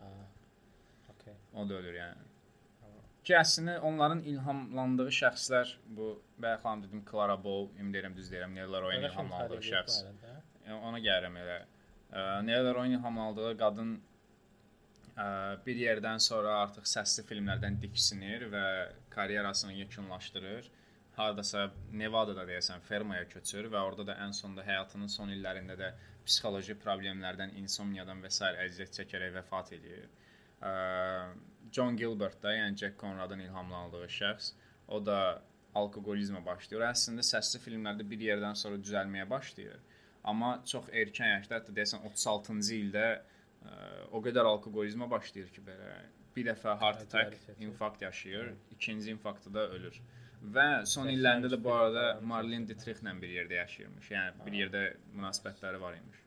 ha. 0.00 0.08
Okay. 1.14 1.34
O 1.54 1.68
da 1.68 1.74
ölür 1.74 1.94
yəni. 1.94 2.26
Ki 3.24 3.34
əslində 3.36 3.78
onların 3.84 4.22
ilhamlandığı 4.24 5.08
şəxslər 5.12 5.74
bu 5.96 6.22
bayaq 6.38 6.62
xanım 6.62 6.82
dedim 6.84 7.02
Clara 7.10 7.36
Bow, 7.44 7.80
indi 7.82 7.98
deyirəm 7.98 8.14
düz 8.16 8.30
deyirəm, 8.32 8.54
Neil 8.54 8.72
Roy'un 8.82 9.02
ilhamlandığı 9.02 9.58
şəxs. 9.66 9.98
Yəni 10.66 10.78
ona 10.88 10.98
gəlirəm 10.98 11.36
elə. 11.42 11.58
Ə, 12.12 12.22
Neil 12.46 12.70
Roy'un 12.74 12.96
ilhamlandığı 12.98 13.58
qadın 13.58 13.90
bir 15.66 15.76
yerdən 15.76 16.20
sonra 16.22 16.60
artıq 16.64 16.86
səsli 16.88 17.24
filmlərdən 17.28 17.80
diksinir 17.82 18.46
və 18.52 18.64
karyerasını 19.10 19.72
yekunlaşdırır. 19.82 20.70
Hardasa 21.16 21.66
Nevada-da 21.92 22.46
deyəsən 22.48 22.80
fermaya 22.86 23.26
köçür 23.28 23.68
və 23.72 23.82
orada 23.84 24.06
da 24.12 24.16
ən 24.24 24.32
sonunda 24.36 24.64
həyatının 24.64 25.10
son 25.12 25.32
illərində 25.34 25.76
də 25.76 25.90
psixoloji 26.24 26.76
problemlərdən, 26.80 27.56
insomniyadan 27.60 28.22
və 28.24 28.30
s. 28.30 28.46
əziyyət 28.64 29.00
çəkərək 29.00 29.34
vəfat. 29.40 29.74
Ə, 29.74 30.72
John 31.72 31.96
Gilbert 31.96 32.40
da, 32.42 32.54
yəni 32.54 32.78
Jack 32.78 32.98
Conradın 33.00 33.42
ilhamlandığı 33.46 34.06
şəxs, 34.16 34.52
o 34.88 35.00
da 35.04 35.42
alkoqolizmə 35.74 36.42
başlayır. 36.46 36.86
Əslində 36.90 37.24
səsli 37.26 37.60
filmlərdə 37.64 38.06
bir 38.12 38.24
yerdən 38.30 38.56
sonra 38.58 38.80
düzəlməyə 38.82 39.28
başlayır. 39.30 39.78
Amma 40.30 40.56
çox 40.68 40.88
erkən 41.02 41.36
yaşda, 41.36 41.60
hətta 41.60 41.74
deyəsən 41.76 42.02
36-cı 42.10 42.74
ildə 42.76 43.04
ə, 43.64 43.74
o 44.12 44.22
qədər 44.24 44.48
alkoqolizmə 44.54 45.08
başlayır 45.10 45.52
ki, 45.56 45.62
belə 45.66 45.90
bir 46.36 46.46
dəfə 46.52 46.76
heart 46.80 47.02
attack, 47.04 47.36
seçim. 47.44 47.68
infarkt 47.68 48.02
yaşayır, 48.02 48.52
ikinci 48.76 49.10
infarktda 49.10 49.54
da 49.54 49.68
ölür. 49.76 50.00
Və 50.56 50.66
son 50.88 51.08
illərində 51.12 51.50
də 51.52 51.58
bu 51.60 51.72
arada 51.74 52.04
Marlene 52.24 52.64
Dietrichlə 52.70 53.12
bir 53.20 53.28
yerdə 53.28 53.58
yaşayırmış. 53.58 54.10
Yəni 54.14 54.44
bir 54.46 54.54
yerdə 54.62 54.84
münasibətləri 55.12 55.80
var 55.82 55.96
imiş. 55.98 56.20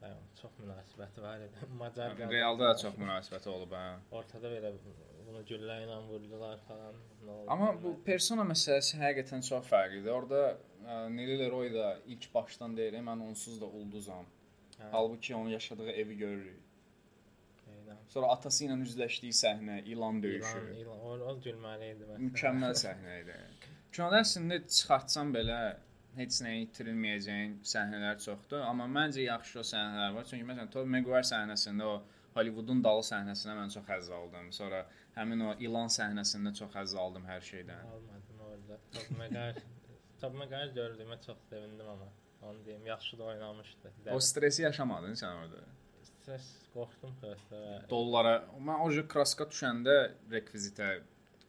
Hə, 0.00 0.10
çox 0.40 0.52
münasibəti 0.62 1.22
var 1.24 1.40
idi. 1.44 1.66
Macar 1.80 2.14
qadın- 2.16 2.30
Realda 2.32 2.68
da 2.70 2.76
çox 2.82 2.94
münasibəti 3.00 3.48
olub 3.52 3.72
hə. 3.76 3.82
ortada 4.20 4.52
belə 4.52 4.70
bunu 5.26 5.42
güllə 5.50 5.80
ilə 5.84 5.98
vurdular 6.06 6.58
falan. 6.68 6.94
Amma 7.52 7.72
bu 7.82 7.96
persona 8.06 8.46
məsələsi 8.48 8.96
həqiqətən 9.02 9.44
çox 9.48 9.66
fərqlidir. 9.72 10.12
Orda 10.14 10.40
ə, 10.86 11.00
Nelly 11.12 11.36
Leroy 11.42 11.72
da 11.74 11.90
ilk 12.06 12.30
başdan 12.34 12.76
deyir, 12.76 12.96
mən 13.10 13.26
onsuz 13.26 13.58
da 13.60 13.66
ulduzam. 13.66 14.24
Hə, 14.80 14.88
Halbuki 14.92 15.34
onun 15.36 15.50
yaşadığı 15.50 15.90
evi 15.90 16.16
görürük. 16.16 16.60
eynən. 17.70 17.96
Sonra 18.08 18.26
atası 18.34 18.64
ilə 18.66 18.76
üzləşdiyi 18.86 19.32
səhnə, 19.42 19.82
ilan 19.84 20.22
döyüşü. 20.22 20.58
İlan, 20.58 20.74
ilan, 20.80 21.00
o, 21.00 21.12
o 21.32 21.36
gülməli 21.44 21.92
idi 21.94 22.04
məsələn. 22.08 22.24
Mükəmməl 22.30 22.74
səhnə 22.84 23.18
idi. 23.22 23.36
Kinoda 23.92 24.20
əslində 24.24 24.58
çıxartsam 24.66 25.32
belə 25.34 25.58
heç 26.16 26.40
nəyi 26.44 26.64
itirilməyəcəyin 26.66 27.52
səhnələr 27.72 28.16
çoxdur, 28.24 28.62
amma 28.66 28.86
məncə 28.98 29.24
yaxşı 29.26 29.60
o 29.62 29.66
səhnələr 29.72 30.14
var. 30.16 30.24
Çünki 30.30 30.46
məsələn 30.48 30.70
Tobey 30.74 30.90
Maguire 30.96 31.26
səhnəsində 31.32 31.86
o 31.86 32.00
Hollywoodun 32.34 32.82
dalı 32.86 33.02
səhnəsinə 33.10 33.54
mən 33.58 33.72
çox 33.74 33.86
həzz 33.90 34.10
aldım. 34.18 34.50
Sonra 34.54 34.84
həmin 35.18 35.40
o 35.48 35.54
ilan 35.66 35.90
səhnəsində 35.98 36.52
çox 36.60 36.74
həzz 36.78 36.96
aldım 37.04 37.24
hər 37.30 37.42
şeydən. 37.50 37.84
Almadım 37.94 38.40
orada. 38.48 38.78
Top 38.96 39.10
Maguire 39.18 39.62
Top 40.20 40.34
Maguire 40.42 40.72
gördüyümə 40.80 41.16
çox 41.26 41.38
sevindim 41.50 41.88
amma. 41.94 42.10
Onu 42.42 42.64
deyim, 42.64 42.86
yaxşı 42.86 43.18
da 43.18 43.24
oynamışdı. 43.24 43.92
Dəli. 44.04 44.14
O 44.14 44.20
stresi 44.20 44.62
yaşamadın 44.62 45.16
sən 45.22 45.38
orada. 45.42 45.62
Stres 46.08 46.46
qorxdum 46.74 47.12
xəstə. 47.22 47.62
Dollara. 47.90 48.34
Mən 48.68 48.84
o 48.86 49.08
kraska 49.12 49.44
düşəndə 49.52 49.96
rekvizitə 50.32 50.90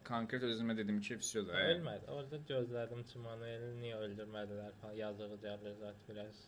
konkret 0.08 0.44
özümə 0.44 0.76
dedim 0.78 1.00
ki, 1.02 1.18
vəsiyo 1.22 1.46
da. 1.48 1.56
Hə? 1.56 1.68
Ölmədi. 1.76 2.10
Orada 2.16 2.40
gözlədim 2.50 3.04
ki, 3.10 3.20
Manueli 3.26 3.70
niyə 3.80 4.00
öldürmədilər 4.08 4.74
falan 4.82 4.98
yazığı 5.00 5.38
gəlir 5.46 5.78
zət 5.84 6.02
biraz. 6.10 6.42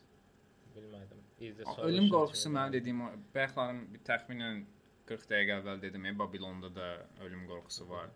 Bilmədim. 0.73 1.19
İzlə 1.39 1.65
soruşdum. 1.67 1.89
Ölüm 1.89 2.09
qorxusu 2.09 2.51
mənim 2.55 2.73
dediyim 2.73 3.01
o 3.05 3.09
bəxtlərim 3.35 3.81
təxminən 4.07 4.63
40 5.09 5.29
dəqiqə 5.29 5.59
əvvəl 5.59 5.81
dedim, 5.83 6.07
ey 6.09 6.15
Babilonda 6.19 6.71
da 6.73 6.87
ölüm 7.25 7.45
qorxusu 7.51 7.87
var. 7.89 8.09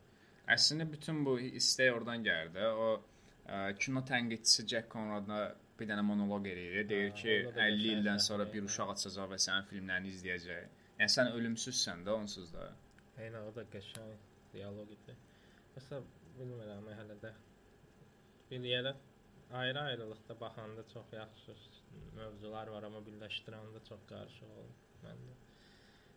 Əslində 0.56 0.88
bütün 0.90 1.22
bu 1.28 1.36
istək 1.60 1.94
oradan 1.94 2.26
gəlir 2.26 2.50
də. 2.56 2.72
O 2.72 2.88
ə, 2.98 3.76
kino 3.84 4.02
tənqidçisi 4.10 4.66
Jack 4.74 4.90
Conrad-a 4.94 5.42
bir 5.80 5.90
dənə 5.92 6.04
monoloq 6.06 6.48
eləyir. 6.52 6.88
Deyir 6.90 7.12
ki, 7.22 7.34
orada 7.46 7.56
da 7.60 7.68
50 7.70 7.82
qəşəng 7.82 7.98
ildən 7.98 8.24
sonra 8.28 8.48
bir 8.54 8.68
uşaq 8.70 8.94
açacaq 8.96 9.32
və 9.34 9.40
sənin 9.48 9.68
filmlərini 9.72 10.14
izləyəcək. 10.14 10.78
Yəni 11.02 11.14
sən 11.16 11.34
ölümsüzsən 11.40 12.06
də, 12.08 12.16
onsuz 12.22 12.54
da. 12.56 12.70
Eynə 13.26 13.44
o 13.50 13.52
da 13.56 13.66
qəşəng 13.76 14.16
dialoq 14.54 14.96
idi. 14.98 15.18
Məsələn, 15.76 16.08
bilmirəm 16.40 16.90
hələ 17.00 17.20
də 17.26 17.34
bir 18.50 18.66
yerə 18.72 18.96
ayrı-ayrılıqda 19.62 20.40
baxanda 20.40 20.88
çox 20.94 21.14
yaxşı 21.14 21.56
mövzular 22.16 22.68
var, 22.68 22.84
amma 22.84 23.02
birləşdirəndə 23.08 23.84
çox 23.90 24.04
qarışıq 24.12 24.52
olur 24.58 24.76
məndə. 25.04 25.38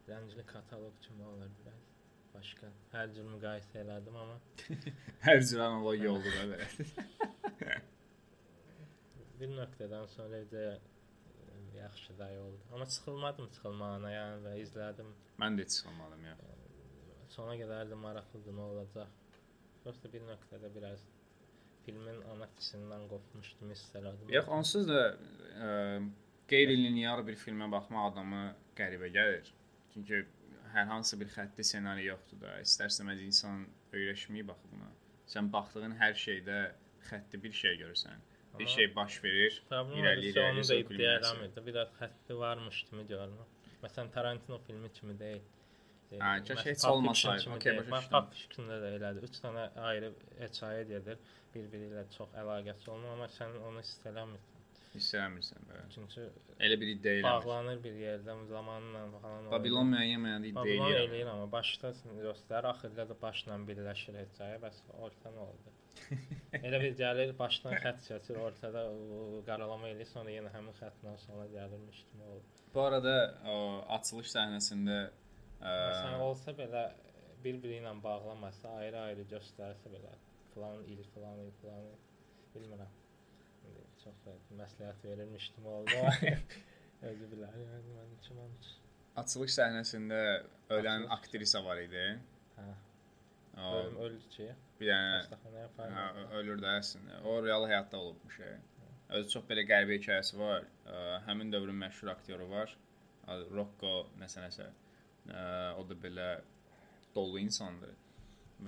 Rəngli 0.09 0.47
kataloq 0.47 0.97
kimi 1.05 1.25
olur 1.33 1.51
biraz. 1.61 1.87
Başqa 2.35 2.69
hər 2.93 3.09
cür 3.15 3.27
müqayisə 3.35 3.81
elədim, 3.85 4.17
amma 4.17 4.37
Hər 5.27 5.41
cür 5.51 5.65
analogiya 5.67 6.13
oldu 6.13 6.35
da 6.37 6.45
belə. 6.53 7.81
bir 9.41 9.53
nöqtədən 9.57 10.09
sonra 10.15 10.43
də 10.55 10.65
yaxşı 11.77 12.19
da 12.19 12.29
oldu. 12.43 12.61
Amma 12.73 12.87
sıxılmadım 12.87 13.49
sıxılmağına, 13.55 14.11
yəni 14.13 14.43
və 14.47 14.55
izlədim. 14.65 15.13
Mən 15.43 15.57
də 15.57 15.65
heç 15.65 15.77
çıxamadım 15.79 16.25
ya. 16.29 16.37
Sona 17.37 17.55
qədər 17.61 17.93
də 17.93 17.99
maraqlıdır 18.05 18.57
nə 18.59 18.67
olacaq. 18.73 19.13
Prosta 19.85 20.13
bir 20.13 20.27
nöqtədə 20.29 20.73
biraz 20.75 21.05
filmin 21.85 22.19
ana 22.33 22.49
fikrisindən 22.51 23.07
qopmuşdum, 23.13 23.71
hiss 23.75 23.95
elədim. 24.01 24.33
Yox, 24.35 24.51
onsuz 24.59 24.89
da 24.91 25.05
ə, 25.69 25.71
qeyri-linear 26.53 27.25
bir 27.27 27.39
filmə 27.45 27.71
baxmaq 27.73 28.11
adamı 28.13 28.43
qəribə 28.79 29.09
gəlir. 29.15 29.53
Çünki 29.95 30.25
hər 30.75 30.91
hansı 30.91 31.19
bir 31.21 31.31
xətti 31.37 31.65
ssenari 31.67 32.05
yoxdur 32.11 32.43
da. 32.45 32.59
İstərsəməz 32.67 33.23
insan 33.25 33.65
öyrəşməyib 33.97 34.51
baxı 34.53 34.73
buna. 34.75 34.91
Sən 35.31 35.49
baxdığın 35.55 35.97
hər 36.03 36.19
şeydə 36.27 36.59
xətti 37.09 37.41
bir 37.43 37.57
şey 37.63 37.81
görürsən. 37.85 38.29
Bir 38.59 38.67
şey 38.67 38.95
baş 38.97 39.25
verir, 39.25 39.63
irəli, 39.71 40.33
irəli, 40.33 40.51
onu 40.51 40.65
irəli, 40.65 40.99
da 40.99 41.13
eləmirdi. 41.15 41.65
Biraz 41.67 41.89
xətti 42.01 42.37
varmış 42.39 42.83
kimi 42.91 43.07
görünür. 43.07 43.49
Məsələn, 43.83 44.11
Tarantino 44.17 44.59
filmi 44.67 44.93
kimi 44.93 45.19
deyil. 45.19 45.43
Hə, 46.11 46.33
heç 46.65 46.83
Pulp 46.83 46.93
olmasaydı. 46.93 47.61
Deyil. 47.65 47.91
başa 47.91 48.03
düşdüm. 48.03 48.19
Pulp 48.19 48.35
Fiction-da 48.35 48.81
da 48.83 48.89
elədi. 48.97 49.25
3 49.31 49.43
dənə 49.45 49.67
ayrı 49.91 50.13
hekayə 50.41 50.83
gedir. 50.89 51.21
Bir-biri 51.55 51.91
ilə 51.93 52.03
çox 52.17 52.35
əlaqəsi 52.43 52.91
olmur, 52.91 53.15
amma 53.15 53.29
sən 53.39 53.55
onu 53.69 53.85
hiss 53.85 54.07
eləmirsən. 54.11 54.50
Hiss 54.95 55.15
eləmirsən 55.15 55.67
belə. 55.69 55.83
Çünki 55.95 56.25
Elə 56.67 56.77
bir 56.81 56.89
iddia 56.95 57.13
eləmir. 57.13 57.27
bağlanır 57.47 57.79
bir 57.85 57.99
yerdə 58.05 58.35
zamanla 58.51 59.03
falan. 59.23 59.47
Babilon 59.53 59.93
müəyyən 59.95 60.23
mənada 60.25 60.49
iddia 60.51 60.65
eləyir. 60.75 61.05
eləyir 61.07 61.31
amma 61.33 61.47
başda 61.53 61.93
göstərir, 62.25 62.69
axırda 62.73 63.07
da 63.11 63.17
başla 63.23 63.59
birləşir 63.71 64.19
hekayə, 64.21 64.59
bəs 64.65 64.81
orta 65.07 65.33
nə 65.37 65.45
oldu? 65.47 65.75
Elə 66.67 66.81
bir 66.83 66.97
gəlir, 66.99 67.33
başdan 67.39 67.77
xətt 67.85 68.03
çəkir, 68.09 68.41
ortada 68.49 68.83
qaralama 69.49 69.89
eləyir, 69.93 70.11
sonra 70.11 70.35
yenə 70.35 70.53
həmin 70.57 70.77
xəttdən 70.83 71.17
sonra 71.27 71.47
gəlirmiş 71.55 72.03
kimi 72.11 72.27
olur. 72.35 72.61
Bu 72.75 72.83
arada 72.89 73.15
o 73.55 73.57
açılış 73.99 74.31
səhnəsində 74.35 74.99
ə, 75.07 75.71
Məsələn, 75.71 76.21
olsa 76.29 76.55
belə 76.59 76.85
bir-biri 77.45 77.81
ilə 77.81 77.95
bağlamasa, 78.05 78.77
ayrı-ayrı 78.85 79.25
göstərsə 79.33 79.91
belə, 79.93 80.13
falan 80.55 80.83
il, 80.93 81.03
falan 81.15 81.39
il, 81.47 81.53
falan 81.63 81.87
il, 81.89 82.01
bilmirəm. 82.55 82.97
Çox 84.05 84.17
da 84.27 84.35
məsləhət 84.63 85.03
oldu. 85.77 85.97
amma 85.97 86.13
Özü 87.11 87.27
bilər, 87.33 87.55
yəni 87.65 87.95
mən 87.97 88.15
kiməm? 88.27 88.53
açılış 89.21 89.55
səhnəsində 89.59 90.19
ölən 90.77 91.05
Açılış. 91.07 91.13
aktrisa 91.19 91.61
var 91.65 91.81
idi. 91.83 92.05
Hə, 92.57 92.67
O 93.61 93.71
ki, 94.37 94.47
bir 94.81 94.89
dənə 94.93 95.17
xəstəxanaya 95.25 95.71
hə, 95.97 96.05
ölür 96.41 96.61
də 96.63 96.75
əslində. 96.81 97.19
O 97.29 97.35
real 97.45 97.67
həyatda 97.69 97.97
olubmuş. 98.01 98.37
şey. 98.37 98.55
Özü 99.19 99.33
çox 99.35 99.45
belə 99.51 99.65
qəribə 99.69 99.97
hekayəsi 99.99 100.39
var. 100.39 100.65
Həmin 101.27 101.51
dövrün 101.53 101.77
məşhur 101.83 102.13
aktyoru 102.13 102.47
var. 102.53 102.77
Rocco 103.53 103.95
nəsə 104.23 104.45
nəsə. 104.47 104.69
O 105.81 105.85
da 105.89 105.97
belə 106.05 106.29
dolu 107.15 107.39
insandır. 107.43 107.93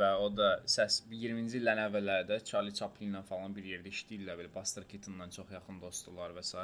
Və 0.01 0.09
o 0.25 0.29
da 0.33 0.49
səs 0.75 1.03
20-ci 1.11 1.59
illərin 1.61 1.85
əvvəllərdə 1.85 2.39
Charlie 2.49 2.73
Chaplin-lə 2.79 3.21
falan 3.29 3.53
bir 3.57 3.67
yerdə 3.69 3.93
işləyirlər 3.93 4.39
belə 4.41 4.53
Buster 4.55 4.87
Keaton-la 4.89 5.29
çox 5.37 5.53
yaxın 5.53 5.81
dostdular 5.83 6.33
və 6.37 6.45
s. 6.47 6.57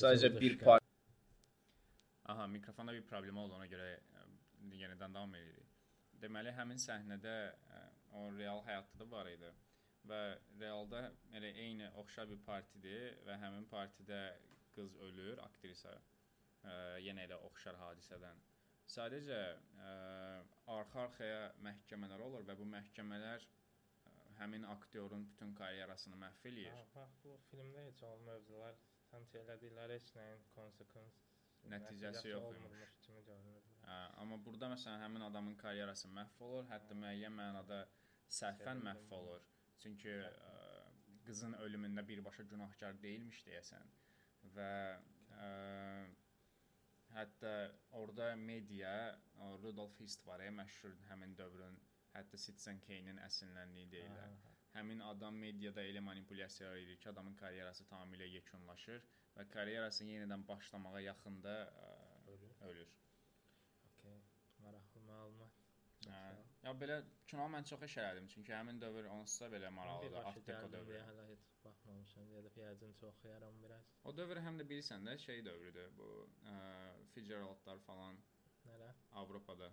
Sadəcə 0.00 0.32
bir 0.38 0.56
par 0.62 0.84
Aha, 2.28 2.46
mikrofonda 2.46 2.92
bir 2.92 3.04
problem 3.08 3.38
oldu, 3.40 3.54
ona 3.56 3.66
görə 3.68 3.86
ə, 3.96 4.24
yenidən 4.76 5.14
davam 5.16 5.32
edirik. 5.38 5.70
Deməli, 6.20 6.52
həmin 6.52 6.80
səhnədə 6.82 7.36
ə, 7.72 7.80
o 8.20 8.26
real 8.36 8.60
həyatda 8.66 9.00
da 9.00 9.06
var 9.14 9.30
idi 9.32 9.52
və 10.08 10.20
realda 10.60 11.00
elə 11.38 11.54
eyni 11.64 11.88
oxşar 12.02 12.28
bir 12.28 12.40
partidir 12.44 13.16
və 13.26 13.38
həmin 13.40 13.64
partidə 13.72 14.20
qız 14.76 14.94
ölür, 15.08 15.40
aktrisa. 15.44 15.94
Ə, 16.68 16.74
yenə 17.04 17.24
elə 17.28 17.40
oxşar 17.48 17.80
hadisədən. 17.80 18.44
Sadəcə 18.88 19.38
arxa-arxaya 20.74 21.40
məhkəmələr 21.64 22.22
olur 22.24 22.44
və 22.48 22.54
bu 22.58 22.66
məhkəmələr 22.72 23.44
ə, 23.44 24.12
həmin 24.40 24.64
aktyorun 24.74 25.26
bütün 25.30 25.54
karyerasını 25.58 26.16
məhv 26.20 26.46
eləyir. 26.50 26.72
Ha, 26.76 26.84
bax 26.94 27.16
bu 27.24 27.34
filmdə 27.50 27.84
heç 27.88 28.02
o 28.08 28.12
mövzular 28.26 28.78
sanki 29.10 29.40
elədikləri 29.42 29.98
heç 29.98 30.12
nəyin 30.16 30.44
konsekvens 30.56 31.20
Nəticəsi 31.68 32.30
yox 32.30 32.56
imiş. 32.56 32.92
kimi 33.04 33.22
görünür. 33.26 33.64
Hə, 33.84 33.96
amma 34.22 34.38
burada 34.44 34.68
məsələn 34.72 35.02
həmin 35.04 35.24
adamın 35.26 35.56
karyerası 35.58 36.08
məhv 36.14 36.44
olur, 36.48 36.68
hətta 36.70 36.96
müəyyən 37.02 37.34
mənada 37.34 37.80
səhvən 38.38 38.84
məhv 38.86 39.12
olur. 39.16 39.42
Çünki 39.82 40.14
ə, 40.22 40.52
qızın 41.26 41.58
ölümündə 41.64 42.06
birbaşa 42.08 42.46
günahkar 42.52 43.00
deyilmiş 43.02 43.42
deyəsən. 43.48 43.90
Və 44.54 44.70
ə, 45.34 45.50
hətta 47.14 47.52
orada 48.00 48.34
media 48.36 48.92
Rudolf 49.62 49.96
Hist 50.00 50.26
var, 50.26 50.42
ya, 50.44 50.52
məşhur 50.60 50.94
həmin 51.10 51.36
dövrün 51.38 51.78
hətta 52.14 52.40
Citizen 52.44 52.80
Kane-in 52.86 53.20
əsinləndiyi 53.24 53.90
deyirlər. 53.94 54.36
Aha, 54.36 54.54
Həmin 54.74 55.00
adam 55.00 55.38
mediada 55.42 55.82
elə 55.90 56.00
manipulyasiya 56.04 56.74
edir 56.82 56.98
ki, 57.02 57.08
adamın 57.10 57.34
karyerası 57.40 57.86
tamamilə 57.88 58.28
yekunlaşır 58.34 59.00
və 59.36 59.46
karyerası 59.54 60.04
yenidən 60.04 60.44
başlamağa 60.48 61.00
yaxında 61.00 61.54
ə, 61.84 61.88
ölür. 62.34 62.52
ölür. 62.68 62.92
Okay. 63.88 64.20
Maraqlı 64.66 65.02
məlumat. 65.08 65.64
Hə. 66.06 66.22
Ya 66.64 66.72
belə 66.82 66.96
kino 67.30 67.44
mən 67.54 67.64
çox 67.70 67.82
eş 67.86 67.94
elədim 68.02 68.26
çünki 68.32 68.52
həmin 68.52 68.80
dövr 68.82 69.06
onsuz 69.14 69.40
da 69.44 69.48
belə 69.54 69.68
maraqlıdır, 69.76 70.24
Art 70.30 70.40
gəldim 70.48 70.72
dövrü. 70.74 70.88
deyə 70.92 71.02
hələ 71.08 71.26
heç 71.30 71.44
baxmamışam. 71.64 72.30
Gedib 72.34 72.56
yəqin 72.62 72.94
çox 73.00 73.12
oxuyaram 73.14 73.60
biraz. 73.62 73.92
O 74.04 74.14
dövr 74.20 74.40
həm 74.46 74.58
də 74.60 74.66
bilirsən 74.72 75.06
də 75.08 75.14
şey 75.26 75.44
dövrüdür 75.50 75.92
bu 76.00 76.08
ə, 76.54 76.56
Fitzgeraldlar 77.14 77.78
falan 77.90 78.18
Nələ? 78.68 78.90
Avropada. 79.22 79.70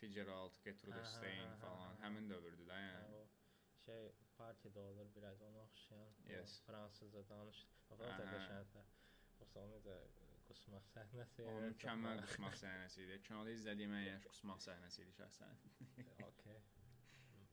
Fitzgerald, 0.00 0.58
Gertrude 0.64 1.00
Hə, 1.00 1.06
hə, 1.06 1.12
Stein 1.14 1.40
hə, 1.40 1.54
hə, 1.54 1.60
falan, 1.62 1.94
hə. 1.96 2.02
həmin 2.04 2.28
dövrdür 2.30 2.66
də, 2.68 2.76
Hə, 2.76 2.90
yəni. 2.90 3.22
o 3.22 3.26
şey 3.86 4.12
partiyada 4.38 4.80
olur 4.80 5.08
biraz 5.16 5.42
ona 5.42 5.58
oxşayan. 5.62 6.12
Yes. 6.28 6.60
Fransızca 6.66 7.28
danış. 7.28 7.64
O 7.90 7.96
Hə, 7.96 8.10
hə. 8.18 8.28
qəşəngdir. 8.34 8.92
Yoxsa 9.40 9.60
onu 9.60 9.80
da 9.84 9.96
qusmaq 10.50 10.86
səhnəsi. 10.92 11.44
O 11.50 11.54
mükəmməl 11.68 12.22
qusmaq 12.26 12.56
səhnəsi 12.62 13.02
idi. 13.06 13.18
Kinoda 13.28 13.50
izlədiyim 13.56 13.94
ən 13.98 14.04
yaxşı 14.08 14.32
qusmaq 14.34 14.60
səhnəsi 14.68 15.02
idi 15.04 15.14
şəxsən. 15.18 15.54
Okay. 16.30 16.58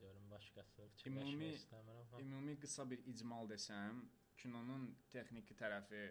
Görüm 0.02 0.30
başqasını 0.32 0.86
Ümumi- 0.86 0.96
fikirləşmək 0.98 1.56
istəmirəm. 1.60 2.00
amma- 2.06 2.22
Ümumi 2.26 2.56
qısa 2.64 2.89
bir 2.92 3.00
icmal 3.14 3.50
desəm, 3.52 4.02
kinonun 4.38 4.88
texniki 5.14 5.54
tərəfi 5.62 6.02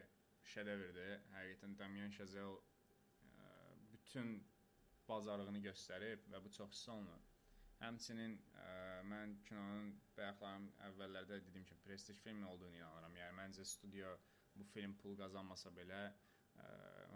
şedevrdir. 0.53 1.17
Həqiqətən 1.35 1.79
Damien 1.79 2.11
Chazelle 2.11 2.61
bütün 3.93 4.31
bacarığını 5.09 5.59
göstərib 5.65 6.23
və 6.33 6.39
bu 6.45 6.51
çox 6.55 6.71
hiss 6.77 6.89
olunur. 6.89 7.21
Həmçinin 7.81 8.35
ə, 8.61 8.67
mən 9.11 9.33
kinonun 9.49 9.87
bayaqlarım 10.17 10.67
əvvəllərdə 10.89 11.39
dediyim 11.47 11.65
kimi 11.65 11.81
prestij 11.87 12.19
filmi 12.25 12.45
olduğunu 12.47 12.77
inanıram. 12.77 13.15
Yəni 13.17 13.37
məncə 13.41 13.65
studiyo 13.65 14.11
bu 14.55 14.65
film 14.75 14.95
pul 15.01 15.17
qazanmasa 15.17 15.71
belə 15.79 16.01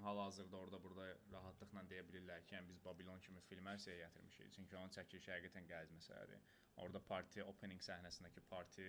hal-hazırda 0.05 0.57
orada 0.57 0.82
burada 0.84 1.07
rahatlıqla 1.32 1.82
deyə 1.90 2.05
bilirlər 2.09 2.45
ki, 2.47 2.55
yəni 2.57 2.68
biz 2.68 2.80
Babylon 2.84 3.20
kimi 3.26 3.40
film 3.49 3.66
ərsəyə 3.72 3.99
gətirmişik. 4.05 4.53
Çünki 4.57 4.76
onun 4.76 4.92
çəkilişi 4.97 5.32
həqiqətən 5.34 5.68
qəliz 5.70 5.92
məsələdir. 5.99 6.45
Orada 6.84 7.01
parti 7.12 7.45
opening 7.45 7.80
səhnəsindəki 7.88 8.42
parti 8.51 8.88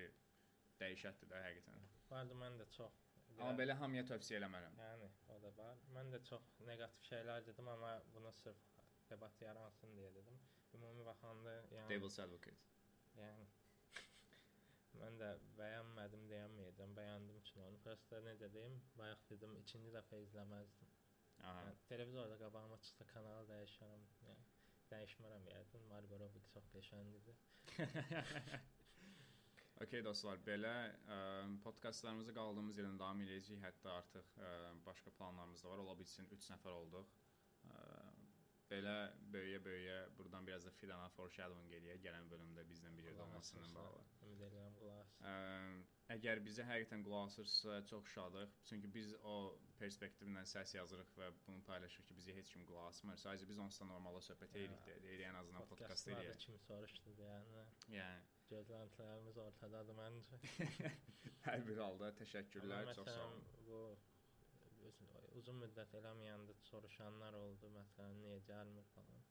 dəhşətdir 0.82 1.32
də 1.32 1.42
həqiqətən. 1.48 1.86
Vardı 2.12 2.40
mən 2.44 2.60
də 2.62 2.70
çox. 2.78 3.02
Amma 3.36 3.54
belə 3.60 3.76
hamıya 3.80 4.04
tövsiyə 4.12 4.40
eləmərəm. 4.42 4.78
Yəni 4.80 5.08
o 5.36 5.40
da 5.44 5.52
var. 5.58 5.80
Mən 5.96 6.12
də 6.14 6.22
çox 6.30 6.46
neqativ 6.70 7.08
şeylər 7.10 7.46
dedim, 7.48 7.68
amma 7.68 7.94
bunu 8.14 8.32
sırf 8.44 8.62
debat 9.10 9.42
yaransın 9.42 9.96
deyə 9.98 10.14
dedim. 10.16 10.40
Ümumi 10.76 11.06
baxanda 11.06 11.56
yəni 11.72 11.90
Devil's 11.90 12.20
Advocate. 12.20 12.58
yəni 13.18 13.46
mən 15.02 15.18
də 15.22 15.32
bəyənmədim 15.60 16.28
deyəməyəcəm. 16.32 16.94
Bəyəndim 17.00 17.42
kinonu. 17.50 17.82
Prosta 17.86 18.22
necə 18.28 18.52
deyim, 18.54 18.78
bayaq 19.00 19.26
dedim, 19.32 19.56
ikinci 19.62 19.94
dəfə 19.96 20.22
izləməzdim. 20.26 20.94
Aha. 21.44 21.66
Yəni, 21.66 21.82
televizorda 21.90 22.38
qabağıma 22.44 22.80
çıxsa 22.86 23.08
kanalı 23.12 23.50
dəyişərəm. 23.52 24.08
Yəni 24.30 24.48
dəyişmərəm 24.94 25.52
yəqin. 25.52 25.86
Margot 25.92 26.24
Robbie 26.24 26.48
çox 26.54 26.72
qəşəngdir. 26.78 27.44
Okay 29.84 30.00
dostlar, 30.00 30.38
belə 30.48 30.70
ə, 31.12 31.16
podkastlarımızı 31.66 32.32
qaldığımız 32.38 32.78
yerdən 32.80 33.00
davam 33.00 33.20
edəcəyik. 33.26 33.60
Hətta 33.60 33.98
artıq 34.00 34.30
ə, 34.40 34.52
başqa 34.86 35.12
planlarımız 35.18 35.66
da 35.66 35.74
var. 35.74 35.82
Ola 35.84 35.96
bilsin 36.00 36.30
3 36.32 36.48
nəfər 36.54 36.78
olduq. 36.78 37.10
Belə 38.66 38.94
böyüyə-böyüyə 39.34 39.98
buradan 40.18 40.48
biraz 40.48 40.64
da 40.66 40.72
Fidana 40.80 41.10
foreshadowing 41.14 41.70
eləyək 41.78 42.00
gələn 42.02 42.30
bölümdə 42.32 42.64
bizlə 42.66 42.90
bir 42.98 43.06
yerdə 43.12 43.22
olmasından 43.28 43.76
bağlı. 43.78 44.00
Ümid 44.26 44.42
edirəm 44.48 44.78
qulaq. 44.80 45.12
Əgər 46.16 46.42
bizə 46.48 46.66
həqiqətən 46.70 47.04
qulaq 47.06 47.28
asırsınızsa 47.30 47.76
çox 47.92 48.10
şadıq. 48.16 48.56
Çünki 48.72 48.90
biz 48.96 49.14
o 49.34 49.36
perspektivlə 49.80 50.44
səs 50.50 50.74
yazırıq 50.78 51.14
və 51.20 51.30
bunu 51.48 51.62
paylaşırıq 51.70 52.08
ki, 52.10 52.18
bizə 52.22 52.36
heç 52.40 52.50
kim 52.56 52.66
qulaq 52.70 52.90
asmır. 52.90 53.22
Sadəcə 53.22 53.50
biz 53.52 53.62
onsuz 53.68 53.84
da 53.84 53.90
normalda 53.92 54.22
söhbət 54.30 54.58
edirik 54.58 54.82
də, 54.90 54.98
deyirik 55.06 55.30
ən 55.30 55.40
azından 55.44 55.70
podkast 55.70 56.10
Podkastlarda 56.10 56.26
eləyək. 56.26 56.46
kim 56.46 56.60
soruşdu 56.66 57.16
yəni. 57.22 57.66
Yəni 58.00 58.34
Gözləntilərimiz 58.50 59.38
ortadadır 59.42 59.96
məncə. 60.02 60.42
hər 61.48 61.64
bir 61.70 61.80
halda 61.86 62.12
təşəkkürlər, 62.20 62.94
çox 62.98 63.10
sağ 63.14 63.24
olun. 63.30 63.48
Bu 63.70 63.80
uzun 65.40 65.60
müddət 65.64 65.94
eləməyəndə 66.00 66.56
soruşanlar 66.70 67.34
oldu. 67.40 67.70
Məsələn, 67.78 68.20
niyə 68.24 68.40
gəlmir 68.50 68.86
falan. 68.96 69.24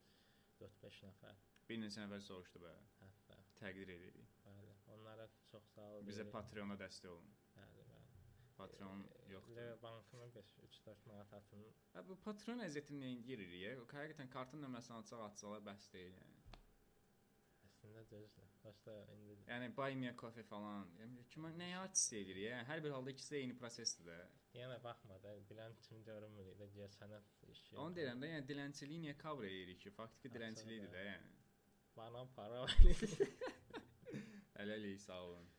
4-5 0.61 1.01
nəfər 1.09 1.39
Bir 1.69 1.79
neçə 1.81 2.05
nəfər 2.05 2.21
soruşdu 2.29 2.61
belə. 2.63 2.83
hətta. 3.01 3.39
Təqdir 3.61 3.89
edirik. 3.97 4.35
Bəli. 4.45 4.75
Onlara 4.95 5.29
çox 5.51 5.65
sağ 5.75 5.89
ol. 5.97 6.05
Bizə. 6.09 6.27
Patreona 6.31 6.77
dəstək 6.81 7.11
olun. 7.11 7.33
Bəli, 7.57 7.87
bəli. 7.91 8.11
Patreon 8.59 9.01
Ee, 9.05 9.33
yoxdur. 9.33 9.57
Leva 9.57 9.83
bankına 9.83 10.27
3-4 10.67 11.07
manat 11.07 11.33
atın. 11.35 11.65
Ha 11.93 12.05
bu 12.09 12.17
yeririk? 13.31 13.63
ya? 13.63 13.73
O 13.83 13.87
həqiqətən 13.99 14.31
kartın 14.37 14.63
nömrəsini 14.63 15.01
açsaq 15.01 15.25
atsalar 15.27 15.65
bəs 15.71 15.89
deyil 15.93 16.15
yəni. 16.21 16.44
Əslində 17.85 18.03
düzdür. 18.09 18.53
Başda 18.65 18.93
indi 19.13 19.35
Yəni 19.45 19.67
buy 19.77 19.95
me 20.01 20.09
a 20.09 20.15
coffee 20.17 20.47
falan. 20.49 20.87
Yəni 20.97 21.25
kimə 21.33 21.51
nəyə 21.59 21.83
artist 21.83 22.15
edir 22.17 22.39
ya? 22.41 22.63
Hər 22.65 22.81
bir 22.85 22.95
halda 22.97 23.13
ikisi 23.13 23.35
də 23.35 23.41
eyni 23.43 23.57
prosesdir 23.61 24.07
də. 24.09 24.17
yenə 24.57 24.79
baxma 24.87 25.19
da 25.21 25.35
bilən 25.51 25.75
kim 25.85 26.01
görünmür 26.07 26.49
də 26.61 26.71
gəl 26.77 26.89
sənət 26.97 27.45
işi. 27.53 27.77
Onu 27.83 27.99
deyirəm 27.99 28.23
də, 28.23 28.31
yəni 28.33 28.49
dilənçiliyi 28.49 29.03
niyə 29.03 29.17
cover 29.21 29.51
edirik 29.51 29.83
ki? 29.85 29.93
Faktiki 29.99 30.33
dilənçilikdir 30.33 30.95
də 30.95 31.05
yəni. 31.11 31.35
Bana 31.97 32.25
para 32.37 32.65
verin. 32.71 33.37
Hələlik 34.57 35.01
sağ 35.05 35.21
olun. 35.27 35.51